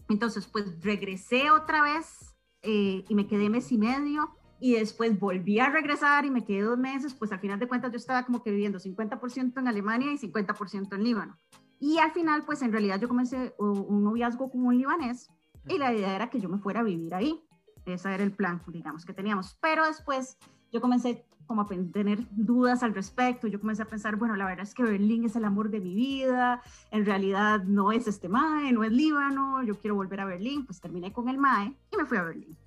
Entonces 0.10 0.48
pues 0.48 0.84
regresé 0.84 1.50
otra 1.52 1.82
vez 1.82 2.36
eh, 2.62 3.04
y 3.08 3.16
me 3.16 3.28
quedé 3.28 3.50
mes 3.50 3.72
y 3.72 3.78
medio 3.78 4.38
y 4.60 4.74
después 4.74 5.20
volví 5.20 5.60
a 5.60 5.70
regresar 5.70 6.26
y 6.26 6.32
me 6.32 6.44
quedé 6.44 6.62
dos 6.62 6.78
meses, 6.78 7.14
pues 7.14 7.32
al 7.32 7.40
final 7.40 7.60
de 7.60 7.68
cuentas 7.68 7.92
yo 7.92 7.98
estaba 7.98 8.24
como 8.26 8.44
que 8.44 8.52
viviendo 8.52 8.80
50% 8.80 9.60
en 9.60 9.68
Alemania 9.68 10.12
y 10.12 10.18
50% 10.18 10.96
en 10.96 11.04
Líbano. 11.04 11.38
Y 11.80 12.00
al 12.00 12.12
final 12.12 12.44
pues 12.46 12.62
en 12.62 12.72
realidad 12.72 13.00
yo 13.00 13.08
comencé 13.08 13.54
un 13.60 14.04
noviazgo 14.04 14.50
con 14.50 14.66
un 14.66 14.78
libanés 14.78 15.30
y 15.68 15.78
la 15.78 15.94
idea 15.94 16.16
era 16.16 16.30
que 16.30 16.40
yo 16.40 16.50
me 16.50 16.58
fuera 16.58 16.80
a 16.80 16.84
vivir 16.84 17.14
ahí. 17.14 17.44
Ese 17.86 18.14
era 18.14 18.24
el 18.24 18.32
plan, 18.32 18.62
digamos, 18.68 19.06
que 19.06 19.14
teníamos. 19.14 19.58
Pero 19.62 19.86
después 19.86 20.38
yo 20.72 20.82
comencé 20.82 21.26
como 21.46 21.62
a 21.62 21.68
tener 21.68 22.20
dudas 22.32 22.84
al 22.84 22.94
respecto. 22.94 23.48
Yo 23.48 23.60
comencé 23.60 23.82
a 23.82 23.88
pensar, 23.88 24.18
bueno, 24.18 24.36
la 24.36 24.46
verdad 24.46 24.64
es 24.64 24.74
que 24.74 24.84
Berlín 24.84 25.24
es 25.24 25.36
el 25.36 25.46
amor 25.46 25.70
de 25.70 25.80
mi 25.80 25.96
vida. 25.96 26.62
En 26.92 27.06
realidad 27.06 27.64
no 27.64 27.92
es 27.92 28.08
este 28.08 28.28
MAE, 28.28 28.74
no 28.74 28.84
es 28.84 28.92
Líbano. 28.92 29.64
Yo 29.64 29.80
quiero 29.80 29.96
volver 29.96 30.20
a 30.20 30.26
Berlín. 30.26 30.66
Pues 30.66 30.82
terminé 30.82 31.14
con 31.14 31.30
el 31.30 31.38
MAE 31.38 31.74
y 31.92 31.98
me 31.98 32.06
fui 32.06 32.18
a 32.18 32.24
Berlín. 32.24 32.58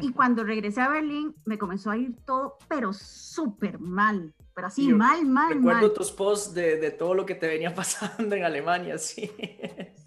Y 0.00 0.12
cuando 0.12 0.44
regresé 0.44 0.80
a 0.80 0.88
Berlín, 0.88 1.34
me 1.44 1.58
comenzó 1.58 1.90
a 1.90 1.96
ir 1.96 2.16
todo, 2.24 2.58
pero 2.68 2.92
súper 2.92 3.78
mal. 3.78 4.34
Pero 4.54 4.66
así, 4.66 4.92
mal, 4.92 5.24
mal, 5.26 5.54
recuerdo 5.54 5.92
tus 5.92 6.10
posts 6.10 6.52
de, 6.52 6.76
de, 6.76 6.90
todo 6.90 7.14
lo 7.14 7.24
que 7.24 7.34
te 7.34 7.46
venía 7.46 7.74
pasando 7.74 8.34
en 8.34 8.44
Alemania, 8.44 8.98
sí. 8.98 9.30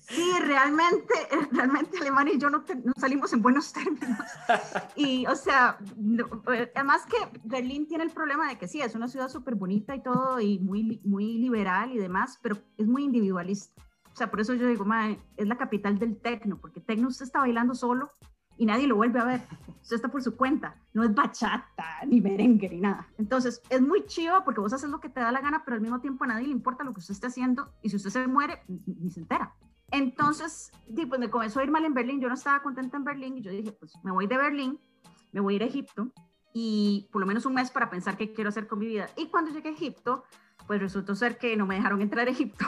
Sí, 0.07 0.31
realmente, 0.41 1.13
realmente 1.51 1.97
Alemania 1.97 2.33
y 2.33 2.37
yo 2.37 2.49
no, 2.49 2.63
salimos 2.97 3.31
en 3.33 3.41
buenos 3.41 3.71
términos. 3.71 4.19
Y, 4.95 5.25
o 5.27 5.35
sea, 5.35 5.77
eh, 6.53 6.71
además 6.75 7.05
que 7.05 7.39
Berlín 7.43 7.87
tiene 7.87 8.03
el 8.03 8.11
problema 8.11 8.47
de 8.49 8.57
que 8.57 8.67
sí, 8.67 8.81
es 8.81 8.95
una 8.95 9.07
ciudad 9.07 9.29
súper 9.29 9.55
bonita 9.55 9.95
y 9.95 10.03
todo, 10.03 10.39
y 10.39 10.59
muy, 10.59 10.99
muy 11.03 11.37
liberal 11.37 11.91
y 11.93 11.97
demás, 11.97 12.37
pero 12.41 12.57
es 12.77 12.85
muy 12.85 13.03
individualista. 13.03 13.81
O 14.11 14.15
sea, 14.15 14.29
por 14.29 14.41
eso 14.41 14.53
yo 14.53 14.67
digo, 14.67 14.85
es 15.37 15.47
la 15.47 15.57
capital 15.57 15.97
del 15.97 16.17
tecno, 16.17 16.59
porque 16.59 16.79
tecno 16.79 17.07
usted 17.07 17.25
está 17.25 17.39
bailando 17.39 17.73
solo 17.73 18.11
y 18.57 18.65
nadie 18.65 18.87
lo 18.87 18.95
vuelve 18.95 19.19
a 19.19 19.25
ver. 19.25 19.41
Usted 19.81 19.97
está 19.97 20.07
por 20.07 20.21
su 20.21 20.35
cuenta. 20.35 20.75
No 20.93 21.03
es 21.03 21.13
bachata, 21.13 21.85
ni 22.07 22.21
merengue, 22.21 22.69
ni 22.69 22.79
nada. 22.79 23.07
Entonces, 23.17 23.61
es 23.69 23.81
muy 23.81 24.05
chido 24.05 24.43
porque 24.45 24.61
vos 24.61 24.73
haces 24.73 24.89
lo 24.89 24.99
que 24.99 25.09
te 25.09 25.19
da 25.19 25.31
la 25.31 25.41
gana, 25.41 25.63
pero 25.65 25.75
al 25.75 25.81
mismo 25.81 25.99
tiempo 25.99 26.23
a 26.23 26.27
nadie 26.27 26.47
le 26.47 26.53
importa 26.53 26.83
lo 26.83 26.93
que 26.93 26.99
usted 26.99 27.13
esté 27.13 27.27
haciendo 27.27 27.73
y 27.81 27.89
si 27.89 27.97
usted 27.97 28.09
se 28.09 28.27
muere, 28.27 28.61
ni 28.67 29.09
se 29.09 29.19
entera. 29.19 29.53
Entonces, 29.91 30.71
pues 31.07 31.19
me 31.19 31.29
comenzó 31.29 31.59
a 31.59 31.63
ir 31.63 31.71
mal 31.71 31.85
en 31.85 31.93
Berlín. 31.93 32.19
Yo 32.19 32.27
no 32.27 32.33
estaba 32.33 32.63
contenta 32.63 32.97
en 32.97 33.03
Berlín 33.03 33.37
y 33.37 33.41
yo 33.41 33.51
dije, 33.51 33.71
pues 33.73 33.93
me 34.03 34.11
voy 34.11 34.27
de 34.27 34.37
Berlín, 34.37 34.79
me 35.31 35.41
voy 35.41 35.53
a 35.53 35.55
ir 35.57 35.63
a 35.63 35.65
Egipto 35.65 36.11
y 36.53 37.09
por 37.11 37.19
lo 37.19 37.27
menos 37.27 37.45
un 37.45 37.53
mes 37.53 37.71
para 37.71 37.89
pensar 37.89 38.15
qué 38.15 38.33
quiero 38.33 38.49
hacer 38.49 38.67
con 38.67 38.79
mi 38.79 38.87
vida. 38.87 39.07
Y 39.17 39.27
cuando 39.27 39.51
llegué 39.51 39.69
a 39.69 39.73
Egipto, 39.73 40.23
pues 40.65 40.79
resultó 40.79 41.15
ser 41.15 41.37
que 41.37 41.57
no 41.57 41.65
me 41.65 41.75
dejaron 41.75 42.01
entrar 42.01 42.27
a 42.27 42.31
Egipto 42.31 42.65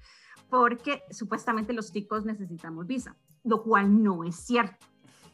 porque 0.50 1.02
supuestamente 1.10 1.72
los 1.72 1.92
ticos 1.92 2.24
necesitamos 2.24 2.86
visa, 2.86 3.16
lo 3.44 3.62
cual 3.62 4.02
no 4.02 4.24
es 4.24 4.36
cierto 4.36 4.86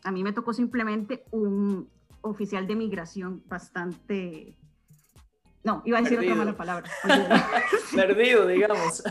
a 0.04 0.12
mí 0.12 0.22
me 0.22 0.32
tocó 0.32 0.52
simplemente 0.52 1.24
un 1.30 1.88
oficial 2.20 2.66
de 2.66 2.76
migración 2.76 3.42
bastante... 3.46 4.58
No, 5.64 5.80
iba 5.86 5.98
a 5.98 6.02
decir 6.02 6.18
otra 6.18 6.34
mala 6.34 6.56
palabra. 6.56 6.90
Perdido, 7.94 8.46
digamos. 8.46 9.02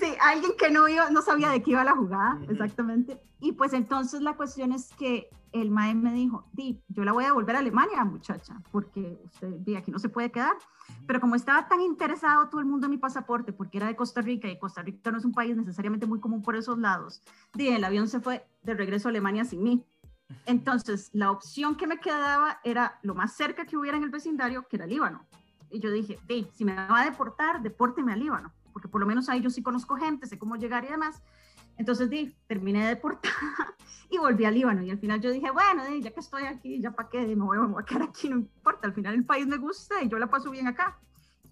Sí, 0.00 0.14
alguien 0.22 0.52
que 0.58 0.70
no, 0.70 0.88
iba, 0.88 1.10
no 1.10 1.20
sabía 1.20 1.50
de 1.50 1.62
qué 1.62 1.72
iba 1.72 1.84
la 1.84 1.94
jugada, 1.94 2.40
exactamente. 2.48 3.20
Y 3.38 3.52
pues 3.52 3.74
entonces 3.74 4.22
la 4.22 4.34
cuestión 4.34 4.72
es 4.72 4.88
que 4.94 5.28
el 5.52 5.70
MAE 5.70 5.94
me 5.94 6.14
dijo, 6.14 6.48
Di, 6.52 6.82
yo 6.88 7.04
la 7.04 7.12
voy 7.12 7.24
a 7.24 7.26
devolver 7.28 7.56
a 7.56 7.58
Alemania, 7.58 8.02
muchacha, 8.02 8.62
porque 8.70 9.20
usted, 9.24 9.76
aquí 9.76 9.90
no 9.90 9.98
se 9.98 10.08
puede 10.08 10.32
quedar. 10.32 10.56
Pero 11.06 11.20
como 11.20 11.34
estaba 11.34 11.68
tan 11.68 11.82
interesado 11.82 12.48
todo 12.48 12.60
el 12.62 12.66
mundo 12.66 12.86
en 12.86 12.92
mi 12.92 12.98
pasaporte, 12.98 13.52
porque 13.52 13.76
era 13.76 13.88
de 13.88 13.96
Costa 13.96 14.22
Rica, 14.22 14.48
y 14.48 14.58
Costa 14.58 14.80
Rica 14.80 15.10
no 15.10 15.18
es 15.18 15.24
un 15.26 15.32
país 15.32 15.54
necesariamente 15.54 16.06
muy 16.06 16.18
común 16.18 16.40
por 16.40 16.56
esos 16.56 16.78
lados, 16.78 17.22
di, 17.52 17.68
el 17.68 17.84
avión 17.84 18.08
se 18.08 18.20
fue 18.20 18.46
de 18.62 18.72
regreso 18.72 19.08
a 19.08 19.10
Alemania 19.10 19.44
sin 19.44 19.62
mí. 19.62 19.84
Entonces, 20.46 21.10
la 21.12 21.30
opción 21.30 21.76
que 21.76 21.86
me 21.86 21.98
quedaba 21.98 22.58
era 22.64 22.98
lo 23.02 23.14
más 23.14 23.36
cerca 23.36 23.66
que 23.66 23.76
hubiera 23.76 23.98
en 23.98 24.04
el 24.04 24.10
vecindario, 24.10 24.66
que 24.66 24.76
era 24.76 24.86
Líbano. 24.86 25.26
Y 25.72 25.80
yo 25.80 25.90
dije, 25.90 26.18
Di, 26.28 26.46
si 26.54 26.64
me 26.64 26.74
va 26.74 27.00
a 27.00 27.04
deportar, 27.04 27.62
depórteme 27.62 28.12
a 28.12 28.16
Líbano, 28.16 28.52
porque 28.72 28.88
por 28.88 29.00
lo 29.00 29.06
menos 29.06 29.28
ahí 29.28 29.40
yo 29.40 29.50
sí 29.50 29.62
conozco 29.62 29.96
gente, 29.96 30.26
sé 30.26 30.38
cómo 30.38 30.56
llegar 30.56 30.84
y 30.84 30.88
demás. 30.88 31.22
Entonces 31.78 32.10
di, 32.10 32.34
terminé 32.46 32.86
deportada 32.86 33.32
y 34.10 34.18
volví 34.18 34.44
al 34.44 34.54
Líbano. 34.54 34.82
Y 34.82 34.90
al 34.90 34.98
final 34.98 35.20
yo 35.20 35.30
dije, 35.30 35.50
bueno, 35.50 35.82
ya 36.00 36.10
que 36.10 36.20
estoy 36.20 36.44
aquí, 36.44 36.80
ya 36.80 36.92
para 36.92 37.08
qué, 37.08 37.26
me 37.34 37.44
voy, 37.44 37.58
me 37.58 37.66
voy 37.66 37.82
a 37.82 37.86
quedar 37.86 38.02
aquí, 38.02 38.28
no 38.28 38.36
importa. 38.36 38.86
Al 38.86 38.92
final 38.92 39.14
el 39.14 39.24
país 39.24 39.46
me 39.46 39.56
gusta 39.56 40.02
y 40.02 40.08
yo 40.08 40.18
la 40.18 40.28
paso 40.28 40.50
bien 40.50 40.66
acá 40.66 40.98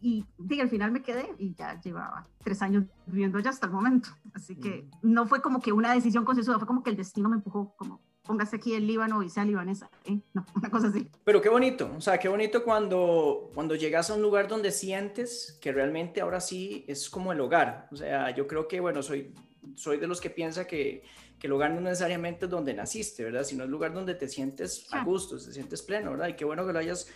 y 0.02 0.26
al 0.60 0.70
final 0.70 0.90
me 0.90 1.02
quedé 1.02 1.34
y 1.38 1.54
ya 1.54 1.78
llevaba 1.80 2.26
tres 2.42 2.62
años 2.62 2.84
viviendo 3.06 3.38
allá 3.38 3.50
hasta 3.50 3.66
el 3.66 3.72
momento. 3.72 4.08
Así 4.32 4.56
que 4.56 4.88
no 5.02 5.26
fue 5.26 5.42
como 5.42 5.60
que 5.60 5.72
una 5.72 5.92
decisión 5.92 6.24
consensuada, 6.24 6.58
fue 6.58 6.66
como 6.66 6.82
que 6.82 6.90
el 6.90 6.96
destino 6.96 7.28
me 7.28 7.36
empujó, 7.36 7.74
como 7.76 8.00
póngase 8.30 8.54
aquí 8.54 8.74
el 8.74 8.86
Líbano 8.86 9.24
y 9.24 9.28
sea 9.28 9.44
libanesa. 9.44 9.90
¿eh? 10.04 10.20
No, 10.34 10.46
una 10.54 10.70
cosa 10.70 10.86
así. 10.86 11.08
Pero 11.24 11.40
qué 11.40 11.48
bonito, 11.48 11.90
o 11.96 12.00
sea, 12.00 12.16
qué 12.16 12.28
bonito 12.28 12.62
cuando, 12.62 13.50
cuando 13.52 13.74
llegas 13.74 14.08
a 14.08 14.14
un 14.14 14.22
lugar 14.22 14.46
donde 14.46 14.70
sientes 14.70 15.58
que 15.60 15.72
realmente 15.72 16.20
ahora 16.20 16.40
sí 16.40 16.84
es 16.86 17.10
como 17.10 17.32
el 17.32 17.40
hogar. 17.40 17.88
O 17.90 17.96
sea, 17.96 18.30
yo 18.30 18.46
creo 18.46 18.68
que, 18.68 18.78
bueno, 18.78 19.02
soy, 19.02 19.34
soy 19.74 19.96
de 19.96 20.06
los 20.06 20.20
que 20.20 20.30
piensa 20.30 20.64
que, 20.64 21.02
que 21.40 21.48
el 21.48 21.52
hogar 21.52 21.72
no 21.72 21.80
necesariamente 21.80 22.44
es 22.44 22.50
donde 22.52 22.72
naciste, 22.72 23.24
¿verdad? 23.24 23.42
Sino 23.42 23.64
el 23.64 23.70
lugar 23.70 23.92
donde 23.92 24.14
te 24.14 24.28
sientes 24.28 24.86
a 24.92 25.02
gusto, 25.02 25.36
te 25.36 25.52
sientes 25.52 25.82
pleno, 25.82 26.12
¿verdad? 26.12 26.28
Y 26.28 26.34
qué 26.34 26.44
bueno 26.44 26.64
que 26.64 26.72
lo 26.72 26.78
hayas 26.78 27.08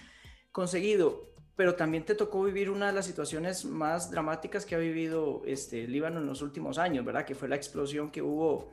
conseguido 0.51 1.33
pero 1.57 1.77
también 1.77 2.05
te 2.05 2.17
tocó 2.17 2.43
vivir 2.43 2.69
una 2.69 2.89
de 2.89 2.93
las 2.93 3.07
situaciones 3.07 3.65
más 3.65 4.11
dramáticas 4.11 4.67
que 4.67 4.75
ha 4.75 4.79
vivido 4.79 5.43
este, 5.47 5.87
Líbano 5.87 6.19
en 6.19 6.27
los 6.27 6.43
últimos 6.43 6.79
años, 6.79 7.05
¿verdad? 7.05 7.25
Que 7.25 7.37
fue 7.37 7.49
la 7.49 7.55
explosión 7.55 8.11
que 8.11 8.23
hubo 8.23 8.73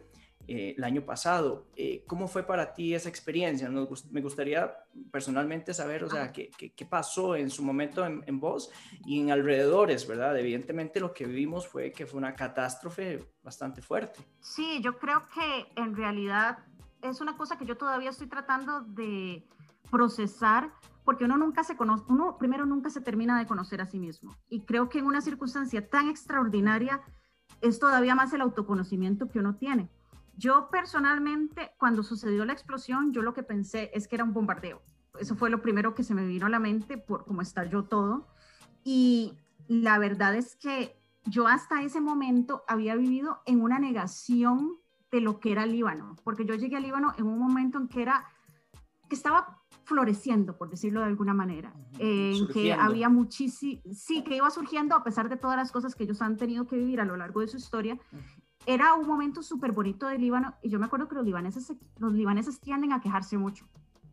eh, 0.51 0.75
el 0.77 0.83
año 0.83 1.05
pasado. 1.05 1.67
Eh, 1.77 2.03
¿Cómo 2.07 2.27
fue 2.27 2.43
para 2.43 2.73
ti 2.73 2.93
esa 2.93 3.07
experiencia? 3.07 3.69
me 3.69 4.21
gustaría 4.21 4.69
personalmente 5.09 5.73
saber, 5.73 6.03
o 6.03 6.09
sea, 6.09 6.33
qué, 6.33 6.51
qué, 6.51 6.85
pasó 6.85 7.37
en 7.37 7.49
su 7.49 7.63
momento 7.63 8.05
en, 8.05 8.21
en, 8.27 8.39
vos 8.39 8.69
y 9.05 9.21
en 9.21 9.31
alrededores, 9.31 10.05
¿verdad? 10.05 10.37
Evidentemente 10.37 10.99
lo 10.99 11.13
que 11.13 11.25
vivimos 11.25 11.67
fue 11.67 11.93
que 11.93 12.05
fue 12.05 12.17
una 12.17 12.35
catástrofe 12.35 13.25
bastante 13.41 13.81
fuerte. 13.81 14.19
Sí, 14.41 14.81
yo 14.81 14.97
creo 14.97 15.23
que 15.33 15.81
en 15.81 15.95
realidad 15.95 16.59
es 17.01 17.21
una 17.21 17.37
cosa 17.37 17.57
que 17.57 17.65
yo 17.65 17.77
todavía 17.77 18.09
estoy 18.09 18.27
tratando 18.27 18.81
de 18.81 19.47
procesar 19.89 20.73
porque 21.05 21.23
uno 21.23 21.37
nunca 21.37 21.63
se 21.63 21.77
conoce, 21.77 22.03
uno 22.09 22.37
primero 22.37 22.65
nunca 22.65 22.89
se 22.89 22.99
termina 22.99 23.39
de 23.39 23.47
conocer 23.47 23.79
a 23.79 23.85
sí 23.85 23.99
mismo. 23.99 24.35
Y 24.49 24.61
creo 24.65 24.89
que 24.89 24.99
en 24.99 25.05
una 25.05 25.21
circunstancia 25.21 25.89
tan 25.89 26.09
extraordinaria 26.09 27.01
es 27.61 27.79
todavía 27.79 28.15
más 28.15 28.33
el 28.33 28.41
autoconocimiento 28.41 29.29
que 29.29 29.39
uno 29.39 29.55
tiene. 29.55 29.89
Yo 30.37 30.69
personalmente, 30.71 31.71
cuando 31.77 32.03
sucedió 32.03 32.45
la 32.45 32.53
explosión, 32.53 33.11
yo 33.13 33.21
lo 33.21 33.33
que 33.33 33.43
pensé 33.43 33.91
es 33.93 34.07
que 34.07 34.15
era 34.15 34.23
un 34.23 34.33
bombardeo. 34.33 34.81
Eso 35.19 35.35
fue 35.35 35.49
lo 35.49 35.61
primero 35.61 35.93
que 35.93 36.03
se 36.03 36.13
me 36.13 36.25
vino 36.25 36.45
a 36.45 36.49
la 36.49 36.59
mente 36.59 36.97
por 36.97 37.25
cómo 37.25 37.41
estalló 37.41 37.83
todo. 37.83 38.27
Y 38.83 39.37
la 39.67 39.99
verdad 39.99 40.35
es 40.35 40.55
que 40.55 40.97
yo 41.25 41.47
hasta 41.47 41.83
ese 41.83 42.01
momento 42.01 42.63
había 42.67 42.95
vivido 42.95 43.41
en 43.45 43.61
una 43.61 43.79
negación 43.79 44.77
de 45.11 45.21
lo 45.21 45.39
que 45.39 45.51
era 45.51 45.65
Líbano, 45.65 46.15
porque 46.23 46.45
yo 46.45 46.55
llegué 46.55 46.77
a 46.77 46.79
Líbano 46.79 47.13
en 47.17 47.27
un 47.27 47.37
momento 47.37 47.77
en 47.77 47.87
que 47.87 48.01
era 48.01 48.25
que 49.09 49.15
estaba 49.15 49.61
floreciendo, 49.83 50.57
por 50.57 50.69
decirlo 50.69 51.01
de 51.01 51.07
alguna 51.07 51.33
manera, 51.33 51.73
en 51.99 52.47
que 52.47 52.71
había 52.71 53.09
muchísimo, 53.09 53.81
sí, 53.93 54.23
que 54.23 54.37
iba 54.37 54.49
surgiendo 54.49 54.95
a 54.95 55.03
pesar 55.03 55.27
de 55.27 55.35
todas 55.35 55.57
las 55.57 55.71
cosas 55.71 55.95
que 55.95 56.05
ellos 56.05 56.21
han 56.21 56.37
tenido 56.37 56.65
que 56.65 56.77
vivir 56.77 57.01
a 57.01 57.05
lo 57.05 57.17
largo 57.17 57.41
de 57.41 57.49
su 57.49 57.57
historia. 57.57 57.99
Era 58.65 58.93
un 58.93 59.07
momento 59.07 59.41
súper 59.41 59.71
bonito 59.71 60.07
de 60.07 60.17
Líbano 60.17 60.55
y 60.61 60.69
yo 60.69 60.79
me 60.79 60.85
acuerdo 60.85 61.07
que 61.07 61.15
los 61.15 61.25
libaneses, 61.25 61.73
los 61.97 62.13
libaneses 62.13 62.59
tienden 62.59 62.93
a 62.93 63.01
quejarse 63.01 63.37
mucho. 63.37 63.65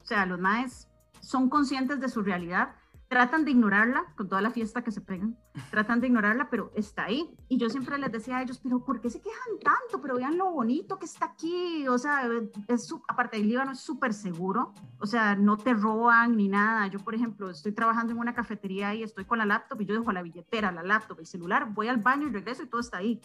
O 0.02 0.06
sea, 0.06 0.26
los 0.26 0.40
maes 0.40 0.88
son 1.20 1.50
conscientes 1.50 2.00
de 2.00 2.08
su 2.08 2.22
realidad 2.22 2.70
tratan 3.08 3.44
de 3.44 3.52
ignorarla 3.52 4.04
con 4.16 4.28
toda 4.28 4.42
la 4.42 4.50
fiesta 4.50 4.84
que 4.84 4.92
se 4.92 5.00
pegan, 5.00 5.36
tratan 5.70 6.00
de 6.00 6.08
ignorarla, 6.08 6.50
pero 6.50 6.70
está 6.74 7.04
ahí. 7.04 7.34
Y 7.48 7.56
yo 7.56 7.70
siempre 7.70 7.98
les 7.98 8.12
decía 8.12 8.36
a 8.36 8.42
ellos, 8.42 8.60
pero 8.62 8.84
¿por 8.84 9.00
qué 9.00 9.08
se 9.08 9.20
quejan 9.20 9.58
tanto? 9.62 10.00
Pero 10.02 10.16
vean 10.16 10.36
lo 10.36 10.50
bonito 10.50 10.98
que 10.98 11.06
está 11.06 11.26
aquí. 11.26 11.88
O 11.88 11.96
sea, 11.98 12.28
es, 12.68 12.94
aparte 13.08 13.38
del 13.38 13.48
Líbano 13.48 13.72
es 13.72 13.80
súper 13.80 14.12
seguro, 14.12 14.74
o 15.00 15.06
sea, 15.06 15.34
no 15.34 15.56
te 15.56 15.72
roban 15.72 16.36
ni 16.36 16.48
nada. 16.48 16.86
Yo, 16.88 16.98
por 16.98 17.14
ejemplo, 17.14 17.50
estoy 17.50 17.72
trabajando 17.72 18.12
en 18.12 18.18
una 18.18 18.34
cafetería 18.34 18.94
y 18.94 19.02
estoy 19.02 19.24
con 19.24 19.38
la 19.38 19.46
laptop 19.46 19.80
y 19.80 19.86
yo 19.86 19.94
dejo 19.98 20.12
la 20.12 20.22
billetera, 20.22 20.70
la 20.70 20.82
laptop, 20.82 21.18
el 21.20 21.26
celular, 21.26 21.72
voy 21.72 21.88
al 21.88 21.98
baño 21.98 22.28
y 22.28 22.30
regreso 22.30 22.62
y 22.62 22.66
todo 22.66 22.80
está 22.80 22.98
ahí. 22.98 23.20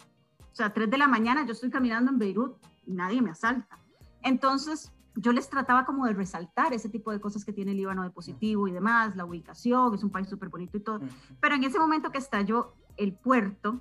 O 0.54 0.56
sea, 0.56 0.72
3 0.72 0.88
de 0.88 0.98
la 0.98 1.08
mañana 1.08 1.44
yo 1.44 1.50
estoy 1.50 1.68
caminando 1.68 2.12
en 2.12 2.18
Beirut 2.20 2.56
y 2.86 2.92
nadie 2.94 3.20
me 3.20 3.30
asalta. 3.30 3.76
Entonces, 4.22 4.92
yo 5.16 5.32
les 5.32 5.50
trataba 5.50 5.84
como 5.84 6.06
de 6.06 6.12
resaltar 6.12 6.72
ese 6.72 6.88
tipo 6.88 7.10
de 7.10 7.20
cosas 7.20 7.44
que 7.44 7.52
tiene 7.52 7.72
el 7.72 7.78
Líbano 7.78 8.04
de 8.04 8.10
positivo 8.10 8.68
y 8.68 8.70
demás, 8.70 9.16
la 9.16 9.24
ubicación, 9.24 9.92
es 9.92 10.04
un 10.04 10.10
país 10.10 10.28
súper 10.28 10.50
bonito 10.50 10.76
y 10.76 10.80
todo. 10.80 11.00
Pero 11.40 11.56
en 11.56 11.64
ese 11.64 11.80
momento 11.80 12.12
que 12.12 12.18
estalló 12.18 12.72
el 12.96 13.14
puerto, 13.14 13.80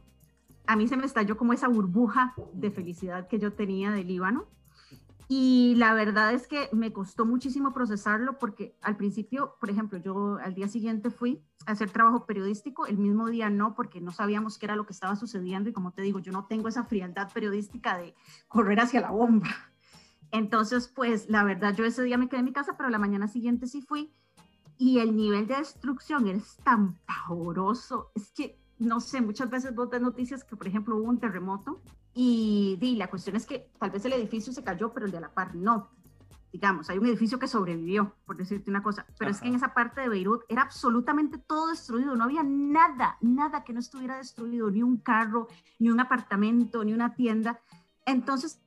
a 0.66 0.76
mí 0.76 0.88
se 0.88 0.98
me 0.98 1.06
estalló 1.06 1.38
como 1.38 1.54
esa 1.54 1.68
burbuja 1.68 2.34
de 2.54 2.72
felicidad 2.72 3.28
que 3.28 3.38
yo 3.38 3.54
tenía 3.54 3.92
del 3.92 4.08
Líbano. 4.08 4.46
Y 5.28 5.76
la 5.76 5.94
verdad 5.94 6.34
es 6.34 6.48
que 6.48 6.70
me 6.74 6.92
costó 6.92 7.26
muchísimo 7.26 7.74
procesarlo 7.74 8.38
porque 8.38 8.76
al 8.82 8.98
principio, 8.98 9.56
por 9.60 9.70
ejemplo, 9.70 9.98
yo 10.00 10.38
al 10.38 10.54
día 10.54 10.68
siguiente 10.68 11.10
fui 11.10 11.44
a 11.66 11.72
hacer 11.72 11.90
trabajo 11.90 12.26
periodístico, 12.26 12.86
el 12.86 12.98
mismo 12.98 13.28
día 13.30 13.50
no, 13.50 13.74
porque 13.74 14.02
no 14.02 14.12
sabíamos 14.12 14.58
qué 14.58 14.66
era 14.66 14.76
lo 14.76 14.86
que 14.86 14.94
estaba 14.94 15.16
sucediendo 15.16 15.70
y 15.70 15.74
como 15.74 15.92
te 15.92 16.02
digo, 16.02 16.20
yo 16.20 16.32
no 16.32 16.46
tengo 16.46 16.68
esa 16.68 16.84
frialdad 16.84 17.32
periodística 17.32 17.98
de 17.98 18.16
correr 18.48 18.80
hacia 18.80 19.02
la 19.02 19.12
bomba. 19.12 19.50
Entonces, 20.32 20.88
pues 20.88 21.30
la 21.30 21.44
verdad, 21.44 21.76
yo 21.76 21.86
ese 21.86 22.04
día 22.04 22.18
me 22.18 22.28
quedé 22.28 22.40
en 22.40 22.46
mi 22.46 22.54
casa, 22.54 22.76
pero 22.76 22.90
la 22.90 22.98
mañana 22.98 23.28
siguiente 23.28 23.68
sí 23.68 23.82
fui. 23.82 24.12
Y 24.78 24.98
el 24.98 25.16
nivel 25.16 25.46
de 25.46 25.58
destrucción 25.58 26.28
es 26.28 26.58
tan 26.64 26.96
pavoroso. 27.06 28.12
Es 28.16 28.32
que, 28.32 28.60
no 28.80 29.00
sé, 29.00 29.22
muchas 29.22 29.52
veces 29.52 29.76
vos 29.76 29.92
ves 29.92 30.02
noticias 30.02 30.44
que, 30.44 30.56
por 30.56 30.68
ejemplo, 30.68 30.96
hubo 30.98 31.08
un 31.08 31.20
terremoto 31.20 31.82
y, 32.14 32.78
y 32.82 32.96
la 32.96 33.10
cuestión 33.10 33.36
es 33.36 33.46
que 33.46 33.72
tal 33.80 33.92
vez 33.92 34.06
el 34.06 34.14
edificio 34.14 34.54
se 34.54 34.64
cayó, 34.64 34.94
pero 34.94 35.06
el 35.06 35.12
de 35.12 35.22
la 35.22 35.34
par 35.34 35.56
no. 35.56 35.90
Digamos, 36.52 36.88
hay 36.92 37.00
un 37.00 37.08
edificio 37.08 37.40
que 37.40 37.48
sobrevivió, 37.48 38.14
por 38.26 38.38
decirte 38.38 38.70
una 38.70 38.84
cosa, 38.84 39.08
pero 39.18 39.32
es 39.32 39.42
que 39.42 39.48
en 39.48 39.56
esa 39.56 39.74
parte 39.74 40.02
de 40.02 40.10
Beirut 40.10 40.44
era 40.48 40.62
absolutamente 40.62 41.40
todo 41.40 41.68
destruido, 41.68 42.16
no 42.16 42.26
había 42.26 42.44
nada, 42.44 43.18
nada 43.22 43.64
que 43.64 43.74
no 43.74 43.80
estuviera 43.80 44.18
destruido, 44.18 44.70
ni 44.70 44.84
un 44.84 44.98
carro, 44.98 45.48
ni 45.80 45.90
un 45.90 46.00
apartamento, 46.00 46.84
ni 46.84 46.94
una 46.94 47.16
tienda. 47.16 47.60
Entonces, 48.06 48.62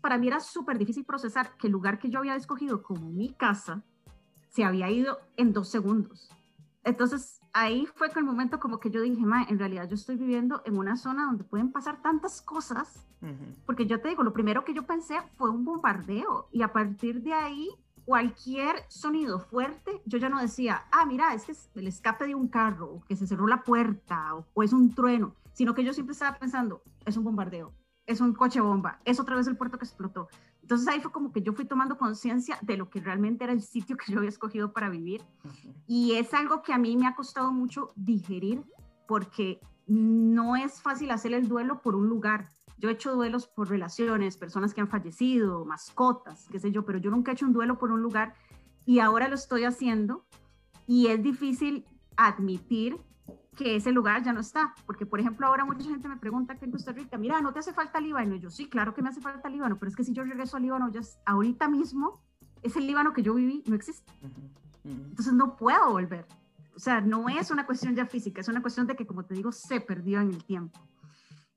para 0.00 0.16
mí 0.16 0.28
era 0.28 0.38
súper 0.38 0.78
difícil 0.78 1.04
procesar 1.04 1.56
que 1.56 1.66
el 1.66 1.72
lugar 1.72 1.98
que 1.98 2.08
yo 2.08 2.20
había 2.20 2.36
escogido 2.36 2.82
como 2.82 3.10
mi 3.10 3.34
casa 3.34 3.82
se 4.48 4.64
había 4.64 4.88
ido 4.90 5.18
en 5.36 5.52
dos 5.52 5.68
segundos. 5.68 6.30
Entonces 6.84 7.40
ahí 7.54 7.86
fue 7.94 8.10
con 8.10 8.18
el 8.18 8.24
momento 8.24 8.60
como 8.60 8.78
que 8.78 8.90
yo 8.90 9.00
dije, 9.00 9.24
ma, 9.24 9.44
en 9.44 9.58
realidad 9.58 9.88
yo 9.88 9.94
estoy 9.94 10.16
viviendo 10.16 10.60
en 10.66 10.76
una 10.76 10.96
zona 10.96 11.24
donde 11.24 11.44
pueden 11.44 11.72
pasar 11.72 12.02
tantas 12.02 12.42
cosas, 12.42 13.06
porque 13.64 13.86
yo 13.86 14.02
te 14.02 14.08
digo, 14.10 14.22
lo 14.22 14.34
primero 14.34 14.64
que 14.66 14.74
yo 14.74 14.84
pensé 14.84 15.16
fue 15.38 15.48
un 15.48 15.64
bombardeo 15.64 16.48
y 16.52 16.60
a 16.60 16.74
partir 16.74 17.22
de 17.22 17.32
ahí 17.32 17.70
cualquier 18.04 18.84
sonido 18.88 19.38
fuerte, 19.38 20.02
yo 20.04 20.18
ya 20.18 20.28
no 20.28 20.40
decía, 20.40 20.82
ah, 20.92 21.06
mira, 21.06 21.32
es 21.32 21.44
que 21.44 21.52
es 21.52 21.70
el 21.74 21.86
escape 21.86 22.26
de 22.26 22.34
un 22.34 22.48
carro, 22.48 22.86
o 22.86 23.04
que 23.06 23.16
se 23.16 23.26
cerró 23.26 23.46
la 23.46 23.62
puerta, 23.62 24.34
o, 24.34 24.46
o 24.52 24.62
es 24.62 24.74
un 24.74 24.94
trueno, 24.94 25.34
sino 25.54 25.74
que 25.74 25.84
yo 25.84 25.94
siempre 25.94 26.12
estaba 26.12 26.36
pensando, 26.36 26.82
es 27.06 27.16
un 27.16 27.24
bombardeo, 27.24 27.72
es 28.06 28.20
un 28.20 28.34
coche 28.34 28.60
bomba, 28.60 29.00
es 29.06 29.18
otra 29.20 29.36
vez 29.36 29.46
el 29.46 29.56
puerto 29.56 29.78
que 29.78 29.86
explotó. 29.86 30.28
Entonces 30.64 30.88
ahí 30.88 30.98
fue 30.98 31.12
como 31.12 31.30
que 31.30 31.42
yo 31.42 31.52
fui 31.52 31.66
tomando 31.66 31.98
conciencia 31.98 32.58
de 32.62 32.78
lo 32.78 32.88
que 32.88 32.98
realmente 32.98 33.44
era 33.44 33.52
el 33.52 33.60
sitio 33.60 33.98
que 33.98 34.10
yo 34.10 34.16
había 34.16 34.30
escogido 34.30 34.72
para 34.72 34.88
vivir. 34.88 35.22
Y 35.86 36.12
es 36.12 36.32
algo 36.32 36.62
que 36.62 36.72
a 36.72 36.78
mí 36.78 36.96
me 36.96 37.06
ha 37.06 37.14
costado 37.14 37.52
mucho 37.52 37.92
digerir 37.96 38.64
porque 39.06 39.60
no 39.86 40.56
es 40.56 40.80
fácil 40.80 41.10
hacer 41.10 41.34
el 41.34 41.48
duelo 41.48 41.82
por 41.82 41.94
un 41.94 42.08
lugar. 42.08 42.48
Yo 42.78 42.88
he 42.88 42.92
hecho 42.92 43.14
duelos 43.14 43.46
por 43.46 43.68
relaciones, 43.68 44.38
personas 44.38 44.72
que 44.72 44.80
han 44.80 44.88
fallecido, 44.88 45.66
mascotas, 45.66 46.48
qué 46.50 46.58
sé 46.58 46.72
yo, 46.72 46.86
pero 46.86 46.98
yo 46.98 47.10
nunca 47.10 47.30
he 47.30 47.34
hecho 47.34 47.44
un 47.44 47.52
duelo 47.52 47.78
por 47.78 47.92
un 47.92 48.00
lugar 48.00 48.34
y 48.86 49.00
ahora 49.00 49.28
lo 49.28 49.34
estoy 49.34 49.64
haciendo 49.64 50.24
y 50.86 51.08
es 51.08 51.22
difícil 51.22 51.84
admitir 52.16 52.98
que 53.54 53.76
ese 53.76 53.92
lugar 53.92 54.22
ya 54.22 54.32
no 54.32 54.40
está. 54.40 54.74
Porque, 54.86 55.06
por 55.06 55.20
ejemplo, 55.20 55.46
ahora 55.46 55.64
mucha 55.64 55.84
gente 55.84 56.08
me 56.08 56.16
pregunta 56.16 56.56
que 56.56 56.64
en 56.64 56.72
Costa 56.72 56.92
Rica, 56.92 57.18
mira, 57.18 57.40
¿no 57.40 57.52
te 57.52 57.60
hace 57.60 57.72
falta 57.72 58.00
Líbano? 58.00 58.34
Y 58.34 58.40
yo, 58.40 58.50
sí, 58.50 58.68
claro 58.68 58.94
que 58.94 59.02
me 59.02 59.08
hace 59.08 59.20
falta 59.20 59.48
Líbano, 59.48 59.78
pero 59.78 59.90
es 59.90 59.96
que 59.96 60.04
si 60.04 60.12
yo 60.12 60.24
regreso 60.24 60.56
a 60.56 60.60
Líbano, 60.60 60.90
ya 60.90 61.00
ahorita 61.26 61.68
mismo, 61.68 62.20
ese 62.62 62.80
Líbano 62.80 63.12
que 63.12 63.22
yo 63.22 63.34
viví 63.34 63.62
no 63.66 63.74
existe. 63.74 64.12
Entonces 64.84 65.32
no 65.32 65.56
puedo 65.56 65.90
volver. 65.90 66.26
O 66.76 66.78
sea, 66.78 67.00
no 67.00 67.28
es 67.28 67.50
una 67.50 67.66
cuestión 67.66 67.94
ya 67.94 68.06
física, 68.06 68.40
es 68.40 68.48
una 68.48 68.60
cuestión 68.60 68.86
de 68.86 68.96
que, 68.96 69.06
como 69.06 69.24
te 69.24 69.34
digo, 69.34 69.52
se 69.52 69.80
perdió 69.80 70.20
en 70.20 70.30
el 70.30 70.44
tiempo. 70.44 70.80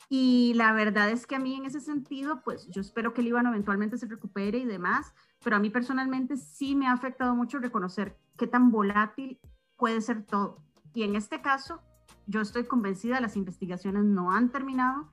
Y 0.09 0.53
la 0.55 0.71
verdad 0.71 1.09
es 1.09 1.27
que 1.27 1.35
a 1.35 1.39
mí 1.39 1.55
en 1.55 1.65
ese 1.65 1.81
sentido, 1.81 2.41
pues 2.41 2.67
yo 2.69 2.81
espero 2.81 3.13
que 3.13 3.21
el 3.21 3.25
Líbano 3.25 3.49
eventualmente 3.49 3.97
se 3.97 4.05
recupere 4.05 4.59
y 4.59 4.65
demás, 4.65 5.13
pero 5.43 5.57
a 5.57 5.59
mí 5.59 5.69
personalmente 5.69 6.37
sí 6.37 6.75
me 6.75 6.87
ha 6.87 6.93
afectado 6.93 7.35
mucho 7.35 7.59
reconocer 7.59 8.17
qué 8.37 8.47
tan 8.47 8.71
volátil 8.71 9.39
puede 9.75 9.99
ser 10.01 10.23
todo. 10.23 10.63
Y 10.93 11.03
en 11.03 11.15
este 11.15 11.41
caso, 11.41 11.81
yo 12.25 12.41
estoy 12.41 12.65
convencida, 12.65 13.21
las 13.21 13.35
investigaciones 13.35 14.03
no 14.03 14.31
han 14.31 14.49
terminado 14.49 15.11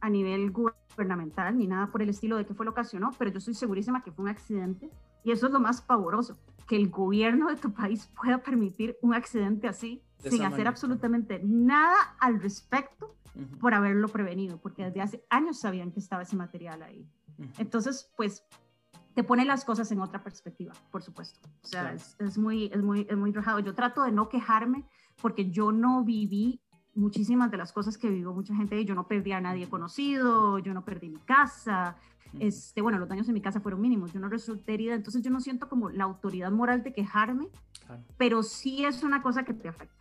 a 0.00 0.10
nivel 0.10 0.50
gubernamental 0.50 1.56
ni 1.56 1.66
nada 1.66 1.86
por 1.86 2.02
el 2.02 2.10
estilo 2.10 2.36
de 2.36 2.44
qué 2.44 2.54
fue 2.54 2.66
lo 2.66 2.74
que 2.74 2.80
ocasionó, 2.80 3.10
pero 3.18 3.30
yo 3.30 3.38
estoy 3.38 3.54
segurísima 3.54 4.02
que 4.02 4.12
fue 4.12 4.24
un 4.24 4.30
accidente 4.30 4.90
y 5.24 5.32
eso 5.32 5.46
es 5.46 5.52
lo 5.52 5.60
más 5.60 5.80
pavoroso, 5.80 6.36
que 6.68 6.76
el 6.76 6.90
gobierno 6.90 7.48
de 7.48 7.56
tu 7.56 7.72
país 7.72 8.10
pueda 8.20 8.42
permitir 8.42 8.98
un 9.00 9.14
accidente 9.14 9.68
así 9.68 10.02
sin 10.18 10.42
hacer 10.42 10.66
absolutamente 10.66 11.40
nada 11.42 11.96
al 12.18 12.40
respecto 12.40 13.14
por 13.60 13.74
haberlo 13.74 14.08
prevenido, 14.08 14.58
porque 14.58 14.84
desde 14.84 15.00
hace 15.00 15.24
años 15.28 15.60
sabían 15.60 15.90
que 15.90 16.00
estaba 16.00 16.22
ese 16.22 16.36
material 16.36 16.82
ahí. 16.82 17.06
Entonces, 17.58 18.10
pues 18.16 18.44
te 19.14 19.24
pone 19.24 19.44
las 19.44 19.64
cosas 19.64 19.90
en 19.92 20.00
otra 20.00 20.22
perspectiva, 20.22 20.72
por 20.90 21.02
supuesto. 21.02 21.40
O 21.62 21.66
sea, 21.66 21.92
es, 21.92 22.16
es, 22.18 22.38
muy, 22.38 22.66
es, 22.66 22.82
muy, 22.82 23.06
es 23.08 23.16
muy 23.16 23.32
rajado. 23.32 23.60
Yo 23.60 23.74
trato 23.74 24.02
de 24.02 24.12
no 24.12 24.28
quejarme 24.28 24.84
porque 25.20 25.50
yo 25.50 25.72
no 25.72 26.04
viví 26.04 26.60
muchísimas 26.94 27.50
de 27.50 27.56
las 27.56 27.72
cosas 27.72 27.98
que 27.98 28.08
vivió 28.08 28.32
mucha 28.32 28.54
gente. 28.54 28.84
Yo 28.84 28.94
no 28.94 29.06
perdí 29.06 29.32
a 29.32 29.40
nadie 29.40 29.68
conocido, 29.68 30.58
yo 30.58 30.74
no 30.74 30.84
perdí 30.84 31.08
mi 31.08 31.20
casa. 31.20 31.96
Este, 32.40 32.80
bueno, 32.80 32.98
los 32.98 33.08
daños 33.08 33.28
en 33.28 33.34
mi 33.34 33.40
casa 33.40 33.60
fueron 33.60 33.80
mínimos, 33.80 34.12
yo 34.12 34.18
no 34.18 34.28
resulté 34.28 34.74
herida, 34.74 34.94
entonces 34.94 35.22
yo 35.22 35.30
no 35.30 35.40
siento 35.40 35.68
como 35.68 35.90
la 35.90 36.04
autoridad 36.04 36.50
moral 36.50 36.82
de 36.82 36.92
quejarme, 36.92 37.48
pero 38.16 38.42
sí 38.42 38.84
es 38.84 39.04
una 39.04 39.22
cosa 39.22 39.44
que 39.44 39.54
te 39.54 39.68
afecta. 39.68 39.94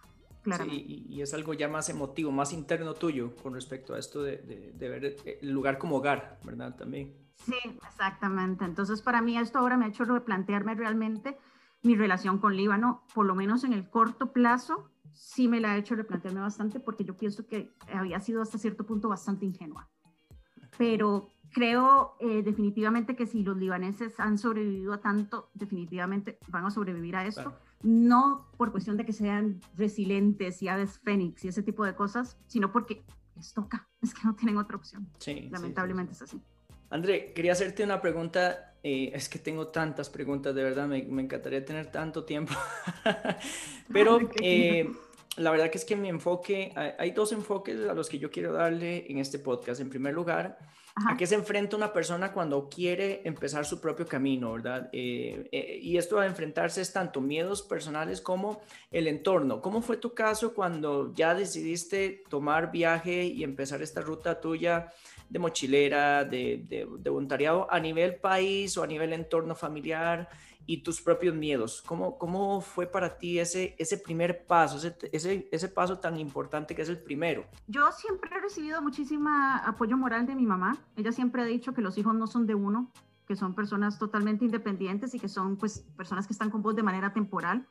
Sí, 0.65 1.05
y, 1.07 1.21
es 1.21 1.33
algo 1.33 1.53
ya 1.53 1.69
más 1.69 1.87
emotivo, 1.87 2.29
más 2.29 2.51
interno 2.51 2.95
tuyo 2.95 3.33
con 3.41 3.53
respecto 3.53 3.93
a 3.93 3.99
esto 3.99 4.23
de, 4.23 4.73
de, 4.75 4.89
ver 4.89 5.15
el 5.41 5.51
lugar 5.51 5.77
como 5.77 5.97
hogar, 5.97 6.37
¿verdad? 6.43 6.75
También. 6.75 7.13
Sí, 7.45 7.55
exactamente. 7.87 8.65
Entonces, 8.65 9.01
para 9.01 9.21
mí 9.21 9.37
esto 9.37 9.59
ahora 9.59 9.77
me 9.77 9.85
ha 9.85 9.87
hecho 9.87 10.03
replantearme 10.03 10.75
realmente 10.75 11.37
mi 11.81 11.95
relación 11.95 12.39
con 12.39 12.57
Líbano, 12.57 13.05
por 13.13 13.25
lo 13.25 13.35
menos 13.35 13.63
en 13.63 13.71
el 13.71 13.89
corto 13.89 14.33
plazo, 14.33 14.89
sí 15.13 15.47
me 15.47 15.59
la 15.59 15.73
ha 15.73 15.77
hecho 15.77 15.95
replantearme 15.95 16.41
bastante 16.41 16.79
porque 16.79 17.03
yo 17.03 17.15
pienso 17.15 17.47
que 17.47 17.73
había 17.93 18.19
sido 18.19 18.41
hasta 18.41 18.57
cierto 18.57 18.85
punto 18.85 19.09
bastante 19.09 19.45
ingenua. 19.45 19.89
Pero 20.77 21.29
creo 21.53 22.15
eh, 22.19 22.41
definitivamente 22.43 23.15
que 23.15 23.27
si 23.27 23.43
los 23.43 23.57
libaneses 23.57 24.19
han 24.19 24.37
sobrevivido 24.37 24.93
a 24.93 25.01
tanto, 25.01 25.49
definitivamente 25.53 26.39
van 26.49 26.65
a 26.65 26.71
sobrevivir 26.71 27.15
a 27.15 27.25
esto. 27.25 27.53
No 27.83 28.47
por 28.57 28.71
cuestión 28.71 28.97
de 28.97 29.05
que 29.05 29.13
sean 29.13 29.61
resilientes 29.75 30.61
y 30.61 30.67
aves 30.67 30.99
fénix 30.99 31.45
y 31.45 31.49
ese 31.49 31.63
tipo 31.63 31.85
de 31.85 31.95
cosas, 31.95 32.37
sino 32.47 32.71
porque 32.71 33.03
les 33.35 33.53
toca, 33.53 33.87
es 34.01 34.13
que 34.13 34.21
no 34.23 34.35
tienen 34.35 34.57
otra 34.57 34.77
opción. 34.77 35.07
Sí, 35.19 35.49
Lamentablemente 35.51 36.13
es 36.13 36.21
así. 36.21 36.41
André, 36.89 37.33
quería 37.33 37.53
hacerte 37.53 37.83
una 37.83 38.01
pregunta. 38.01 38.72
Eh, 38.83 39.11
es 39.13 39.29
que 39.29 39.39
tengo 39.39 39.67
tantas 39.69 40.09
preguntas, 40.09 40.53
de 40.53 40.63
verdad, 40.63 40.87
me, 40.87 41.03
me 41.03 41.21
encantaría 41.21 41.63
tener 41.63 41.91
tanto 41.91 42.25
tiempo. 42.25 42.53
Pero 43.91 44.33
eh, 44.41 44.89
la 45.37 45.51
verdad 45.51 45.69
que 45.69 45.77
es 45.77 45.85
que 45.85 45.95
mi 45.95 46.09
enfoque, 46.09 46.73
hay 46.97 47.11
dos 47.11 47.31
enfoques 47.31 47.87
a 47.89 47.93
los 47.93 48.09
que 48.09 48.19
yo 48.19 48.29
quiero 48.29 48.53
darle 48.53 49.05
en 49.09 49.17
este 49.17 49.39
podcast. 49.39 49.81
En 49.81 49.89
primer 49.89 50.13
lugar, 50.13 50.57
¿A 50.95 51.17
qué 51.17 51.25
se 51.25 51.33
enfrenta 51.33 51.75
una 51.75 51.91
persona 51.91 52.31
cuando 52.31 52.69
quiere 52.69 53.21
empezar 53.25 53.65
su 53.65 53.81
propio 53.81 54.05
camino, 54.05 54.53
verdad? 54.53 54.89
Eh, 54.93 55.49
eh, 55.51 55.79
y 55.81 55.97
esto 55.97 56.19
a 56.19 56.27
enfrentarse 56.27 56.81
es 56.81 56.93
tanto 56.93 57.19
miedos 57.19 57.63
personales 57.63 58.21
como 58.21 58.61
el 58.91 59.07
entorno. 59.07 59.59
¿Cómo 59.59 59.81
fue 59.81 59.97
tu 59.97 60.13
caso 60.13 60.53
cuando 60.53 61.11
ya 61.15 61.33
decidiste 61.33 62.23
tomar 62.29 62.71
viaje 62.71 63.23
y 63.23 63.43
empezar 63.43 63.81
esta 63.81 64.01
ruta 64.01 64.39
tuya 64.39 64.91
de 65.29 65.39
mochilera, 65.39 66.25
de, 66.25 66.63
de, 66.67 66.87
de 66.99 67.09
voluntariado 67.09 67.65
a 67.71 67.79
nivel 67.79 68.17
país 68.17 68.77
o 68.77 68.83
a 68.83 68.87
nivel 68.87 69.13
entorno 69.13 69.55
familiar? 69.55 70.29
Y 70.65 70.83
tus 70.83 71.01
propios 71.01 71.35
miedos. 71.35 71.81
¿Cómo, 71.85 72.17
cómo 72.17 72.61
fue 72.61 72.87
para 72.87 73.17
ti 73.17 73.39
ese, 73.39 73.75
ese 73.77 73.97
primer 73.97 74.45
paso, 74.45 74.77
ese, 74.77 74.95
ese, 75.11 75.47
ese, 75.51 75.67
paso 75.67 75.99
tan 75.99 76.17
importante 76.17 76.75
que 76.75 76.81
es 76.81 76.89
el 76.89 76.99
primero? 76.99 77.45
Yo 77.67 77.91
siempre 77.91 78.29
he 78.35 78.39
recibido 78.39 78.81
muchísimo 78.81 79.29
apoyo 79.65 79.97
moral 79.97 80.25
de 80.25 80.35
mi 80.35 80.45
mamá. 80.45 80.77
Ella 80.95 81.11
siempre 81.11 81.41
ha 81.41 81.45
dicho 81.45 81.73
que 81.73 81.81
los 81.81 81.97
hijos 81.97 82.15
no 82.15 82.27
son 82.27 82.45
de 82.45 82.55
uno, 82.55 82.91
que 83.27 83.35
son 83.35 83.53
personas 83.55 83.99
totalmente 83.99 84.45
independientes 84.45 85.13
y 85.13 85.19
que 85.19 85.29
son 85.29 85.57
pues 85.57 85.79
personas 85.97 86.27
que 86.27 86.33
están 86.33 86.49
con 86.49 86.61
vos 86.61 86.75
de 86.75 86.83
manera 86.83 87.13
temporal. 87.13 87.67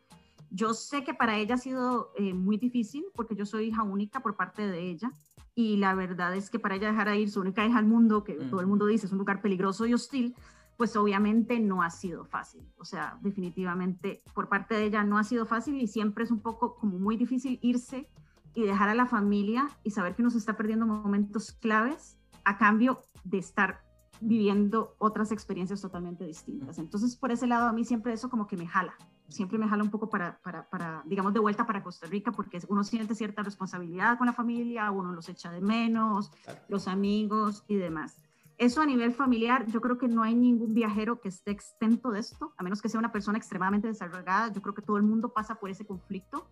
Yo 0.51 0.74
sé 0.74 1.03
que 1.03 1.14
para 1.14 1.38
ella 1.38 1.55
ha 1.55 1.59
sido 1.59 2.12
eh, 2.16 2.34
muy 2.34 2.59
difícil 2.59 3.07
porque 3.14 3.34
yo 3.34 3.47
soy 3.47 3.68
hija 3.68 3.82
única 3.82 4.20
por 4.20 4.36
parte 4.36 4.66
de 4.66 4.90
ella 4.90 5.12
y 5.55 5.76
la 5.76 5.95
verdad 5.95 6.34
es 6.34 6.51
que 6.51 6.59
para 6.59 6.76
ella 6.76 6.90
dejar 6.90 7.09
a 7.09 7.16
ir 7.16 7.30
su 7.30 7.40
única 7.40 7.64
hija 7.64 7.78
al 7.78 7.86
mundo, 7.86 8.24
que 8.24 8.34
todo 8.34 8.61
el 8.61 8.66
mundo 8.66 8.86
dice 8.86 9.07
es 9.07 9.12
un 9.12 9.18
lugar 9.18 9.40
peligroso 9.40 9.86
y 9.86 9.95
hostil, 9.95 10.34
pues 10.76 10.96
obviamente 10.96 11.60
no 11.60 11.82
ha 11.82 11.90
sido 11.90 12.24
fácil. 12.24 12.62
O 12.78 12.84
sea, 12.84 13.18
definitivamente 13.20 14.22
por 14.34 14.48
parte 14.48 14.74
de 14.74 14.84
ella 14.84 15.04
no 15.04 15.18
ha 15.18 15.24
sido 15.24 15.46
fácil 15.46 15.80
y 15.80 15.86
siempre 15.86 16.24
es 16.24 16.30
un 16.30 16.40
poco 16.40 16.76
como 16.76 16.98
muy 16.98 17.16
difícil 17.16 17.58
irse 17.62 18.08
y 18.54 18.62
dejar 18.62 18.88
a 18.88 18.94
la 18.94 19.06
familia 19.06 19.68
y 19.82 19.90
saber 19.90 20.14
que 20.14 20.22
uno 20.22 20.30
se 20.30 20.38
está 20.38 20.56
perdiendo 20.56 20.86
momentos 20.86 21.52
claves 21.52 22.18
a 22.44 22.58
cambio 22.58 23.00
de 23.24 23.38
estar 23.38 23.82
viviendo 24.20 24.94
otras 24.98 25.32
experiencias 25.32 25.80
totalmente 25.80 26.24
distintas. 26.24 26.78
Entonces, 26.78 27.16
por 27.16 27.32
ese 27.32 27.46
lado, 27.46 27.66
a 27.66 27.72
mí 27.72 27.84
siempre 27.84 28.12
eso 28.12 28.30
como 28.30 28.46
que 28.46 28.56
me 28.56 28.66
jala, 28.66 28.94
siempre 29.28 29.58
me 29.58 29.68
jala 29.68 29.82
un 29.82 29.90
poco 29.90 30.08
para, 30.08 30.38
para, 30.42 30.68
para, 30.68 31.02
digamos, 31.06 31.32
de 31.32 31.40
vuelta 31.40 31.66
para 31.66 31.82
Costa 31.82 32.06
Rica, 32.06 32.30
porque 32.30 32.60
uno 32.68 32.84
siente 32.84 33.14
cierta 33.14 33.42
responsabilidad 33.42 34.18
con 34.18 34.26
la 34.26 34.32
familia, 34.32 34.90
uno 34.90 35.12
los 35.12 35.28
echa 35.28 35.50
de 35.50 35.60
menos, 35.60 36.30
los 36.68 36.86
amigos 36.86 37.64
y 37.66 37.76
demás. 37.76 38.22
Eso 38.62 38.80
a 38.80 38.86
nivel 38.86 39.12
familiar, 39.12 39.66
yo 39.66 39.80
creo 39.80 39.98
que 39.98 40.06
no 40.06 40.22
hay 40.22 40.36
ningún 40.36 40.72
viajero 40.72 41.20
que 41.20 41.28
esté 41.28 41.50
exento 41.50 42.12
de 42.12 42.20
esto, 42.20 42.54
a 42.56 42.62
menos 42.62 42.80
que 42.80 42.88
sea 42.88 43.00
una 43.00 43.10
persona 43.10 43.36
extremadamente 43.36 43.88
desarrollada. 43.88 44.52
Yo 44.52 44.62
creo 44.62 44.72
que 44.72 44.82
todo 44.82 44.98
el 44.98 45.02
mundo 45.02 45.32
pasa 45.32 45.56
por 45.56 45.68
ese 45.68 45.84
conflicto 45.84 46.46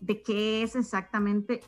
de 0.00 0.22
qué 0.22 0.62
es 0.62 0.76
exactamente 0.76 1.64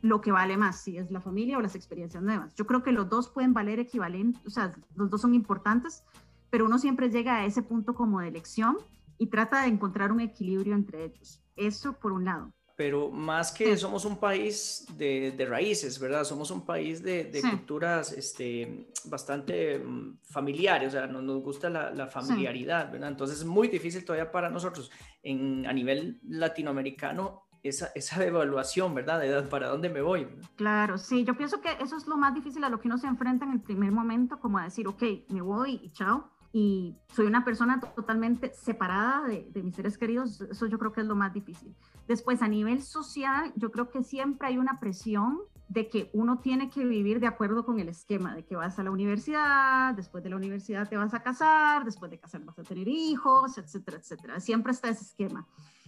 lo 0.00 0.22
que 0.22 0.32
vale 0.32 0.56
más, 0.56 0.80
si 0.80 0.96
es 0.96 1.10
la 1.10 1.20
familia 1.20 1.58
o 1.58 1.60
las 1.60 1.74
experiencias 1.74 2.22
nuevas. 2.22 2.54
Yo 2.54 2.66
creo 2.66 2.82
que 2.82 2.92
los 2.92 3.10
dos 3.10 3.28
pueden 3.28 3.52
valer 3.52 3.78
equivalente, 3.78 4.40
o 4.46 4.48
sea, 4.48 4.72
los 4.94 5.10
dos 5.10 5.20
son 5.20 5.34
importantes, 5.34 6.02
pero 6.48 6.64
uno 6.64 6.78
siempre 6.78 7.10
llega 7.10 7.36
a 7.36 7.44
ese 7.44 7.60
punto 7.60 7.94
como 7.94 8.20
de 8.20 8.28
elección 8.28 8.78
y 9.18 9.26
trata 9.26 9.60
de 9.60 9.68
encontrar 9.68 10.12
un 10.12 10.20
equilibrio 10.20 10.74
entre 10.74 11.04
ellos. 11.04 11.42
Eso 11.56 11.92
por 11.92 12.12
un 12.12 12.24
lado 12.24 12.54
pero 12.76 13.10
más 13.10 13.52
que 13.52 13.76
somos 13.76 14.04
un 14.04 14.16
país 14.18 14.86
de, 14.96 15.32
de 15.32 15.46
raíces, 15.46 15.98
¿verdad? 15.98 16.24
Somos 16.24 16.50
un 16.50 16.64
país 16.64 17.02
de, 17.02 17.24
de 17.24 17.42
culturas 17.42 18.12
este, 18.12 18.88
bastante 19.04 19.78
mm, 19.78 20.18
familiares, 20.22 20.88
o 20.88 20.90
sea, 20.90 21.06
nos, 21.06 21.22
nos 21.22 21.42
gusta 21.42 21.68
la, 21.68 21.90
la 21.90 22.06
familiaridad, 22.06 22.90
¿verdad? 22.90 23.10
Entonces 23.10 23.38
es 23.38 23.44
muy 23.44 23.68
difícil 23.68 24.04
todavía 24.04 24.30
para 24.30 24.48
nosotros 24.50 24.90
en, 25.22 25.66
a 25.66 25.72
nivel 25.72 26.20
latinoamericano 26.28 27.44
esa, 27.62 27.90
esa 27.94 28.24
evaluación, 28.24 28.94
¿verdad? 28.94 29.20
De 29.20 29.42
para 29.42 29.68
dónde 29.68 29.88
me 29.88 30.00
voy. 30.00 30.26
Claro, 30.56 30.98
sí, 30.98 31.24
yo 31.24 31.36
pienso 31.36 31.60
que 31.60 31.70
eso 31.80 31.96
es 31.96 32.06
lo 32.06 32.16
más 32.16 32.34
difícil 32.34 32.64
a 32.64 32.68
lo 32.68 32.80
que 32.80 32.88
uno 32.88 32.98
se 32.98 33.06
enfrenta 33.06 33.44
en 33.44 33.52
el 33.52 33.60
primer 33.60 33.92
momento, 33.92 34.40
como 34.40 34.58
a 34.58 34.64
decir, 34.64 34.88
ok, 34.88 35.02
me 35.28 35.42
voy 35.42 35.80
y 35.82 35.90
chao 35.92 36.30
y 36.52 36.96
soy 37.14 37.26
una 37.26 37.44
persona 37.44 37.80
totalmente 37.80 38.52
separada 38.54 39.26
de, 39.26 39.48
de, 39.50 39.62
mis 39.62 39.74
seres 39.74 39.96
queridos, 39.96 40.40
eso 40.42 40.66
yo 40.66 40.78
creo 40.78 40.92
que 40.92 41.00
es 41.00 41.06
lo 41.06 41.16
más 41.16 41.32
difícil. 41.32 41.74
Después, 42.06 42.42
a 42.42 42.48
nivel 42.48 42.82
social, 42.82 43.52
yo 43.56 43.70
creo 43.70 43.88
que 43.88 44.02
siempre 44.02 44.48
hay 44.48 44.58
una 44.58 44.78
presión 44.78 45.40
de 45.72 45.88
que 45.88 46.10
uno 46.12 46.38
tiene 46.40 46.68
que 46.68 46.84
vivir 46.84 47.18
de 47.18 47.26
acuerdo 47.26 47.64
con 47.64 47.80
el 47.80 47.88
esquema, 47.88 48.34
de 48.34 48.44
que 48.44 48.56
vas 48.56 48.78
a 48.78 48.82
la 48.82 48.90
universidad, 48.90 49.94
después 49.94 50.22
de 50.22 50.28
la 50.28 50.36
universidad 50.36 50.86
te 50.86 50.98
vas 50.98 51.14
a 51.14 51.22
casar, 51.22 51.86
después 51.86 52.10
de 52.10 52.20
casar 52.20 52.44
vas 52.44 52.58
a 52.58 52.62
tener 52.62 52.86
hijos, 52.88 53.56
etcétera, 53.56 53.96
etcétera. 53.96 54.38
Siempre 54.40 54.72
está 54.72 54.90
ese 54.90 55.04
esquema. 55.04 55.46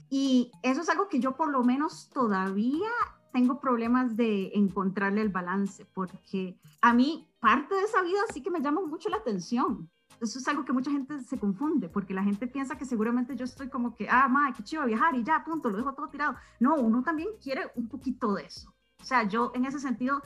Y 0.08 0.50
eso 0.62 0.80
es 0.80 0.88
algo 0.88 1.08
que 1.08 1.20
yo 1.20 1.36
por 1.36 1.50
lo 1.50 1.62
menos 1.62 2.08
todavía 2.08 2.88
tengo 3.34 3.60
problemas 3.60 4.16
de 4.16 4.52
encontrarle 4.54 5.20
el 5.20 5.28
balance, 5.28 5.84
porque 5.92 6.58
a 6.80 6.94
mí 6.94 7.28
parte 7.40 7.74
de 7.74 7.82
esa 7.82 8.00
vida 8.00 8.20
sí 8.32 8.42
que 8.42 8.50
me 8.50 8.62
llama 8.62 8.80
mucho 8.80 9.10
la 9.10 9.18
atención 9.18 9.90
eso 10.24 10.38
es 10.38 10.48
algo 10.48 10.64
que 10.64 10.72
mucha 10.72 10.90
gente 10.90 11.18
se 11.20 11.38
confunde, 11.38 11.88
porque 11.88 12.14
la 12.14 12.22
gente 12.22 12.46
piensa 12.46 12.76
que 12.76 12.84
seguramente 12.84 13.36
yo 13.36 13.44
estoy 13.44 13.68
como 13.68 13.94
que, 13.94 14.08
ah, 14.08 14.28
madre, 14.28 14.54
qué 14.56 14.62
chido 14.62 14.84
viajar 14.86 15.14
y 15.14 15.22
ya, 15.22 15.44
punto, 15.44 15.70
lo 15.70 15.76
dejo 15.76 15.94
todo 15.94 16.08
tirado. 16.08 16.36
No, 16.60 16.76
uno 16.76 17.02
también 17.02 17.28
quiere 17.42 17.70
un 17.74 17.88
poquito 17.88 18.34
de 18.34 18.44
eso. 18.44 18.74
O 19.00 19.04
sea, 19.04 19.24
yo 19.24 19.52
en 19.54 19.64
ese 19.64 19.78
sentido 19.78 20.22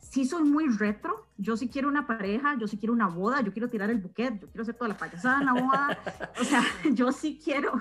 sí 0.00 0.24
soy 0.24 0.44
muy 0.44 0.68
retro, 0.68 1.28
yo 1.36 1.56
sí 1.56 1.68
quiero 1.68 1.88
una 1.88 2.06
pareja, 2.06 2.56
yo 2.58 2.66
sí 2.66 2.78
quiero 2.78 2.92
una 2.92 3.08
boda, 3.08 3.40
yo 3.40 3.52
quiero 3.52 3.68
tirar 3.68 3.90
el 3.90 3.98
buquet, 3.98 4.40
yo 4.40 4.48
quiero 4.48 4.62
hacer 4.62 4.74
toda 4.76 4.88
la 4.88 4.96
payasada 4.96 5.40
en 5.40 5.46
la 5.46 5.52
boda. 5.52 5.98
O 6.40 6.44
sea, 6.44 6.62
yo 6.92 7.12
sí 7.12 7.40
quiero, 7.42 7.80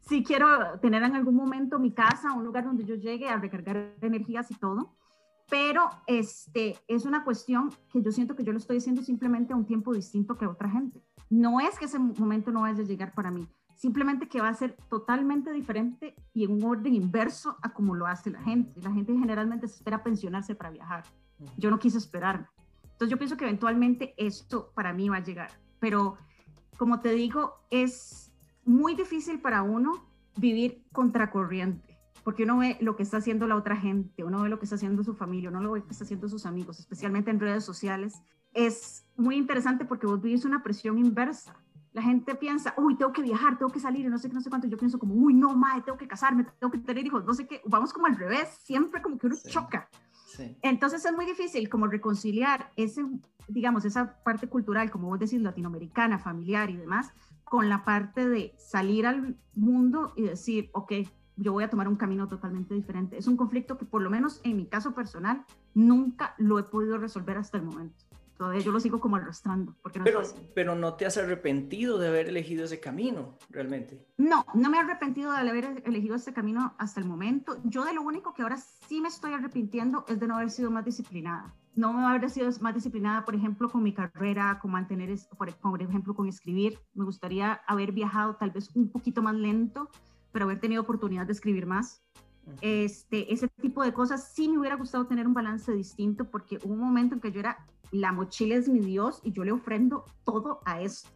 sí 0.00 0.24
quiero 0.24 0.78
tener 0.80 1.02
en 1.02 1.16
algún 1.16 1.34
momento 1.34 1.78
mi 1.78 1.92
casa, 1.92 2.32
un 2.32 2.44
lugar 2.44 2.64
donde 2.64 2.84
yo 2.84 2.94
llegue 2.94 3.28
a 3.28 3.38
recargar 3.38 3.94
energías 4.00 4.50
y 4.50 4.54
todo 4.54 4.97
pero 5.48 5.88
este, 6.06 6.76
es 6.86 7.04
una 7.04 7.24
cuestión 7.24 7.70
que 7.90 8.02
yo 8.02 8.12
siento 8.12 8.36
que 8.36 8.44
yo 8.44 8.52
lo 8.52 8.58
estoy 8.58 8.78
haciendo 8.78 9.02
simplemente 9.02 9.52
a 9.52 9.56
un 9.56 9.64
tiempo 9.64 9.94
distinto 9.94 10.36
que 10.36 10.46
otra 10.46 10.68
gente. 10.68 11.02
No 11.30 11.60
es 11.60 11.78
que 11.78 11.86
ese 11.86 11.98
momento 11.98 12.50
no 12.50 12.62
vaya 12.62 12.82
a 12.82 12.86
llegar 12.86 13.14
para 13.14 13.30
mí, 13.30 13.48
simplemente 13.74 14.28
que 14.28 14.40
va 14.40 14.48
a 14.48 14.54
ser 14.54 14.76
totalmente 14.90 15.50
diferente 15.52 16.14
y 16.34 16.44
en 16.44 16.52
un 16.52 16.64
orden 16.64 16.94
inverso 16.94 17.56
a 17.62 17.72
como 17.72 17.94
lo 17.94 18.06
hace 18.06 18.30
la 18.30 18.42
gente. 18.42 18.80
La 18.82 18.92
gente 18.92 19.12
generalmente 19.12 19.68
se 19.68 19.76
espera 19.76 20.02
pensionarse 20.02 20.54
para 20.54 20.70
viajar. 20.70 21.04
Yo 21.56 21.70
no 21.70 21.78
quise 21.78 21.98
esperarme. 21.98 22.46
Entonces 22.82 23.10
yo 23.10 23.16
pienso 23.16 23.36
que 23.36 23.44
eventualmente 23.44 24.14
esto 24.16 24.72
para 24.74 24.92
mí 24.92 25.08
va 25.08 25.16
a 25.16 25.22
llegar. 25.22 25.50
Pero 25.78 26.16
como 26.76 27.00
te 27.00 27.12
digo, 27.12 27.54
es 27.70 28.32
muy 28.64 28.94
difícil 28.94 29.40
para 29.40 29.62
uno 29.62 30.04
vivir 30.36 30.84
contracorriente 30.92 31.87
porque 32.28 32.42
uno 32.42 32.58
ve 32.58 32.76
lo 32.82 32.94
que 32.94 33.02
está 33.02 33.16
haciendo 33.16 33.46
la 33.46 33.56
otra 33.56 33.74
gente, 33.74 34.22
uno 34.22 34.42
ve 34.42 34.50
lo 34.50 34.58
que 34.58 34.66
está 34.66 34.74
haciendo 34.74 35.02
su 35.02 35.14
familia, 35.14 35.48
uno 35.48 35.60
ve 35.60 35.78
lo 35.78 35.86
que 35.86 35.92
está 35.92 36.04
haciendo 36.04 36.28
sus 36.28 36.44
amigos, 36.44 36.78
especialmente 36.78 37.30
en 37.30 37.40
redes 37.40 37.64
sociales. 37.64 38.20
Es 38.52 39.06
muy 39.16 39.36
interesante 39.36 39.86
porque 39.86 40.06
vos 40.06 40.20
vivís 40.20 40.44
una 40.44 40.62
presión 40.62 40.98
inversa. 40.98 41.56
La 41.94 42.02
gente 42.02 42.34
piensa, 42.34 42.74
uy, 42.76 42.96
tengo 42.96 43.14
que 43.14 43.22
viajar, 43.22 43.56
tengo 43.56 43.72
que 43.72 43.80
salir, 43.80 44.04
y 44.04 44.10
no 44.10 44.18
sé 44.18 44.28
qué, 44.28 44.34
no 44.34 44.42
sé 44.42 44.50
cuánto. 44.50 44.68
Yo 44.68 44.76
pienso 44.76 44.98
como, 44.98 45.14
uy, 45.14 45.32
no, 45.32 45.56
madre, 45.56 45.84
tengo 45.86 45.96
que 45.96 46.06
casarme, 46.06 46.44
tengo 46.60 46.70
que 46.70 46.76
tener 46.76 47.06
hijos, 47.06 47.24
no 47.24 47.32
sé 47.32 47.46
qué. 47.46 47.62
Vamos 47.64 47.94
como 47.94 48.08
al 48.08 48.16
revés, 48.16 48.50
siempre 48.60 49.00
como 49.00 49.16
que 49.16 49.28
uno 49.28 49.36
choca. 49.48 49.88
Entonces 50.60 51.06
es 51.06 51.12
muy 51.14 51.24
difícil 51.24 51.70
como 51.70 51.86
reconciliar 51.86 52.72
ese, 52.76 53.06
digamos, 53.48 53.86
esa 53.86 54.22
parte 54.22 54.50
cultural, 54.50 54.90
como 54.90 55.08
vos 55.08 55.18
decís, 55.18 55.40
latinoamericana, 55.40 56.18
familiar 56.18 56.68
y 56.68 56.76
demás, 56.76 57.10
con 57.42 57.70
la 57.70 57.86
parte 57.86 58.28
de 58.28 58.54
salir 58.58 59.06
al 59.06 59.38
mundo 59.54 60.12
y 60.14 60.24
decir, 60.24 60.68
ok, 60.74 60.92
yo 61.38 61.52
voy 61.52 61.64
a 61.64 61.70
tomar 61.70 61.88
un 61.88 61.96
camino 61.96 62.28
totalmente 62.28 62.74
diferente. 62.74 63.16
Es 63.16 63.26
un 63.26 63.36
conflicto 63.36 63.78
que 63.78 63.84
por 63.84 64.02
lo 64.02 64.10
menos 64.10 64.40
en 64.44 64.56
mi 64.56 64.66
caso 64.66 64.94
personal 64.94 65.44
nunca 65.74 66.34
lo 66.38 66.58
he 66.58 66.64
podido 66.64 66.98
resolver 66.98 67.38
hasta 67.38 67.56
el 67.58 67.64
momento. 67.64 68.04
Todavía 68.36 68.60
yo 68.60 68.70
lo 68.70 68.78
sigo 68.78 69.00
como 69.00 69.16
arrastrando. 69.16 69.74
Porque 69.82 69.98
no 69.98 70.04
pero, 70.04 70.22
pero 70.54 70.74
no 70.76 70.94
te 70.94 71.06
has 71.06 71.16
arrepentido 71.16 71.98
de 71.98 72.06
haber 72.06 72.28
elegido 72.28 72.64
ese 72.64 72.78
camino, 72.78 73.36
realmente. 73.50 74.06
No, 74.16 74.46
no 74.54 74.70
me 74.70 74.76
he 74.76 74.80
arrepentido 74.80 75.32
de 75.32 75.38
haber 75.38 75.82
elegido 75.84 76.14
ese 76.14 76.32
camino 76.32 76.72
hasta 76.78 77.00
el 77.00 77.06
momento. 77.06 77.56
Yo 77.64 77.84
de 77.84 77.94
lo 77.94 78.02
único 78.02 78.34
que 78.34 78.42
ahora 78.42 78.56
sí 78.56 79.00
me 79.00 79.08
estoy 79.08 79.32
arrepintiendo 79.32 80.04
es 80.06 80.20
de 80.20 80.28
no 80.28 80.36
haber 80.36 80.50
sido 80.50 80.70
más 80.70 80.84
disciplinada. 80.84 81.52
No 81.74 81.92
me 81.92 82.04
haber 82.04 82.30
sido 82.30 82.48
más 82.60 82.74
disciplinada, 82.74 83.24
por 83.24 83.34
ejemplo, 83.34 83.68
con 83.70 83.82
mi 83.82 83.92
carrera, 83.92 84.58
con 84.60 84.70
mantener, 84.70 85.16
por 85.36 85.48
ejemplo, 85.80 86.14
con 86.14 86.28
escribir. 86.28 86.78
Me 86.94 87.04
gustaría 87.04 87.54
haber 87.66 87.90
viajado 87.90 88.36
tal 88.36 88.50
vez 88.50 88.70
un 88.74 88.90
poquito 88.90 89.20
más 89.20 89.34
lento, 89.34 89.88
pero 90.32 90.44
haber 90.44 90.60
tenido 90.60 90.82
oportunidad 90.82 91.26
de 91.26 91.32
escribir 91.32 91.66
más. 91.66 92.02
Este, 92.60 93.32
ese 93.32 93.48
tipo 93.48 93.82
de 93.82 93.92
cosas 93.92 94.32
sí 94.32 94.48
me 94.48 94.58
hubiera 94.58 94.76
gustado 94.76 95.06
tener 95.06 95.26
un 95.26 95.34
balance 95.34 95.70
distinto 95.72 96.30
porque 96.30 96.58
hubo 96.64 96.72
un 96.72 96.80
momento 96.80 97.14
en 97.14 97.20
que 97.20 97.30
yo 97.30 97.40
era 97.40 97.66
la 97.90 98.12
mochila 98.12 98.54
es 98.54 98.68
mi 98.68 98.80
Dios 98.80 99.20
y 99.22 99.32
yo 99.32 99.44
le 99.44 99.52
ofrendo 99.52 100.04
todo 100.24 100.60
a 100.64 100.80
esto. 100.80 101.10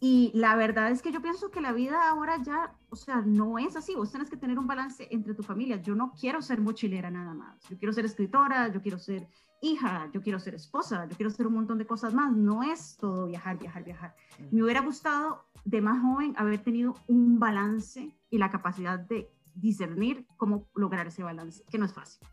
Y 0.00 0.32
la 0.34 0.54
verdad 0.54 0.90
es 0.90 1.00
que 1.00 1.12
yo 1.12 1.22
pienso 1.22 1.50
que 1.50 1.62
la 1.62 1.72
vida 1.72 2.10
ahora 2.10 2.42
ya, 2.42 2.74
o 2.90 2.96
sea, 2.96 3.22
no 3.22 3.58
es 3.58 3.74
así. 3.74 3.94
Vos 3.94 4.12
tenés 4.12 4.28
que 4.28 4.36
tener 4.36 4.58
un 4.58 4.66
balance 4.66 5.08
entre 5.10 5.32
tu 5.34 5.42
familia. 5.42 5.80
Yo 5.80 5.94
no 5.94 6.12
quiero 6.12 6.42
ser 6.42 6.60
mochilera 6.60 7.10
nada 7.10 7.32
más. 7.32 7.66
Yo 7.70 7.78
quiero 7.78 7.92
ser 7.92 8.04
escritora, 8.04 8.68
yo 8.68 8.82
quiero 8.82 8.98
ser 8.98 9.26
hija, 9.60 10.10
yo 10.12 10.20
quiero 10.22 10.38
ser 10.38 10.54
esposa, 10.54 11.06
yo 11.08 11.16
quiero 11.16 11.30
ser 11.30 11.46
un 11.46 11.54
montón 11.54 11.78
de 11.78 11.86
cosas 11.86 12.14
más. 12.14 12.32
No 12.32 12.62
es 12.62 12.96
todo 12.98 13.26
viajar, 13.26 13.58
viajar, 13.58 13.84
viajar. 13.84 14.14
Me 14.50 14.62
hubiera 14.62 14.80
gustado 14.80 15.44
de 15.64 15.80
más 15.80 16.00
joven 16.02 16.34
haber 16.36 16.62
tenido 16.62 16.94
un 17.08 17.38
balance 17.38 18.14
y 18.30 18.38
la 18.38 18.50
capacidad 18.50 18.98
de 18.98 19.30
discernir 19.54 20.26
cómo 20.36 20.68
lograr 20.74 21.06
ese 21.06 21.22
balance, 21.22 21.64
que 21.70 21.78
no 21.78 21.86
es 21.86 21.92
fácil. 21.92 22.26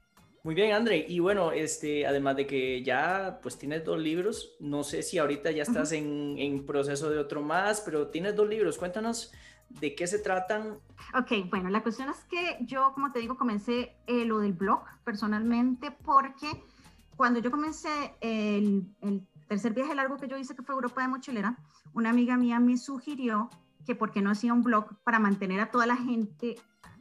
Muy 0.43 0.55
bien, 0.55 0.74
André. 0.74 1.05
Y 1.07 1.19
bueno, 1.19 1.51
este, 1.51 2.07
además 2.07 2.36
de 2.36 2.47
que 2.47 2.84
ya 2.84 3.39
pues 3.43 3.59
tienes 3.59 3.86
dos 3.86 3.99
libros, 3.99 4.55
no 4.59 4.84
sé 4.84 5.03
si 5.03 5.19
ahorita 5.19 5.51
ya 5.51 5.61
estás 5.61 5.91
en, 5.91 6.36
en, 6.39 6.65
proceso 6.65 7.11
de 7.11 7.19
otro 7.19 7.43
más, 7.43 7.82
pero 7.82 8.07
tienes 8.07 8.36
dos 8.36 8.49
libros. 8.49 8.80
Cuéntanos 8.80 9.32
de 9.80 9.93
qué 9.93 10.07
se 10.07 10.17
tratan. 10.17 10.80
Ok, 11.13 11.49
bueno, 11.49 11.69
la 11.69 11.84
cuestión 11.84 12.09
es 12.09 12.24
que 12.26 12.57
yo, 12.61 12.91
como 12.93 13.11
te 13.11 13.19
digo, 13.19 13.38
comencé 13.38 13.95
eh, 14.07 14.26
lo 14.26 14.39
del 14.39 14.53
blog 14.53 14.84
personalmente 15.03 15.91
porque 15.91 16.47
cuando 17.22 17.39
yo 17.39 17.51
comencé 17.51 18.15
el, 18.19 18.95
el 18.99 19.28
tercer 19.47 19.76
viaje 19.76 19.93
largo 19.93 20.17
que 20.17 20.28
yo 20.28 20.39
hice, 20.39 20.55
que 20.55 20.63
fue 20.63 20.74
Europa 20.74 21.03
de 21.03 21.07
Mochilera, 21.07 21.55
una 21.93 22.09
amiga 22.09 22.36
mía 22.36 22.59
me 22.59 22.78
sugirió 22.78 23.51
que 23.86 23.93
por 23.93 24.09
qué 24.09 24.24
no 24.24 24.32
hacía 24.32 24.51
un 24.53 24.63
blog 24.63 24.95
para 25.03 25.19
mantener 25.19 25.59
a 25.59 25.69
toda 25.69 25.86
la 25.86 25.95
gente 25.97 26.55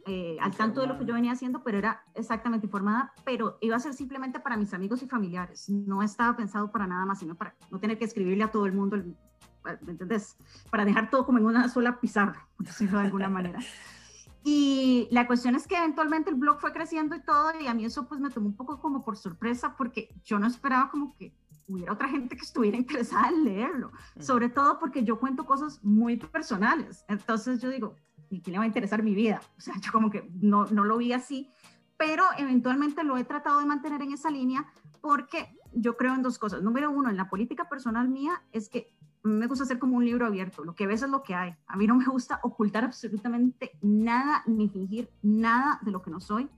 eh, 0.04 0.36
al 0.42 0.54
tanto 0.54 0.82
de 0.82 0.88
lo 0.88 0.98
que 0.98 1.06
yo 1.06 1.14
venía 1.14 1.32
haciendo, 1.32 1.64
pero 1.64 1.78
era 1.78 2.04
exactamente 2.14 2.66
informada, 2.66 3.14
pero 3.24 3.56
iba 3.62 3.76
a 3.76 3.80
ser 3.80 3.94
simplemente 3.94 4.40
para 4.40 4.58
mis 4.58 4.74
amigos 4.74 5.02
y 5.02 5.08
familiares. 5.08 5.70
No 5.70 6.02
estaba 6.02 6.36
pensado 6.36 6.70
para 6.70 6.86
nada 6.86 7.06
más, 7.06 7.18
sino 7.18 7.34
para 7.34 7.56
no 7.70 7.80
tener 7.80 7.96
que 7.96 8.04
escribirle 8.04 8.44
a 8.44 8.50
todo 8.50 8.66
el 8.66 8.74
mundo, 8.74 8.98
¿me 8.98 9.90
entendés? 9.90 10.36
Para 10.70 10.84
dejar 10.84 11.08
todo 11.08 11.24
como 11.24 11.38
en 11.38 11.46
una 11.46 11.66
sola 11.70 11.98
pizarra, 11.98 12.46
por 12.58 12.66
decirlo 12.66 12.98
de 12.98 13.06
alguna 13.06 13.30
manera. 13.30 13.58
Y 14.43 15.09
la 15.11 15.26
cuestión 15.26 15.55
es 15.55 15.66
que 15.66 15.76
eventualmente 15.76 16.30
el 16.30 16.36
blog 16.36 16.61
fue 16.61 16.72
creciendo 16.72 17.14
y 17.14 17.20
todo, 17.20 17.53
y 17.61 17.66
a 17.66 17.74
mí 17.74 17.84
eso 17.84 18.09
pues 18.09 18.20
me 18.20 18.30
tomó 18.30 18.49
un 18.49 18.57
poco 18.57 18.80
como 18.80 19.05
por 19.05 19.16
sorpresa, 19.16 19.76
porque 19.76 20.14
yo 20.24 20.38
no 20.38 20.47
esperaba 20.47 20.91
como 20.91 21.14
que 21.16 21.34
hubiera 21.66 21.93
otra 21.93 22.09
gente 22.09 22.36
que 22.36 22.43
estuviera 22.43 22.76
interesada 22.76 23.28
en 23.28 23.45
leerlo, 23.45 23.93
sobre 24.18 24.49
todo 24.49 24.78
porque 24.78 25.05
yo 25.05 25.20
cuento 25.20 25.45
cosas 25.45 25.82
muy 25.84 26.16
personales. 26.16 27.05
Entonces 27.09 27.61
yo 27.61 27.68
digo, 27.68 27.95
¿y 28.28 28.41
quién 28.41 28.53
le 28.53 28.59
va 28.59 28.64
a 28.64 28.66
interesar 28.66 29.03
mi 29.03 29.14
vida? 29.14 29.41
O 29.57 29.61
sea, 29.61 29.74
yo 29.80 29.93
como 29.93 30.11
que 30.11 30.28
no, 30.41 30.66
no 30.66 30.84
lo 30.84 30.97
vi 30.99 31.12
así, 31.12 31.51
pero 31.97 32.24
eventualmente 32.38 33.05
lo 33.05 33.16
he 33.18 33.24
tratado 33.24 33.61
de 33.61 33.66
mantener 33.66 34.03
en 34.03 34.12
esa 34.12 34.30
línea 34.30 34.66
porque 35.01 35.57
yo 35.72 35.97
creo 35.97 36.14
en 36.14 36.22
dos 36.22 36.38
cosas. 36.38 36.62
Número 36.62 36.91
uno, 36.91 37.11
en 37.11 37.16
la 37.16 37.28
política 37.28 37.68
personal 37.68 38.09
mía 38.09 38.43
es 38.53 38.68
que 38.68 38.93
me 39.22 39.46
gusta 39.46 39.64
hacer 39.64 39.78
como 39.78 39.96
un 39.96 40.04
libro 40.04 40.26
abierto, 40.26 40.64
lo 40.64 40.74
que 40.74 40.86
ves 40.86 41.02
es 41.02 41.10
lo 41.10 41.22
que 41.22 41.34
hay. 41.34 41.54
A 41.66 41.76
mí 41.76 41.86
no 41.86 41.94
me 41.94 42.06
gusta 42.06 42.40
ocultar 42.42 42.84
absolutamente 42.84 43.72
nada 43.82 44.42
ni 44.46 44.68
fingir 44.68 45.10
nada 45.22 45.78
de 45.82 45.90
lo 45.90 46.02
que 46.02 46.10
no 46.10 46.20
soy. 46.20 46.48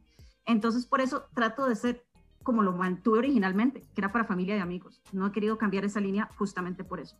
Entonces, 0.44 0.86
por 0.86 1.00
eso 1.00 1.24
trato 1.34 1.66
de 1.66 1.76
ser 1.76 2.04
como 2.42 2.62
lo 2.62 2.72
mantuve 2.72 3.18
originalmente, 3.18 3.80
que 3.94 4.00
era 4.00 4.12
para 4.12 4.24
familia 4.24 4.56
y 4.56 4.60
amigos. 4.60 5.00
No 5.12 5.26
he 5.26 5.32
querido 5.32 5.58
cambiar 5.58 5.84
esa 5.84 6.00
línea 6.00 6.28
justamente 6.36 6.84
por 6.84 7.00
eso. 7.00 7.16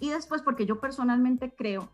Y 0.00 0.10
después, 0.10 0.42
porque 0.42 0.66
yo 0.66 0.80
personalmente 0.80 1.54
creo 1.56 1.90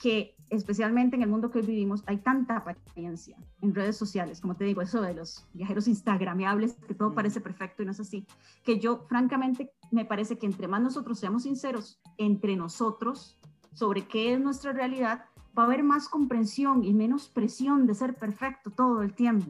que 0.00 0.36
especialmente 0.50 1.16
en 1.16 1.22
el 1.22 1.30
mundo 1.30 1.50
que 1.50 1.60
hoy 1.60 1.66
vivimos 1.66 2.02
hay 2.06 2.18
tanta 2.18 2.58
apariencia 2.58 3.36
en 3.62 3.74
redes 3.74 3.96
sociales, 3.96 4.40
como 4.40 4.54
te 4.54 4.64
digo, 4.64 4.82
eso 4.82 5.00
de 5.00 5.14
los 5.14 5.46
viajeros 5.54 5.88
instagramables, 5.88 6.74
que 6.86 6.94
todo 6.94 7.14
parece 7.14 7.40
perfecto 7.40 7.82
y 7.82 7.86
no 7.86 7.92
es 7.92 8.00
así, 8.00 8.26
que 8.62 8.78
yo 8.78 9.06
francamente 9.08 9.72
me 9.90 10.04
parece 10.04 10.36
que 10.36 10.46
entre 10.46 10.68
más 10.68 10.82
nosotros 10.82 11.18
seamos 11.18 11.44
sinceros 11.44 12.00
entre 12.18 12.56
nosotros 12.56 13.38
sobre 13.72 14.06
qué 14.06 14.34
es 14.34 14.40
nuestra 14.40 14.72
realidad, 14.72 15.24
va 15.58 15.64
a 15.64 15.66
haber 15.66 15.82
más 15.82 16.08
comprensión 16.08 16.84
y 16.84 16.94
menos 16.94 17.28
presión 17.28 17.86
de 17.86 17.94
ser 17.94 18.14
perfecto 18.14 18.70
todo 18.70 19.02
el 19.02 19.14
tiempo. 19.14 19.46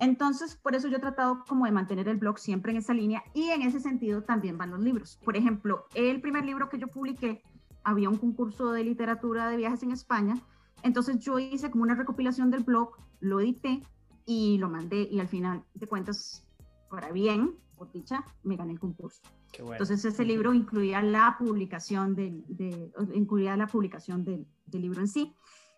Entonces, 0.00 0.56
por 0.56 0.74
eso 0.74 0.88
yo 0.88 0.96
he 0.96 1.00
tratado 1.00 1.44
como 1.46 1.66
de 1.66 1.72
mantener 1.72 2.08
el 2.08 2.16
blog 2.16 2.38
siempre 2.38 2.72
en 2.72 2.78
esa 2.78 2.94
línea 2.94 3.22
y 3.34 3.50
en 3.50 3.62
ese 3.62 3.80
sentido 3.80 4.22
también 4.22 4.56
van 4.56 4.70
los 4.70 4.80
libros. 4.80 5.18
Por 5.24 5.36
ejemplo, 5.36 5.86
el 5.94 6.20
primer 6.20 6.44
libro 6.44 6.68
que 6.68 6.78
yo 6.78 6.88
publiqué 6.88 7.42
había 7.86 8.10
un 8.10 8.16
concurso 8.16 8.72
de 8.72 8.82
literatura 8.82 9.48
de 9.48 9.56
viajes 9.56 9.84
en 9.84 9.92
España. 9.92 10.36
Entonces 10.82 11.20
yo 11.20 11.38
hice 11.38 11.70
como 11.70 11.84
una 11.84 11.94
recopilación 11.94 12.50
del 12.50 12.64
blog, 12.64 12.96
lo 13.20 13.40
edité 13.40 13.80
y 14.26 14.58
lo 14.58 14.68
mandé 14.68 15.08
y 15.08 15.20
al 15.20 15.28
final 15.28 15.62
de 15.72 15.86
cuentas, 15.86 16.44
para 16.90 17.12
bien, 17.12 17.54
por 17.78 17.92
dicha, 17.92 18.24
me 18.42 18.56
gané 18.56 18.72
el 18.72 18.80
concurso. 18.80 19.22
Entonces 19.52 20.04
ese 20.04 20.24
libro 20.24 20.52
incluía 20.52 21.00
la 21.00 21.36
publicación 21.38 22.16
del, 22.16 22.44
de, 22.48 22.90
incluía 23.14 23.56
la 23.56 23.68
publicación 23.68 24.24
del, 24.24 24.48
del, 24.66 24.82
libro 24.82 25.00
en 25.00 25.08
sí. 25.08 25.32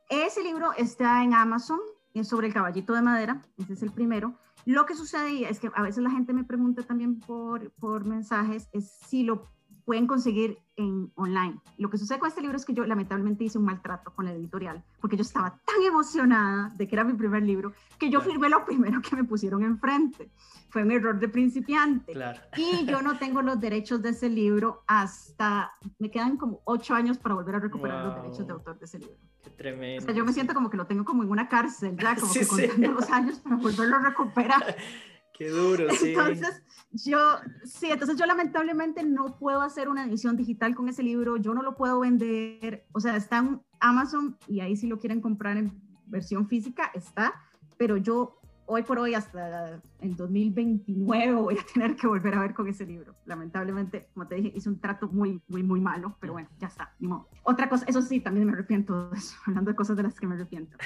Ese 0.09 0.43
libro 0.43 0.73
está 0.79 1.23
en 1.23 1.35
Amazon, 1.35 1.79
es 2.15 2.27
sobre 2.27 2.47
el 2.47 2.55
caballito 2.55 2.95
de 2.95 3.03
madera, 3.03 3.43
ese 3.59 3.75
es 3.75 3.83
el 3.83 3.93
primero. 3.93 4.35
Lo 4.65 4.87
que 4.87 4.95
sucede 4.97 5.47
es 5.47 5.61
que 5.61 5.71
a 5.75 5.83
veces 5.83 6.03
la 6.03 6.11
gente 6.11 6.33
me 6.33 6.45
pregunta 6.45 6.83
también 6.83 7.21
por, 7.21 7.71
por 7.73 8.07
mensajes, 8.07 8.67
es 8.73 8.91
si 9.07 9.25
lo 9.25 9.58
pueden 9.89 10.07
conseguir 10.07 10.59
en 10.77 11.11
online. 11.15 11.59
Lo 11.79 11.89
que 11.89 11.97
sucede 11.97 12.19
con 12.19 12.29
este 12.29 12.43
libro 12.43 12.59
es 12.59 12.67
que 12.67 12.75
yo 12.75 12.85
lamentablemente 12.85 13.45
hice 13.45 13.57
un 13.57 13.65
maltrato 13.65 14.13
con 14.13 14.27
la 14.27 14.33
editorial, 14.33 14.85
porque 15.01 15.17
yo 15.17 15.23
estaba 15.23 15.59
tan 15.65 15.83
emocionada 15.83 16.75
de 16.77 16.87
que 16.87 16.95
era 16.95 17.05
mi 17.05 17.15
primer 17.15 17.43
libro, 17.43 17.73
que 17.99 18.11
yo 18.11 18.21
firmé 18.21 18.51
lo 18.51 18.67
primero 18.67 19.01
que 19.01 19.17
me 19.17 19.25
pusieron 19.25 19.63
enfrente. 19.63 20.31
Fue 20.69 20.83
un 20.83 20.93
error 20.93 21.19
de 21.19 21.31
principiante. 21.31 22.13
Y 22.59 22.85
yo 22.85 23.01
no 23.01 23.17
tengo 23.19 23.41
los 23.41 23.59
derechos 23.59 24.03
de 24.03 24.11
ese 24.11 24.29
libro 24.29 24.85
hasta, 24.87 25.73
me 25.99 26.11
quedan 26.11 26.37
como 26.37 26.61
ocho 26.65 26.93
años 26.93 27.17
para 27.17 27.37
volver 27.37 27.55
a 27.55 27.61
recuperar 27.61 28.05
los 28.05 28.17
derechos 28.17 28.47
de 28.47 28.53
autor 28.53 28.79
de 28.79 28.85
ese 28.85 28.99
libro. 28.99 29.17
Qué 29.43 29.49
tremendo. 29.49 30.03
O 30.03 30.05
sea, 30.05 30.15
yo 30.15 30.23
me 30.27 30.35
siento 30.35 30.53
como 30.53 30.69
que 30.69 30.77
lo 30.77 30.87
tengo 30.87 31.07
como 31.07 31.23
en 31.23 31.31
una 31.31 31.49
cárcel, 31.49 31.97
ya, 31.97 32.15
como 32.15 32.31
que 32.31 32.47
contando 32.47 32.93
los 32.93 33.09
años 33.09 33.39
para 33.39 33.57
volverlo 33.57 33.97
a 33.97 34.01
recuperar. 34.01 34.77
Qué 35.39 35.51
duro, 35.51 35.89
sí. 35.95 36.11
Entonces, 36.11 36.63
yo, 36.91 37.19
sí, 37.65 37.91
entonces 37.91 38.17
yo 38.17 38.27
lamentablemente 38.27 39.05
no 39.05 39.39
puedo 39.39 39.63
hacer 39.63 39.89
una 39.89 40.05
edición 40.05 40.37
digital 40.37 40.75
con 40.75 40.89
ese 40.89 41.05
libro, 41.05 41.37
yo 41.37 41.55
no 41.55 41.63
lo 41.63 41.77
puedo 41.77 42.01
vender, 42.01 42.87
o 42.93 42.99
sea, 42.99 43.17
está 43.17 43.39
en 43.39 43.63
Amazon 43.79 44.37
y 44.49 44.61
ahí 44.61 44.77
si 44.77 44.89
lo 44.89 44.99
quieren 44.99 45.21
comprar 45.21 45.57
en 45.57 45.81
versión 46.07 46.49
física, 46.49 46.91
está, 46.93 47.35
pero 47.77 47.97
yo 47.97 48.41
hoy 48.67 48.83
por 48.83 48.99
hoy 48.99 49.15
hasta 49.15 49.81
el 50.01 50.17
2029 50.17 51.35
voy 51.35 51.59
a 51.59 51.73
tener 51.73 51.97
que 51.97 52.07
volver 52.07 52.35
a 52.35 52.41
ver 52.41 52.55
con 52.55 52.69
ese 52.69 52.85
libro. 52.85 53.15
Lamentablemente, 53.25 54.11
como 54.13 54.27
te 54.27 54.35
dije, 54.37 54.53
hice 54.55 54.69
un 54.69 54.81
trato 54.81 55.09
muy, 55.09 55.41
muy, 55.49 55.63
muy 55.63 55.81
malo, 55.81 56.17
pero 56.21 56.35
bueno, 56.35 56.49
ya 56.59 56.67
está, 56.67 56.95
ni 56.99 57.09
modo. 57.09 57.29
Otra 57.45 57.69
cosa, 57.69 57.87
eso 57.87 58.03
sí, 58.03 58.21
también 58.21 58.47
me 58.47 58.53
arrepiento 58.53 59.09
de 59.11 59.19
eso, 59.19 59.37
hablando 59.47 59.71
de 59.71 59.77
cosas 59.77 59.97
de 59.97 60.03
las 60.03 60.19
que 60.19 60.27
me 60.27 60.35
arrepiento. 60.35 60.77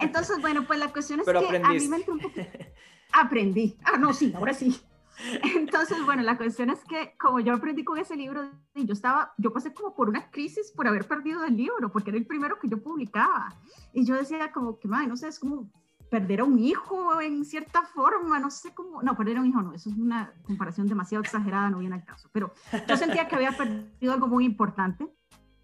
Entonces, 0.00 0.40
bueno, 0.40 0.66
pues 0.66 0.78
la 0.78 0.92
cuestión 0.92 1.20
es 1.20 1.26
que 1.26 1.36
a 1.58 1.72
mí 1.72 1.88
me 1.88 1.96
entró 1.96 2.14
un 2.14 2.20
poco... 2.20 2.40
Aprendí. 3.12 3.76
Ah, 3.84 3.96
no, 3.98 4.12
sí, 4.12 4.32
ahora 4.36 4.54
sí. 4.54 4.80
Entonces, 5.56 6.04
bueno, 6.04 6.22
la 6.22 6.36
cuestión 6.36 6.70
es 6.70 6.84
que 6.84 7.14
como 7.18 7.40
yo 7.40 7.54
aprendí 7.54 7.84
con 7.84 7.98
ese 7.98 8.16
libro, 8.16 8.50
yo 8.74 8.92
estaba, 8.92 9.32
yo 9.38 9.52
pasé 9.52 9.72
como 9.72 9.94
por 9.94 10.08
una 10.08 10.30
crisis 10.30 10.72
por 10.72 10.86
haber 10.86 11.06
perdido 11.06 11.44
el 11.44 11.56
libro, 11.56 11.90
porque 11.90 12.10
era 12.10 12.18
el 12.18 12.26
primero 12.26 12.58
que 12.58 12.68
yo 12.68 12.82
publicaba. 12.82 13.54
Y 13.92 14.04
yo 14.04 14.14
decía 14.14 14.52
como 14.52 14.78
que, 14.78 14.88
madre, 14.88 15.06
no 15.06 15.16
sé, 15.16 15.28
es 15.28 15.38
como 15.38 15.70
perder 16.10 16.40
a 16.40 16.44
un 16.44 16.58
hijo 16.58 17.20
en 17.20 17.44
cierta 17.44 17.82
forma, 17.82 18.38
no 18.38 18.50
sé 18.50 18.72
cómo, 18.74 19.02
no, 19.02 19.16
perder 19.16 19.38
a 19.38 19.40
un 19.40 19.48
hijo 19.48 19.60
no, 19.60 19.72
eso 19.72 19.90
es 19.90 19.96
una 19.96 20.32
comparación 20.44 20.86
demasiado 20.86 21.22
exagerada, 21.22 21.68
no 21.68 21.78
viene 21.78 21.96
al 21.96 22.04
caso, 22.04 22.28
pero 22.32 22.52
yo 22.88 22.96
sentía 22.96 23.26
que 23.26 23.34
había 23.34 23.50
perdido 23.56 24.12
algo 24.12 24.28
muy 24.28 24.44
importante. 24.44 25.12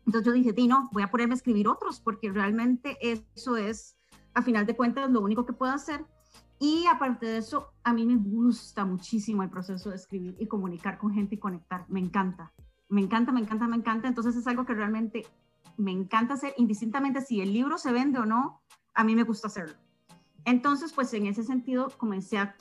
Entonces 0.05 0.27
yo 0.27 0.33
dije, 0.33 0.53
no, 0.67 0.91
voy 0.93 1.05
a 1.05 1.11
ponerme 1.13 1.35
a 1.35 1.37
escribir 1.37 1.69
otros, 1.69 2.01
porque 2.01 2.31
realmente 2.33 2.99
eso 3.01 3.57
es, 3.57 3.97
a 4.35 4.43
final 4.43 4.67
de 4.67 4.75
cuentas, 4.75 5.09
lo 5.11 5.21
único 5.21 5.47
que 5.47 5.53
puedo 5.53 5.73
hacer 5.73 6.05
Y 6.63 6.87
aparte 6.87 7.27
de 7.27 7.39
eso, 7.39 7.73
a 7.83 7.93
mí 7.93 8.07
me 8.07 8.15
gusta 8.15 8.85
muchísimo 8.85 9.43
el 9.43 9.51
proceso 9.51 9.91
de 9.91 9.97
escribir 9.97 10.37
y 10.39 10.47
comunicar 10.47 10.97
con 10.97 11.13
gente 11.13 11.35
y 11.35 11.39
conectar. 11.39 11.85
Me 11.89 11.99
encanta, 11.99 12.53
me 12.89 13.01
encanta, 13.01 13.33
me 13.33 13.41
encanta, 13.41 13.67
me 13.67 13.75
encanta. 13.75 14.07
Entonces 14.07 14.37
es 14.37 14.47
algo 14.47 14.65
que 14.65 14.73
realmente 14.73 15.27
me 15.77 15.91
encanta 15.91 16.35
hacer, 16.35 16.55
indistintamente 16.59 17.21
si 17.21 17.41
el 17.41 17.53
libro 17.53 17.79
se 17.79 17.91
vende 17.91 18.21
o 18.21 18.27
no, 18.27 18.63
a 18.95 19.03
mí 19.03 19.17
me 19.17 19.25
gusta 19.25 19.49
hacerlo. 19.49 19.75
Entonces, 20.45 20.93
pues 20.93 21.13
en 21.15 21.27
ese 21.27 21.43
sentido 21.43 21.91
comencé 21.99 22.39
a, 22.39 22.55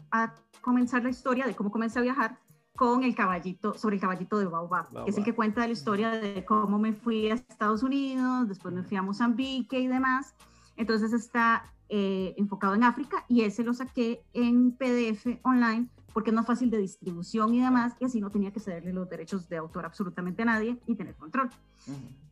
comenzar 0.61 1.03
la 1.03 1.11
historia 1.11 1.45
de 1.45 1.55
cómo 1.55 1.69
comencé 1.69 1.99
a 1.99 2.01
viajar 2.01 2.39
con 2.75 3.03
el 3.03 3.13
caballito, 3.13 3.77
sobre 3.77 3.97
el 3.97 4.01
caballito 4.01 4.39
de 4.39 4.47
Baobab, 4.47 5.05
que 5.05 5.11
es 5.11 5.17
el 5.19 5.23
que 5.23 5.35
cuenta 5.35 5.67
la 5.67 5.73
historia 5.73 6.09
de 6.09 6.43
cómo 6.43 6.79
me 6.79 6.93
fui 6.93 7.29
a 7.29 7.35
Estados 7.35 7.83
Unidos, 7.83 8.47
después 8.47 8.73
me 8.73 8.81
fui 8.81 8.97
a 8.97 9.03
Mozambique 9.03 9.79
y 9.79 9.85
demás. 9.85 10.33
Entonces 10.78 11.13
está 11.13 11.72
eh, 11.89 12.34
enfocado 12.38 12.76
en 12.76 12.84
África 12.84 13.26
y 13.28 13.41
ese 13.41 13.63
lo 13.63 13.74
saqué 13.74 14.24
en 14.34 14.72
PDF 14.72 15.39
online 15.43 15.89
porque 16.13 16.30
es 16.30 16.36
más 16.36 16.45
fácil 16.45 16.69
de 16.69 16.78
distribución 16.78 17.53
y 17.53 17.61
demás, 17.61 17.93
y 17.99 18.05
así 18.05 18.19
no 18.19 18.30
tenía 18.30 18.51
que 18.51 18.59
cederle 18.59 18.93
los 18.93 19.09
derechos 19.09 19.47
de 19.49 19.57
autor 19.57 19.86
absolutamente 19.86 20.41
a 20.41 20.45
nadie 20.45 20.78
y 20.86 20.95
tener 20.95 21.15
control. 21.15 21.49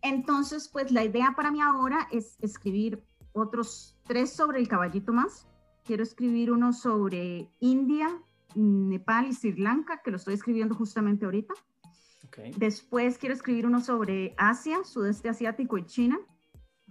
Entonces, 0.01 0.67
pues 0.67 0.91
la 0.91 1.03
idea 1.03 1.33
para 1.35 1.51
mí 1.51 1.61
ahora 1.61 2.07
es 2.11 2.37
escribir 2.41 3.03
otros 3.33 3.97
tres 4.05 4.33
sobre 4.33 4.59
el 4.59 4.67
caballito 4.67 5.13
más. 5.13 5.47
Quiero 5.85 6.03
escribir 6.03 6.51
uno 6.51 6.73
sobre 6.73 7.49
India, 7.59 8.07
Nepal 8.55 9.27
y 9.27 9.33
Sri 9.33 9.55
Lanka, 9.55 10.01
que 10.03 10.11
lo 10.11 10.17
estoy 10.17 10.33
escribiendo 10.33 10.75
justamente 10.75 11.25
ahorita. 11.25 11.53
Después 12.57 13.17
quiero 13.17 13.35
escribir 13.35 13.65
uno 13.65 13.81
sobre 13.81 14.33
Asia, 14.37 14.83
sudeste 14.85 15.29
asiático 15.29 15.77
y 15.77 15.85
China, 15.85 16.19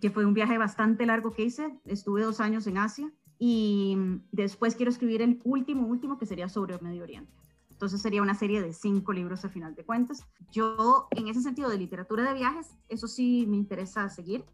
que 0.00 0.10
fue 0.10 0.24
un 0.24 0.34
viaje 0.34 0.58
bastante 0.58 1.06
largo 1.06 1.32
que 1.32 1.44
hice. 1.44 1.78
Estuve 1.84 2.22
dos 2.22 2.40
años 2.40 2.66
en 2.66 2.78
Asia. 2.78 3.10
Y 3.38 3.96
después 4.32 4.74
quiero 4.74 4.90
escribir 4.90 5.22
el 5.22 5.40
último, 5.44 5.86
último, 5.86 6.18
que 6.18 6.26
sería 6.26 6.48
sobre 6.48 6.78
Medio 6.80 7.04
Oriente. 7.04 7.32
Entonces 7.70 8.02
sería 8.02 8.22
una 8.22 8.34
serie 8.34 8.60
de 8.60 8.72
cinco 8.72 9.12
libros 9.12 9.44
a 9.44 9.48
final 9.48 9.76
de 9.76 9.84
cuentas. 9.84 10.26
Yo, 10.50 11.06
en 11.12 11.28
ese 11.28 11.42
sentido 11.42 11.68
de 11.68 11.78
literatura 11.78 12.24
de 12.24 12.34
viajes, 12.34 12.74
eso 12.88 13.06
sí 13.06 13.46
me 13.48 13.56
interesa 13.56 14.08
seguir. 14.08 14.44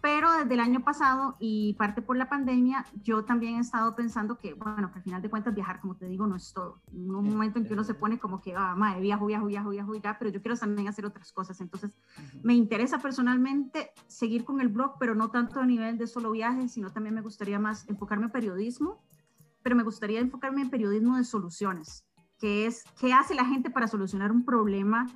Pero 0.00 0.32
desde 0.32 0.54
el 0.54 0.60
año 0.60 0.82
pasado 0.82 1.36
y 1.38 1.74
parte 1.74 2.00
por 2.00 2.16
la 2.16 2.28
pandemia, 2.30 2.86
yo 3.02 3.24
también 3.24 3.56
he 3.56 3.60
estado 3.60 3.94
pensando 3.94 4.38
que, 4.38 4.54
bueno, 4.54 4.90
que 4.90 4.98
al 4.98 5.04
final 5.04 5.20
de 5.20 5.28
cuentas 5.28 5.54
viajar, 5.54 5.78
como 5.80 5.94
te 5.94 6.06
digo, 6.06 6.26
no 6.26 6.36
es 6.36 6.54
todo. 6.54 6.80
En 6.90 7.14
un 7.14 7.28
momento 7.28 7.58
en 7.58 7.66
que 7.66 7.74
uno 7.74 7.84
se 7.84 7.92
pone 7.92 8.18
como 8.18 8.40
que, 8.40 8.54
ah, 8.56 8.74
madre, 8.76 9.00
viajo, 9.02 9.26
viajo, 9.26 9.46
viajo, 9.46 9.68
viajo 9.68 9.94
ya, 9.96 10.18
pero 10.18 10.30
yo 10.30 10.40
quiero 10.40 10.56
también 10.56 10.88
hacer 10.88 11.04
otras 11.04 11.32
cosas. 11.32 11.60
Entonces, 11.60 11.90
me 12.42 12.54
interesa 12.54 12.98
personalmente 12.98 13.90
seguir 14.06 14.44
con 14.44 14.62
el 14.62 14.68
blog, 14.68 14.94
pero 14.98 15.14
no 15.14 15.30
tanto 15.30 15.60
a 15.60 15.66
nivel 15.66 15.98
de 15.98 16.06
solo 16.06 16.30
viajes, 16.30 16.72
sino 16.72 16.90
también 16.90 17.14
me 17.14 17.20
gustaría 17.20 17.58
más 17.58 17.86
enfocarme 17.88 18.26
en 18.26 18.32
periodismo, 18.32 19.02
pero 19.62 19.76
me 19.76 19.82
gustaría 19.82 20.20
enfocarme 20.20 20.62
en 20.62 20.70
periodismo 20.70 21.18
de 21.18 21.24
soluciones, 21.24 22.06
que 22.38 22.66
es 22.66 22.84
qué 22.98 23.12
hace 23.12 23.34
la 23.34 23.44
gente 23.44 23.68
para 23.68 23.86
solucionar 23.86 24.32
un 24.32 24.46
problema 24.46 25.06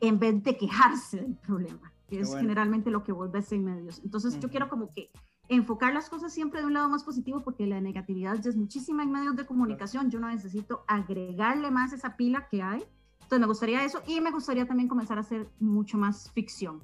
en 0.00 0.20
vez 0.20 0.40
de 0.44 0.56
quejarse 0.56 1.16
del 1.22 1.34
problema 1.34 1.92
que 2.08 2.20
es 2.20 2.34
generalmente 2.34 2.90
lo 2.90 3.04
que 3.04 3.12
vos 3.12 3.30
ves 3.30 3.52
en 3.52 3.64
medios. 3.64 4.00
Entonces 4.02 4.38
yo 4.40 4.48
quiero 4.48 4.68
como 4.68 4.92
que 4.92 5.10
enfocar 5.48 5.92
las 5.92 6.08
cosas 6.08 6.32
siempre 6.32 6.60
de 6.60 6.66
un 6.66 6.74
lado 6.74 6.88
más 6.88 7.04
positivo 7.04 7.42
porque 7.42 7.66
la 7.66 7.80
negatividad 7.80 8.36
ya 8.40 8.50
es 8.50 8.56
muchísima 8.56 9.02
en 9.02 9.12
medios 9.12 9.36
de 9.36 9.46
comunicación. 9.46 10.10
Yo 10.10 10.18
no 10.18 10.28
necesito 10.28 10.84
agregarle 10.86 11.70
más 11.70 11.92
esa 11.92 12.16
pila 12.16 12.48
que 12.48 12.62
hay. 12.62 12.82
Entonces 13.14 13.40
me 13.40 13.46
gustaría 13.46 13.84
eso 13.84 14.02
y 14.06 14.20
me 14.20 14.30
gustaría 14.30 14.66
también 14.66 14.88
comenzar 14.88 15.18
a 15.18 15.20
hacer 15.20 15.48
mucho 15.60 15.98
más 15.98 16.30
ficción 16.32 16.82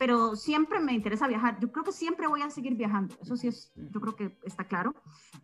pero 0.00 0.34
siempre 0.34 0.80
me 0.80 0.94
interesa 0.94 1.28
viajar. 1.28 1.60
Yo 1.60 1.70
creo 1.70 1.84
que 1.84 1.92
siempre 1.92 2.26
voy 2.26 2.40
a 2.40 2.48
seguir 2.48 2.74
viajando, 2.74 3.14
eso 3.20 3.36
sí 3.36 3.48
es, 3.48 3.70
yo 3.76 4.00
creo 4.00 4.16
que 4.16 4.38
está 4.44 4.64
claro, 4.64 4.94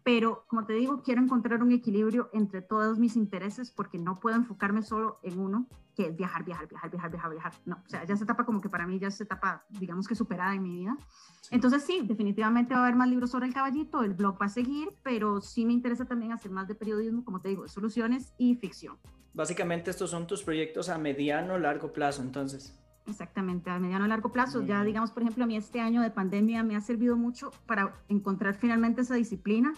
pero 0.02 0.46
como 0.46 0.64
te 0.64 0.72
digo, 0.72 1.02
quiero 1.02 1.20
encontrar 1.20 1.62
un 1.62 1.72
equilibrio 1.72 2.30
entre 2.32 2.62
todos 2.62 2.98
mis 2.98 3.16
intereses 3.16 3.70
porque 3.70 3.98
no 3.98 4.14
puedo 4.14 4.34
enfocarme 4.34 4.82
solo 4.82 5.20
en 5.22 5.38
uno, 5.38 5.66
que 5.94 6.07
es 6.07 6.16
viajar, 6.16 6.42
viajar, 6.42 6.68
viajar, 6.68 6.90
viajar, 6.90 7.11
viajar, 7.11 7.30
viajar. 7.32 7.52
No, 7.66 7.82
o 7.84 7.88
sea, 7.90 8.04
ya 8.04 8.16
se 8.16 8.24
etapa 8.24 8.46
como 8.46 8.62
que 8.62 8.70
para 8.70 8.86
mí 8.86 8.98
ya 8.98 9.11
se 9.11 9.24
etapa, 9.24 9.66
digamos 9.68 10.09
que 10.09 10.14
superada 10.14 10.54
en 10.54 10.62
mi 10.62 10.70
vida. 10.70 10.96
Entonces 11.50 11.82
sí, 11.82 12.00
definitivamente 12.04 12.72
va 12.72 12.80
a 12.80 12.82
haber 12.84 12.96
más 12.96 13.11
libros 13.11 13.32
sobre 13.32 13.44
el 13.44 13.52
caballito, 13.52 14.04
el 14.04 14.14
blog 14.14 14.40
va 14.40 14.46
a 14.46 14.48
seguir, 14.48 14.88
pero 15.02 15.42
sí 15.42 15.66
me 15.66 15.74
interesa 15.74 16.07
también 16.07 16.32
hacer 16.32 16.50
más 16.50 16.66
de 16.66 16.74
periodismo, 16.74 17.26
como 17.26 17.42
te 17.42 17.50
digo, 17.50 17.64
de 17.64 17.68
soluciones 17.68 18.32
y 18.38 18.54
ficción. 18.54 18.96
Básicamente 19.34 19.90
estos 19.90 20.09
son 20.09 20.26
tus 20.26 20.42
proyectos 20.42 20.88
a 20.88 20.96
mediano, 20.96 21.59
largo 21.59 21.92
plazo, 21.92 22.22
entonces. 22.22 22.74
Exactamente, 23.07 23.70
a 23.70 23.78
mediano 23.78 24.04
a 24.04 24.09
largo 24.09 24.32
plazo. 24.32 24.62
Ya 24.62 24.82
digamos, 24.82 25.12
por 25.12 25.22
ejemplo, 25.22 25.44
a 25.44 25.46
mí 25.46 25.57
este 25.57 25.80
año 25.80 26.02
de 26.02 26.11
pandemia 26.11 26.62
me 26.62 26.76
ha 26.76 26.80
servido 26.80 27.16
mucho 27.16 27.50
para 27.66 27.94
encontrar 28.09 28.54
finalmente 28.54 29.02
esa 29.02 29.14
disciplina 29.14 29.74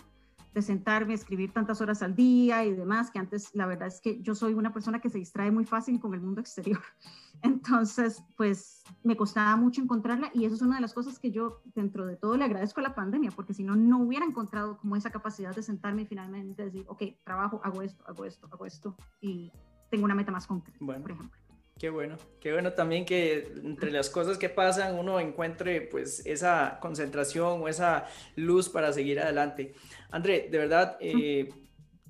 de 0.55 0.63
sentarme, 0.63 1.15
escribir 1.15 1.53
tantas 1.53 1.81
horas 1.81 2.03
al 2.03 2.15
día 2.15 2.65
y 2.65 2.73
demás, 2.73 3.11
que 3.11 3.19
antes 3.19 3.55
la 3.55 3.67
verdad 3.67 3.89
es 3.89 4.01
que 4.01 4.21
yo 4.23 4.35
soy 4.35 4.55
una 4.55 4.73
persona 4.73 5.01
que 5.01 5.11
se 5.11 5.19
distrae 5.19 5.51
muy 5.51 5.65
fácil 5.65 6.01
con 6.01 6.15
el 6.15 6.21
mundo 6.21 6.41
exterior. 6.41 6.81
Entonces, 7.43 8.25
pues 8.37 8.83
me 9.05 9.17
costaba 9.17 9.55
mucho 9.57 9.83
encontrarla 9.83 10.31
y 10.35 10.45
eso 10.45 10.57
es 10.57 10.63
una 10.63 10.77
de 10.77 10.81
las 10.81 10.95
cosas 10.95 11.19
que 11.19 11.31
yo 11.31 11.61
dentro 11.75 12.07
de 12.07 12.17
todo 12.17 12.37
le 12.37 12.45
agradezco 12.45 12.81
a 12.81 12.83
la 12.83 12.95
pandemia, 12.95 13.31
porque 13.31 13.55
si 13.55 13.63
no, 13.63 13.77
no 13.77 13.99
hubiera 13.99 14.25
encontrado 14.25 14.79
como 14.79 14.97
esa 14.97 15.11
capacidad 15.11 15.55
de 15.55 15.63
sentarme 15.63 16.03
y 16.03 16.07
finalmente 16.07 16.65
decir, 16.65 16.85
ok, 16.89 17.03
trabajo, 17.25 17.61
hago 17.63 17.83
esto, 17.83 18.03
hago 18.07 18.25
esto, 18.25 18.49
hago 18.51 18.67
esto 18.67 18.97
y 19.21 19.53
tengo 19.91 20.07
una 20.07 20.15
meta 20.15 20.33
más 20.33 20.47
concreta, 20.47 20.79
por 20.79 21.11
ejemplo. 21.11 21.48
Qué 21.79 21.91
bueno, 21.91 22.17
qué 22.41 22.53
bueno 22.53 22.73
también 22.73 23.05
que 23.05 23.53
entre 23.63 23.93
las 23.93 24.11
cosas 24.11 24.37
que 24.37 24.49
pasan 24.49 24.99
uno 24.99 25.21
encuentre 25.21 25.83
pues 25.83 26.27
esa 26.27 26.79
concentración 26.81 27.63
o 27.63 27.69
esa 27.69 28.07
luz 28.35 28.69
para 28.69 28.93
seguir 28.93 29.21
adelante. 29.21 29.75
André, 30.11 30.49
de 30.51 30.59
verdad 30.59 30.97
eh, 31.01 31.49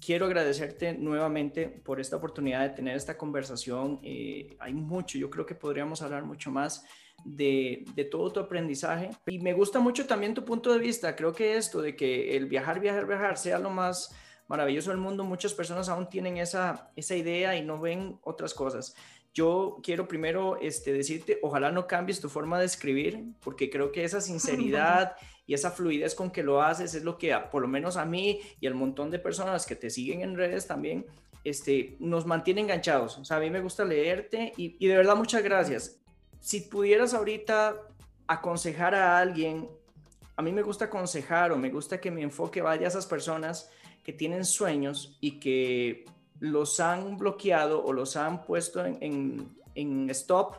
quiero 0.00 0.24
agradecerte 0.24 0.94
nuevamente 0.94 1.68
por 1.68 2.00
esta 2.00 2.16
oportunidad 2.16 2.62
de 2.62 2.70
tener 2.70 2.96
esta 2.96 3.18
conversación. 3.18 4.00
Eh, 4.02 4.56
hay 4.58 4.72
mucho, 4.72 5.18
yo 5.18 5.28
creo 5.28 5.44
que 5.44 5.54
podríamos 5.54 6.00
hablar 6.00 6.24
mucho 6.24 6.50
más 6.50 6.86
de, 7.22 7.84
de, 7.94 8.04
todo 8.04 8.32
tu 8.32 8.40
aprendizaje. 8.40 9.10
Y 9.26 9.38
me 9.38 9.52
gusta 9.52 9.80
mucho 9.80 10.06
también 10.06 10.32
tu 10.32 10.46
punto 10.46 10.72
de 10.72 10.78
vista. 10.78 11.14
Creo 11.14 11.34
que 11.34 11.58
esto 11.58 11.82
de 11.82 11.94
que 11.94 12.38
el 12.38 12.46
viajar, 12.46 12.80
viajar, 12.80 13.06
viajar 13.06 13.36
sea 13.36 13.58
lo 13.58 13.68
más 13.68 14.14
maravilloso 14.48 14.90
del 14.90 14.98
mundo, 14.98 15.24
muchas 15.24 15.52
personas 15.52 15.88
aún 15.88 16.08
tienen 16.08 16.38
esa, 16.38 16.90
esa 16.96 17.14
idea 17.14 17.54
y 17.54 17.62
no 17.62 17.78
ven 17.78 18.18
otras 18.22 18.54
cosas. 18.54 18.94
Yo 19.38 19.78
quiero 19.84 20.08
primero 20.08 20.58
este, 20.60 20.92
decirte, 20.92 21.38
ojalá 21.42 21.70
no 21.70 21.86
cambies 21.86 22.20
tu 22.20 22.28
forma 22.28 22.58
de 22.58 22.66
escribir, 22.66 23.22
porque 23.38 23.70
creo 23.70 23.92
que 23.92 24.02
esa 24.02 24.20
sinceridad 24.20 25.14
y 25.46 25.54
esa 25.54 25.70
fluidez 25.70 26.16
con 26.16 26.32
que 26.32 26.42
lo 26.42 26.60
haces 26.60 26.92
es 26.94 27.04
lo 27.04 27.16
que, 27.18 27.32
por 27.52 27.62
lo 27.62 27.68
menos 27.68 27.96
a 27.96 28.04
mí 28.04 28.40
y 28.60 28.66
al 28.66 28.74
montón 28.74 29.12
de 29.12 29.20
personas 29.20 29.64
que 29.64 29.76
te 29.76 29.90
siguen 29.90 30.22
en 30.22 30.36
redes 30.36 30.66
también, 30.66 31.06
este, 31.44 31.94
nos 32.00 32.26
mantiene 32.26 32.62
enganchados. 32.62 33.16
O 33.16 33.24
sea, 33.24 33.36
a 33.36 33.40
mí 33.40 33.48
me 33.48 33.60
gusta 33.60 33.84
leerte 33.84 34.52
y, 34.56 34.74
y 34.84 34.88
de 34.88 34.96
verdad 34.96 35.14
muchas 35.14 35.44
gracias. 35.44 36.00
Si 36.40 36.62
pudieras 36.62 37.14
ahorita 37.14 37.76
aconsejar 38.26 38.96
a 38.96 39.20
alguien, 39.20 39.68
a 40.34 40.42
mí 40.42 40.50
me 40.50 40.62
gusta 40.62 40.86
aconsejar 40.86 41.52
o 41.52 41.56
me 41.56 41.70
gusta 41.70 42.00
que 42.00 42.10
mi 42.10 42.24
enfoque 42.24 42.60
vaya 42.60 42.86
a 42.86 42.88
esas 42.88 43.06
personas 43.06 43.70
que 44.02 44.12
tienen 44.12 44.44
sueños 44.44 45.16
y 45.20 45.38
que 45.38 46.06
los 46.40 46.80
han 46.80 47.16
bloqueado 47.16 47.84
o 47.84 47.92
los 47.92 48.16
han 48.16 48.44
puesto 48.44 48.84
en, 48.84 49.56
stop 50.10 50.56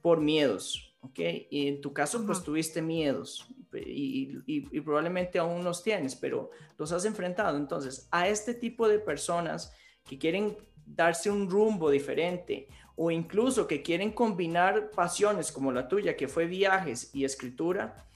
por 0.00 0.20
miedos, 0.20 0.94
¿ok? 1.00 1.18
Y 1.50 1.68
en 1.68 1.80
tu 1.80 1.92
caso, 1.92 2.24
pues 2.24 2.42
tuviste 2.42 2.80
miedos 2.82 3.46
y, 3.72 4.80
probablemente 4.80 5.38
aún 5.38 5.64
los 5.64 5.82
tienes, 5.82 6.14
pero 6.14 6.50
los 6.78 6.92
has 6.92 7.04
enfrentado. 7.04 7.56
Entonces, 7.56 8.08
a 8.10 8.28
este 8.28 8.54
tipo 8.54 8.88
de 8.88 8.98
personas 8.98 9.72
que 10.04 10.18
quieren 10.18 10.56
darse 10.86 11.30
un 11.30 11.50
rumbo 11.50 11.90
diferente 11.90 12.68
o 12.96 13.10
incluso 13.10 13.66
que 13.66 13.82
quieren 13.82 14.12
combinar 14.12 14.90
pasiones 14.90 15.50
como 15.50 15.72
la 15.72 15.88
tuya, 15.88 16.16
que 16.16 16.28
fue 16.28 16.46
viajes 16.46 17.10
y 17.14 17.24
escritura, 17.24 18.06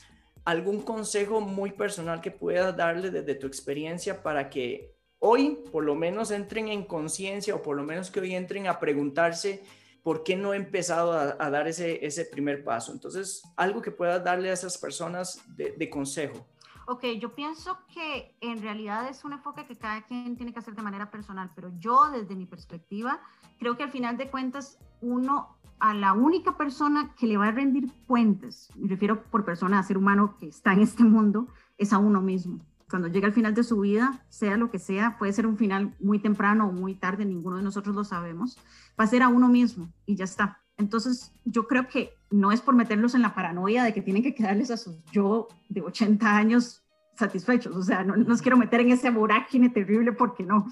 algún 0.44 0.82
consejo 0.82 1.40
muy 1.40 1.72
personal 1.72 2.20
que 2.20 2.30
puedas 2.30 2.76
darle 2.76 3.10
desde 3.10 3.34
tu 3.34 3.46
experiencia 3.46 4.22
para 4.22 4.48
que 4.48 4.97
hoy 5.18 5.62
por 5.72 5.84
lo 5.84 5.94
menos 5.94 6.30
entren 6.30 6.68
en 6.68 6.84
conciencia 6.84 7.54
o 7.54 7.62
por 7.62 7.76
lo 7.76 7.84
menos 7.84 8.10
que 8.10 8.20
hoy 8.20 8.34
entren 8.34 8.66
a 8.66 8.78
preguntarse 8.78 9.62
por 10.02 10.22
qué 10.22 10.36
no 10.36 10.54
he 10.54 10.56
empezado 10.56 11.12
a, 11.12 11.50
dar 11.50 11.68
ese, 11.68 12.24
primer 12.32 12.64
paso. 12.64 12.92
Entonces, 12.92 13.42
algo 13.56 13.82
que 13.82 13.90
puedas 13.90 14.24
darle 14.24 14.48
a 14.48 14.54
esas 14.54 14.78
personas 14.78 15.44
de, 15.48 15.90
consejo. 15.90 16.46
Ok, 16.86 17.04
yo 17.20 17.34
pienso 17.34 17.78
que 17.92 18.34
en 18.40 18.62
realidad 18.62 19.06
es 19.10 19.22
un 19.24 19.34
enfoque 19.34 19.66
que 19.66 19.76
cada 19.76 20.06
quien 20.06 20.34
tiene 20.36 20.54
que 20.54 20.60
hacer 20.60 20.74
de 20.74 20.82
manera 20.82 21.10
personal, 21.10 21.50
pero 21.54 21.70
yo 21.78 22.10
desde 22.10 22.34
mi 22.34 22.46
perspectiva 22.46 23.20
creo 23.58 23.76
que 23.76 23.82
al 23.82 23.90
final 23.90 24.16
de 24.16 24.30
cuentas 24.30 24.78
uno 25.02 25.58
a 25.78 25.92
la 25.92 26.14
única 26.14 26.56
persona 26.56 27.14
que 27.18 27.26
le 27.26 27.36
va 27.36 27.48
a 27.48 27.52
rendir 27.52 27.92
cuentas, 28.06 28.70
me 28.76 28.88
refiero 28.88 29.22
por 29.24 29.44
persona 29.44 29.78
a 29.78 29.82
ser 29.82 29.98
humano 29.98 30.36
que 30.40 30.46
está 30.46 30.72
en 30.72 30.80
este 30.80 31.04
mundo, 31.04 31.48
es 31.76 31.92
a 31.92 31.98
uno 31.98 32.22
mismo 32.22 32.60
cuando 32.88 33.08
llega 33.08 33.26
al 33.26 33.32
final 33.32 33.54
de 33.54 33.64
su 33.64 33.80
vida, 33.80 34.24
sea 34.28 34.56
lo 34.56 34.70
que 34.70 34.78
sea, 34.78 35.18
puede 35.18 35.32
ser 35.32 35.46
un 35.46 35.56
final 35.56 35.94
muy 36.00 36.18
temprano 36.18 36.68
o 36.68 36.72
muy 36.72 36.94
tarde, 36.94 37.24
ninguno 37.24 37.56
de 37.56 37.62
nosotros 37.62 37.94
lo 37.94 38.04
sabemos, 38.04 38.58
va 38.98 39.04
a 39.04 39.08
ser 39.08 39.22
a 39.22 39.28
uno 39.28 39.48
mismo 39.48 39.92
y 40.06 40.16
ya 40.16 40.24
está. 40.24 40.60
Entonces, 40.76 41.32
yo 41.44 41.66
creo 41.66 41.88
que 41.88 42.12
no 42.30 42.52
es 42.52 42.60
por 42.60 42.74
meterlos 42.74 43.14
en 43.14 43.22
la 43.22 43.34
paranoia 43.34 43.82
de 43.82 43.92
que 43.92 44.00
tienen 44.00 44.22
que 44.22 44.34
quedarles 44.34 44.70
a 44.70 44.76
su 44.76 45.02
yo 45.12 45.48
de 45.68 45.82
80 45.82 46.36
años 46.36 46.82
satisfechos, 47.14 47.74
o 47.74 47.82
sea, 47.82 48.04
no 48.04 48.16
nos 48.16 48.40
quiero 48.40 48.56
meter 48.56 48.80
en 48.80 48.92
ese 48.92 49.10
vorágine 49.10 49.68
terrible 49.68 50.12
porque 50.12 50.44
no. 50.44 50.66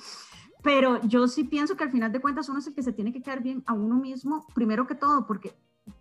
Pero 0.63 1.01
yo 1.03 1.27
sí 1.29 1.45
pienso 1.45 1.77
que 1.77 1.85
al 1.85 1.91
final 1.91 2.13
de 2.13 2.21
cuentas 2.21 2.49
uno 2.49 2.61
es 2.61 2.67
el 2.67 2.75
que 2.75 2.83
se 2.83 2.93
tiene 2.93 3.13
que 3.13 3.23
quedar 3.23 3.43
bien 3.43 3.63
a 3.67 3.73
uno 3.73 3.97
mismo, 3.97 4.47
primero 4.55 4.87
que 4.87 4.95
todo, 4.95 5.27
porque 5.27 5.55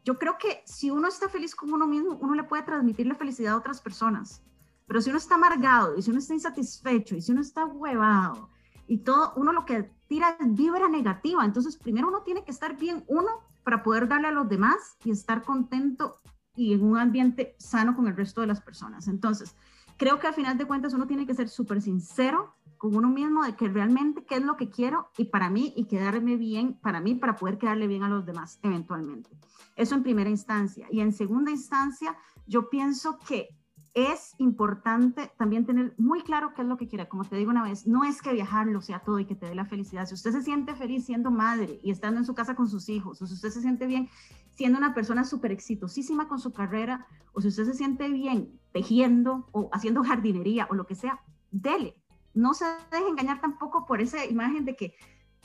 yo 0.03 0.18
creo 0.18 0.38
que 0.38 0.61
si 0.66 0.91
uno 0.91 1.07
está 1.07 1.30
feliz 1.30 1.55
con 1.55 1.74
uno 1.74 1.88
mismo, 1.88 2.18
uno 2.22 2.36
le 2.36 2.43
puede 2.43 2.63
transmitir 2.63 3.07
la 3.07 3.16
felicidad 3.16 3.53
a 3.53 3.57
otras 3.57 3.82
personas. 3.82 4.43
Pero 4.88 5.01
si 5.01 5.09
uno 5.09 5.17
está 5.17 5.36
amargado, 5.36 5.97
y 5.97 6.01
si 6.01 6.11
uno 6.11 6.19
está 6.19 6.33
insatisfecho, 6.33 7.15
y 7.15 7.21
si 7.21 7.31
uno 7.31 7.41
está 7.41 7.65
huevado, 7.65 8.49
y 8.88 8.99
todo, 8.99 9.33
uno 9.36 9.51
lo 9.51 9.65
que 9.65 9.91
tira 10.07 10.38
es 10.39 10.53
vibra 10.53 10.88
negativa. 10.88 11.43
Entonces, 11.43 11.77
primero 11.77 12.07
uno 12.07 12.21
tiene 12.21 12.43
que 12.43 12.51
estar 12.51 12.77
bien 12.77 13.03
uno 13.07 13.29
para 13.63 13.81
poder 13.81 14.07
darle 14.07 14.27
a 14.27 14.31
los 14.31 14.47
demás 14.47 14.97
y 15.03 15.11
estar 15.11 15.41
contento 15.41 16.17
y 16.55 16.73
en 16.73 16.83
un 16.83 16.97
ambiente 16.97 17.55
sano 17.59 17.95
con 17.95 18.07
el 18.07 18.15
resto 18.15 18.41
de 18.41 18.47
las 18.47 18.61
personas. 18.61 19.07
Entonces, 19.07 19.55
creo 19.97 20.19
que 20.19 20.27
al 20.27 20.33
final 20.33 20.57
de 20.57 20.65
cuentas 20.65 20.93
uno 20.93 21.07
tiene 21.07 21.25
que 21.25 21.33
ser 21.33 21.49
súper 21.49 21.81
sincero 21.81 22.55
con 22.77 22.95
uno 22.95 23.09
mismo 23.09 23.43
de 23.43 23.55
que 23.55 23.67
realmente 23.67 24.23
qué 24.25 24.36
es 24.36 24.43
lo 24.43 24.55
que 24.55 24.69
quiero 24.69 25.09
y 25.17 25.25
para 25.25 25.49
mí 25.49 25.73
y 25.75 25.86
quedarme 25.86 26.36
bien 26.36 26.73
para 26.81 26.99
mí 26.99 27.15
para 27.15 27.36
poder 27.36 27.57
quedarle 27.57 27.88
bien 27.88 28.03
a 28.03 28.09
los 28.09 28.25
demás 28.25 28.59
eventualmente. 28.61 29.29
Eso 29.75 29.95
en 29.95 30.03
primera 30.03 30.29
instancia. 30.29 30.88
Y 30.91 31.01
en 31.01 31.11
segunda 31.11 31.51
instancia, 31.51 32.15
yo 32.45 32.69
pienso 32.69 33.17
que 33.19 33.49
es 33.96 34.36
importante 34.39 35.32
también 35.38 35.66
tener 35.66 35.96
muy 35.98 36.22
claro 36.22 36.54
qué 36.54 36.64
es 36.64 36.68
lo 36.68 36.76
que 36.76 36.89
quiere. 36.89 37.08
Como 37.08 37.24
te 37.24 37.38
digo 37.38 37.50
una 37.50 37.64
vez, 37.64 37.88
no 37.88 38.04
es 38.04 38.22
que 38.22 38.34
viajar 38.34 38.68
lo 38.68 38.82
sea 38.82 39.00
todo 39.00 39.20
y 39.20 39.26
que 39.26 39.36
te 39.36 39.46
dé 39.46 39.56
la 39.56 39.66
felicidad. 39.66 40.06
Si 40.06 40.14
usted 40.14 40.34
se 40.34 40.41
siente 40.41 40.76
feliz 40.76 41.06
siendo 41.06 41.32
madre 41.32 41.80
y 41.82 41.91
estando 41.91 42.20
en 42.20 42.26
su 42.26 42.36
casa 42.36 42.56
con 42.56 42.68
sus 42.68 42.89
hijos, 42.89 43.22
o 43.22 43.26
si 43.26 43.34
usted 43.34 43.50
se 43.50 43.62
siente 43.62 43.88
bien 43.88 44.10
siendo 44.52 44.78
una 44.78 44.93
persona 44.93 45.24
súper 45.24 45.54
exitosísima 45.54 46.28
con 46.28 46.39
su 46.39 46.52
carrera, 46.52 47.08
o 47.32 47.39
si 47.39 47.48
usted 47.48 47.64
se 47.64 47.74
siente 47.74 48.10
bien 48.10 48.60
tejiendo 48.74 49.48
o 49.54 49.70
haciendo 49.72 50.04
jardinería 50.04 50.68
o 50.70 50.76
lo 50.76 50.86
que 50.86 50.96
sea, 50.96 51.22
dele. 51.52 51.96
No 52.34 52.54
se 52.54 52.66
deje 52.91 53.08
engañar 53.08 53.39
tampoco 53.39 53.86
por 53.86 54.02
esa 54.02 54.26
imagen 54.26 54.66
de 54.66 54.76
que 54.76 54.96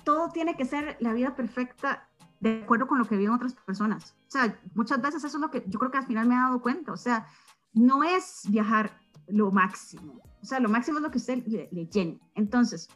todo 0.03 0.31
tiene 0.31 0.57
que 0.57 0.65
ser 0.65 0.97
la 0.99 1.13
vida 1.13 1.37
perfecta 1.37 2.09
de 2.41 2.63
acuerdo 2.65 2.89
con 2.89 2.99
lo 2.99 3.05
que 3.05 3.17
viven 3.17 3.35
otras 3.35 3.55
personas. 3.55 4.17
O 4.27 4.31
sea, 4.31 4.59
muchas 4.75 5.01
veces 5.01 5.23
eso 5.23 5.37
es 5.37 5.41
lo 5.41 5.51
que 5.51 5.63
yo 5.69 5.79
creo 5.79 5.93
que 5.93 5.99
al 5.99 6.07
final 6.07 6.27
me 6.27 6.35
he 6.35 6.39
dado 6.39 6.61
cuenta. 6.61 6.91
O 6.91 6.97
sea, 6.97 7.29
no 7.73 8.03
es 8.03 8.43
viajar 8.49 8.99
lo 9.29 9.51
máximo. 9.51 10.21
O 10.43 10.45
sea, 10.45 10.61
lo 10.61 10.69
máximo 10.69 10.99
es 10.99 11.03
lo 11.03 11.11
que 11.11 11.19
usted 11.19 11.45
le, 11.47 11.87
llene. 11.87 12.21
Entonces, 12.35 12.89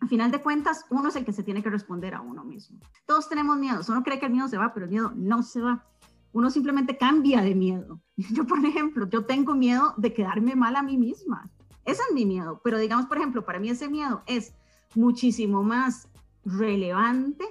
al 0.00 0.08
final 0.08 0.30
de 0.30 0.40
cuentas, 0.40 0.84
uno 0.90 1.08
es 1.08 1.16
el 1.16 1.24
que 1.24 1.32
se 1.32 1.42
tiene 1.42 1.62
que 1.62 1.70
responder 1.70 2.14
a 2.14 2.20
uno 2.20 2.44
mismo. 2.44 2.78
Todos 3.06 3.28
tenemos 3.28 3.58
miedo. 3.58 3.80
Uno 3.88 4.02
cree 4.02 4.18
que 4.18 4.26
el 4.26 4.32
miedo 4.32 4.48
se 4.48 4.58
va, 4.58 4.72
pero 4.72 4.86
el 4.86 4.92
miedo 4.92 5.12
no 5.14 5.42
se 5.42 5.60
va. 5.60 5.84
Uno 6.32 6.50
simplemente 6.50 6.96
cambia 6.96 7.42
de 7.42 7.54
miedo. 7.54 8.00
Yo, 8.16 8.46
por 8.46 8.64
ejemplo, 8.64 9.08
yo 9.08 9.24
tengo 9.24 9.54
miedo 9.54 9.94
de 9.96 10.12
quedarme 10.12 10.54
mal 10.54 10.76
a 10.76 10.82
mí 10.82 10.96
misma. 10.96 11.48
Ese 11.84 12.02
es 12.08 12.14
mi 12.14 12.26
miedo. 12.26 12.60
Pero 12.62 12.78
digamos, 12.78 13.06
por 13.06 13.16
ejemplo, 13.16 13.44
para 13.44 13.58
mí 13.58 13.70
ese 13.70 13.88
miedo 13.88 14.22
es 14.26 14.54
muchísimo 14.94 15.62
más 15.62 16.08
relevante 16.44 17.44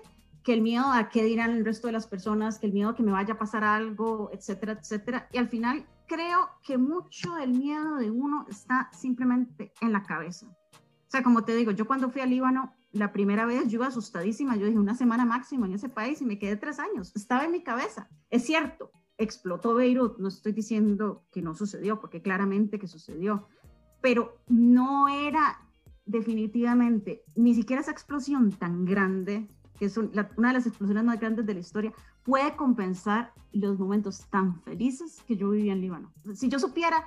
que 0.43 0.53
el 0.53 0.61
miedo 0.61 0.85
a 0.91 1.09
qué 1.09 1.23
dirán 1.23 1.51
el 1.51 1.65
resto 1.65 1.87
de 1.87 1.93
las 1.93 2.05
personas, 2.05 2.59
que 2.59 2.67
el 2.67 2.73
miedo 2.73 2.89
a 2.89 2.95
que 2.95 3.01
me 3.01 3.11
vaya 3.11 3.33
a 3.33 3.39
pasar 3.39 3.63
algo, 3.63 4.29
etcétera, 4.31 4.73
etcétera. 4.73 5.27
Y 5.33 5.37
al 5.37 5.49
final 5.49 5.85
creo 6.07 6.49
que 6.63 6.77
mucho 6.77 7.35
del 7.35 7.51
miedo 7.51 7.95
de 7.95 8.11
uno 8.11 8.45
está 8.49 8.89
simplemente 8.93 9.73
en 9.81 9.91
la 9.91 10.03
cabeza. 10.03 10.47
O 10.47 11.09
sea, 11.09 11.23
como 11.23 11.43
te 11.43 11.55
digo, 11.55 11.71
yo 11.71 11.85
cuando 11.85 12.09
fui 12.09 12.21
al 12.21 12.29
Líbano, 12.29 12.73
la 12.91 13.11
primera 13.11 13.45
vez 13.45 13.67
yo 13.67 13.75
iba 13.75 13.87
asustadísima, 13.87 14.55
yo 14.55 14.65
dije 14.65 14.79
una 14.79 14.95
semana 14.95 15.25
máximo 15.25 15.65
en 15.65 15.73
ese 15.73 15.89
país 15.89 16.21
y 16.21 16.25
me 16.25 16.39
quedé 16.39 16.55
tres 16.55 16.79
años, 16.79 17.15
estaba 17.15 17.45
en 17.45 17.51
mi 17.51 17.61
cabeza. 17.61 18.09
Es 18.29 18.45
cierto, 18.45 18.91
explotó 19.17 19.75
Beirut, 19.75 20.17
no 20.17 20.27
estoy 20.27 20.53
diciendo 20.53 21.25
que 21.31 21.41
no 21.41 21.53
sucedió, 21.53 21.99
porque 21.99 22.21
claramente 22.21 22.79
que 22.79 22.87
sucedió, 22.87 23.47
pero 24.01 24.37
no 24.47 25.07
era 25.07 25.61
definitivamente 26.05 27.23
ni 27.35 27.55
siquiera 27.55 27.81
esa 27.81 27.91
explosión 27.91 28.51
tan 28.51 28.85
grande 28.85 29.47
que 29.77 29.85
es 29.85 29.97
una 29.97 30.47
de 30.47 30.53
las 30.53 30.67
explosiones 30.67 31.03
más 31.03 31.19
grandes 31.19 31.45
de 31.45 31.53
la 31.53 31.59
historia, 31.59 31.93
puede 32.23 32.55
compensar 32.55 33.33
los 33.51 33.77
momentos 33.79 34.25
tan 34.29 34.61
felices 34.61 35.21
que 35.27 35.37
yo 35.37 35.49
vivía 35.49 35.73
en 35.73 35.81
Líbano. 35.81 36.11
Si 36.33 36.49
yo 36.49 36.59
supiera 36.59 37.03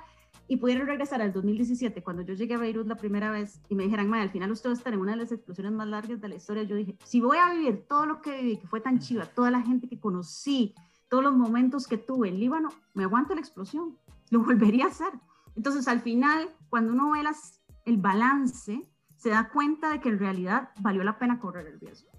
y 0.47 0.57
pudiera 0.57 0.85
regresar 0.85 1.21
al 1.21 1.31
2017, 1.31 2.01
cuando 2.01 2.23
yo 2.23 2.33
llegué 2.33 2.55
a 2.55 2.57
Beirut 2.57 2.87
la 2.87 2.95
primera 2.95 3.31
vez 3.31 3.61
y 3.69 3.75
me 3.75 3.83
dijeran, 3.83 4.11
al 4.13 4.31
final 4.31 4.51
usted 4.51 4.69
va 4.69 4.73
a 4.73 4.77
estar 4.77 4.93
en 4.93 4.99
una 4.99 5.11
de 5.11 5.17
las 5.17 5.31
explosiones 5.31 5.73
más 5.73 5.87
largas 5.87 6.19
de 6.21 6.27
la 6.27 6.35
historia, 6.35 6.63
yo 6.63 6.75
dije, 6.75 6.97
si 7.03 7.21
voy 7.21 7.37
a 7.37 7.53
vivir 7.53 7.85
todo 7.87 8.05
lo 8.05 8.21
que 8.21 8.41
viví, 8.41 8.57
que 8.57 8.67
fue 8.67 8.81
tan 8.81 8.99
chiva, 8.99 9.25
toda 9.25 9.51
la 9.51 9.61
gente 9.61 9.87
que 9.87 9.99
conocí, 9.99 10.73
todos 11.07 11.23
los 11.23 11.35
momentos 11.35 11.87
que 11.87 11.97
tuve 11.97 12.29
en 12.29 12.39
Líbano, 12.39 12.69
me 12.93 13.03
aguanto 13.03 13.35
la 13.35 13.41
explosión, 13.41 13.97
lo 14.31 14.43
volvería 14.43 14.85
a 14.85 14.89
hacer. 14.89 15.11
Entonces, 15.55 15.87
al 15.87 16.01
final, 16.01 16.49
cuando 16.69 16.93
uno 16.93 17.11
ve 17.11 17.23
las, 17.23 17.59
el 17.85 17.97
balance, 17.97 18.87
se 19.17 19.29
da 19.29 19.49
cuenta 19.49 19.89
de 19.89 19.99
que 19.99 20.09
en 20.09 20.19
realidad 20.19 20.69
valió 20.79 21.03
la 21.03 21.19
pena 21.19 21.39
correr 21.39 21.67
el 21.67 21.79
riesgo. 21.79 22.09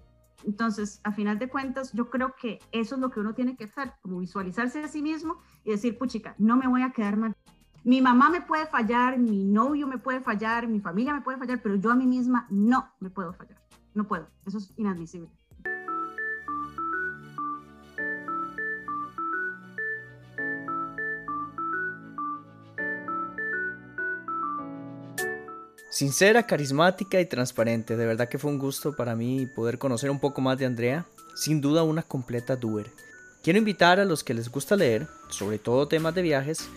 Entonces, 0.45 1.01
a 1.03 1.11
final 1.11 1.39
de 1.39 1.49
cuentas, 1.49 1.91
yo 1.93 2.09
creo 2.09 2.35
que 2.35 2.59
eso 2.71 2.95
es 2.95 3.01
lo 3.01 3.11
que 3.11 3.19
uno 3.19 3.33
tiene 3.33 3.55
que 3.55 3.65
hacer, 3.65 3.93
visualizarse 4.03 4.83
a 4.83 4.87
sí 4.87 5.01
mismo 5.01 5.37
y 5.63 5.71
decir, 5.71 5.97
puchica, 5.97 6.35
no 6.37 6.57
me 6.57 6.67
voy 6.67 6.81
a 6.81 6.91
quedar 6.91 7.17
mal. 7.17 7.35
Mi 7.83 8.01
mamá 8.01 8.29
me 8.29 8.41
puede 8.41 8.67
fallar, 8.67 9.17
mi 9.17 9.43
novio 9.43 9.87
me 9.87 9.97
puede 9.97 10.21
fallar, 10.21 10.67
mi 10.67 10.79
familia 10.79 11.13
me 11.13 11.21
puede 11.21 11.37
fallar, 11.37 11.61
pero 11.61 11.75
yo 11.75 11.91
a 11.91 11.95
mí 11.95 12.05
misma 12.05 12.47
no 12.49 12.91
me 12.99 13.09
puedo 13.09 13.33
fallar. 13.33 13.59
No 13.93 14.07
puedo. 14.07 14.27
Eso 14.45 14.59
es 14.59 14.71
inadmisible. 14.77 15.29
Sincera, 25.91 26.47
carismática 26.47 27.19
y 27.19 27.25
transparente. 27.25 27.97
De 27.97 28.05
verdad 28.05 28.29
que 28.29 28.37
fue 28.37 28.49
un 28.49 28.59
gusto 28.59 28.95
para 28.95 29.13
mí 29.13 29.45
poder 29.45 29.77
conocer 29.77 30.09
un 30.09 30.21
poco 30.21 30.39
más 30.39 30.57
de 30.57 30.65
Andrea. 30.65 31.05
Sin 31.35 31.59
duda 31.59 31.83
una 31.83 32.01
completa 32.01 32.55
doer. 32.55 32.89
Quiero 33.43 33.59
invitar 33.59 33.99
a 33.99 34.05
los 34.05 34.23
que 34.23 34.33
les 34.33 34.49
gusta 34.49 34.77
leer, 34.77 35.07
sobre 35.27 35.59
todo 35.59 35.89
temas 35.89 36.15
de 36.15 36.21
viajes, 36.21 36.69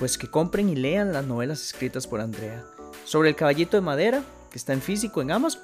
pues 0.00 0.18
que 0.18 0.28
compren 0.28 0.68
y 0.68 0.74
lean 0.74 1.12
las 1.12 1.24
novelas 1.24 1.62
escritas 1.62 2.08
por 2.08 2.20
Andrea. 2.20 2.64
Sobre 3.04 3.28
el 3.28 3.36
caballito 3.36 3.76
de 3.76 3.82
madera, 3.82 4.24
que 4.50 4.58
está 4.58 4.72
en 4.72 4.82
físico 4.82 5.22
en 5.22 5.30
Amazon, 5.30 5.62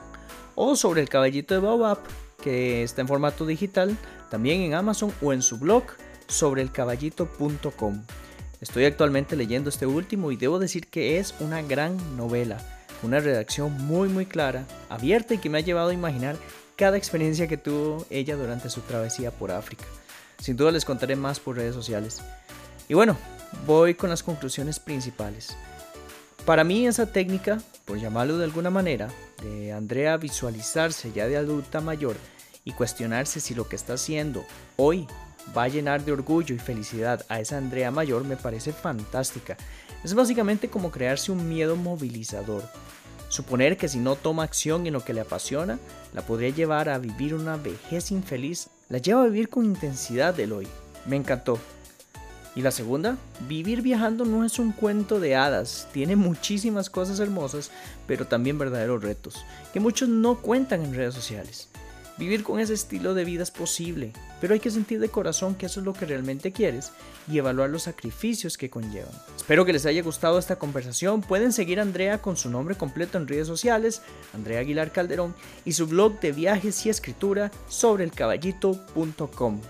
o 0.55 0.77
sobre 0.77 1.01
el 1.01 1.09
caballito 1.09 1.55
de 1.55 1.61
Baobab, 1.61 1.99
que 2.41 2.85
está 2.85 3.01
en 3.01 3.09
formato 3.09 3.47
digital, 3.47 3.97
también 4.31 4.61
en 4.61 4.75
Amazon 4.75 5.13
o 5.21 5.33
en 5.33 5.43
su 5.43 5.59
blog 5.59 5.83
sobre 6.29 6.63
elcaballito.com. 6.63 8.05
Estoy 8.61 8.85
actualmente 8.85 9.35
leyendo 9.35 9.71
este 9.71 9.87
último 9.87 10.31
y 10.31 10.37
debo 10.37 10.61
decir 10.61 10.87
que 10.87 11.19
es 11.19 11.35
una 11.41 11.63
gran 11.63 12.17
novela 12.17 12.72
una 13.03 13.21
redacción 13.21 13.73
muy 13.87 14.09
muy 14.09 14.27
clara, 14.27 14.65
abierta 14.89 15.35
y 15.35 15.39
que 15.39 15.51
me 15.51 15.59
ha 15.59 15.63
llevado 15.63 15.91
a 15.91 15.95
imaginar 15.95 16.37
cada 16.77 16.97
experiencia 16.97 17.49
que 17.49 17.57
tuvo 17.57 18.07
ella 18.11 18.37
durante 18.37 18.71
su 18.71 18.81
travesía 18.81 19.31
por 19.31 19.51
África. 19.51 19.85
Sin 20.39 20.57
duda 20.57 20.73
les 20.73 20.85
contaré 20.85 21.17
más 21.17 21.39
por 21.39 21.57
redes 21.57 21.75
sociales. 21.75 22.23
Y 22.89 22.95
bueno, 22.95 23.17
voy 23.67 23.95
con 23.95 24.11
las 24.11 24.23
conclusiones 24.23 24.81
principales. 24.81 25.57
Para 26.45 26.65
mí 26.65 26.87
esa 26.87 27.07
técnica, 27.07 27.61
por 27.85 27.99
llamarlo 28.01 28.37
de 28.37 28.45
alguna 28.45 28.71
manera, 28.71 29.09
de 29.43 29.73
Andrea 29.73 30.17
visualizarse 30.17 31.13
ya 31.13 31.29
de 31.29 31.37
adulta 31.37 31.81
mayor 31.81 32.17
y 32.65 32.73
cuestionarse 32.73 33.41
si 33.41 33.55
lo 33.55 33.69
que 33.69 33.77
está 33.77 33.95
haciendo 33.95 34.45
hoy 34.77 35.07
va 35.57 35.65
a 35.65 35.69
llenar 35.69 36.05
de 36.05 36.13
orgullo 36.13 36.55
y 36.55 36.59
felicidad 36.59 37.25
a 37.29 37.41
esa 37.41 37.59
Andrea 37.59 37.91
mayor 37.91 38.25
me 38.25 38.37
parece 38.37 38.73
fantástica. 38.73 39.57
Es 40.05 40.15
básicamente 40.15 40.69
como 40.69 40.91
crearse 40.91 41.33
un 41.33 41.49
miedo 41.49 41.77
movilizador 41.77 42.63
Suponer 43.33 43.79
que 43.79 43.89
si 43.89 43.99
no 43.99 44.15
toma 44.15 44.43
acción 44.43 44.87
en 44.87 44.93
lo 44.93 45.03
que 45.07 45.15
le 45.15 45.23
apasiona, 45.23 45.79
la 46.13 46.21
podría 46.21 46.51
llevar 46.51 46.91
a 46.91 46.99
vivir 46.99 47.35
una 47.35 47.57
vejez 47.57 48.11
infeliz, 48.11 48.69
la 48.91 48.99
lleva 48.99 49.23
a 49.23 49.25
vivir 49.25 49.49
con 49.49 49.65
intensidad 49.65 50.35
del 50.35 50.53
hoy. 50.53 50.69
Me 51.07 51.17
encantó. 51.17 51.59
Y 52.55 52.61
la 52.61 52.71
segunda, 52.71 53.17
vivir 53.49 53.81
viajando 53.81 54.27
no 54.27 54.45
es 54.45 54.59
un 54.59 54.73
cuento 54.73 55.19
de 55.19 55.35
hadas, 55.35 55.89
tiene 55.95 56.15
muchísimas 56.15 56.91
cosas 56.91 57.21
hermosas, 57.21 57.71
pero 58.07 58.27
también 58.27 58.59
verdaderos 58.59 59.03
retos, 59.03 59.47
que 59.73 59.81
muchos 59.81 60.11
no 60.11 60.43
cuentan 60.43 60.85
en 60.85 60.95
redes 60.95 61.15
sociales. 61.15 61.71
Vivir 62.23 62.45
con 62.45 62.61
ese 62.61 62.75
estilo 62.75 63.15
de 63.15 63.25
vida 63.25 63.43
es 63.43 63.51
posible, 63.51 64.13
pero 64.41 64.55
hay 64.55 64.61
que 64.61 64.71
sentir 64.71 65.01
de 65.01 65.09
corazón 65.09 65.57
que 65.57 65.67
eso 65.67 65.81
es 65.81 65.87
lo 65.87 65.93
que 65.93 66.07
realmente 66.07 66.53
quieres 66.53 66.93
y 67.27 67.37
evaluar 67.37 67.69
los 67.69 67.83
sacrificios 67.83 68.57
que 68.57 68.71
conllevan. 68.71 69.11
Espero 69.37 69.65
que 69.65 69.73
les 69.73 69.87
haya 69.87 70.05
gustado 70.05 70.39
esta 70.39 70.55
conversación. 70.55 71.23
Pueden 71.23 71.53
seguir 71.53 71.81
a 71.81 71.83
Andrea 71.83 72.23
con 72.23 72.37
su 72.37 72.49
nombre 72.49 72.77
completo 72.77 73.19
en 73.19 73.27
redes 73.27 73.49
sociales, 73.49 74.03
Andrea 74.35 74.61
Aguilar 74.61 74.93
Calderón, 74.93 75.35
y 75.65 75.73
su 75.73 75.89
blog 75.89 76.21
de 76.21 76.31
viajes 76.31 76.87
y 76.87 76.91
escritura 76.91 77.51
sobre 77.67 78.05
elcaballito.com. 78.05 79.61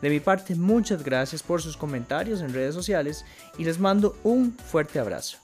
De 0.00 0.08
mi 0.08 0.20
parte, 0.20 0.54
muchas 0.54 1.04
gracias 1.04 1.42
por 1.42 1.60
sus 1.60 1.76
comentarios 1.76 2.40
en 2.40 2.54
redes 2.54 2.74
sociales 2.74 3.26
y 3.58 3.64
les 3.64 3.78
mando 3.78 4.16
un 4.22 4.56
fuerte 4.56 4.98
abrazo. 4.98 5.36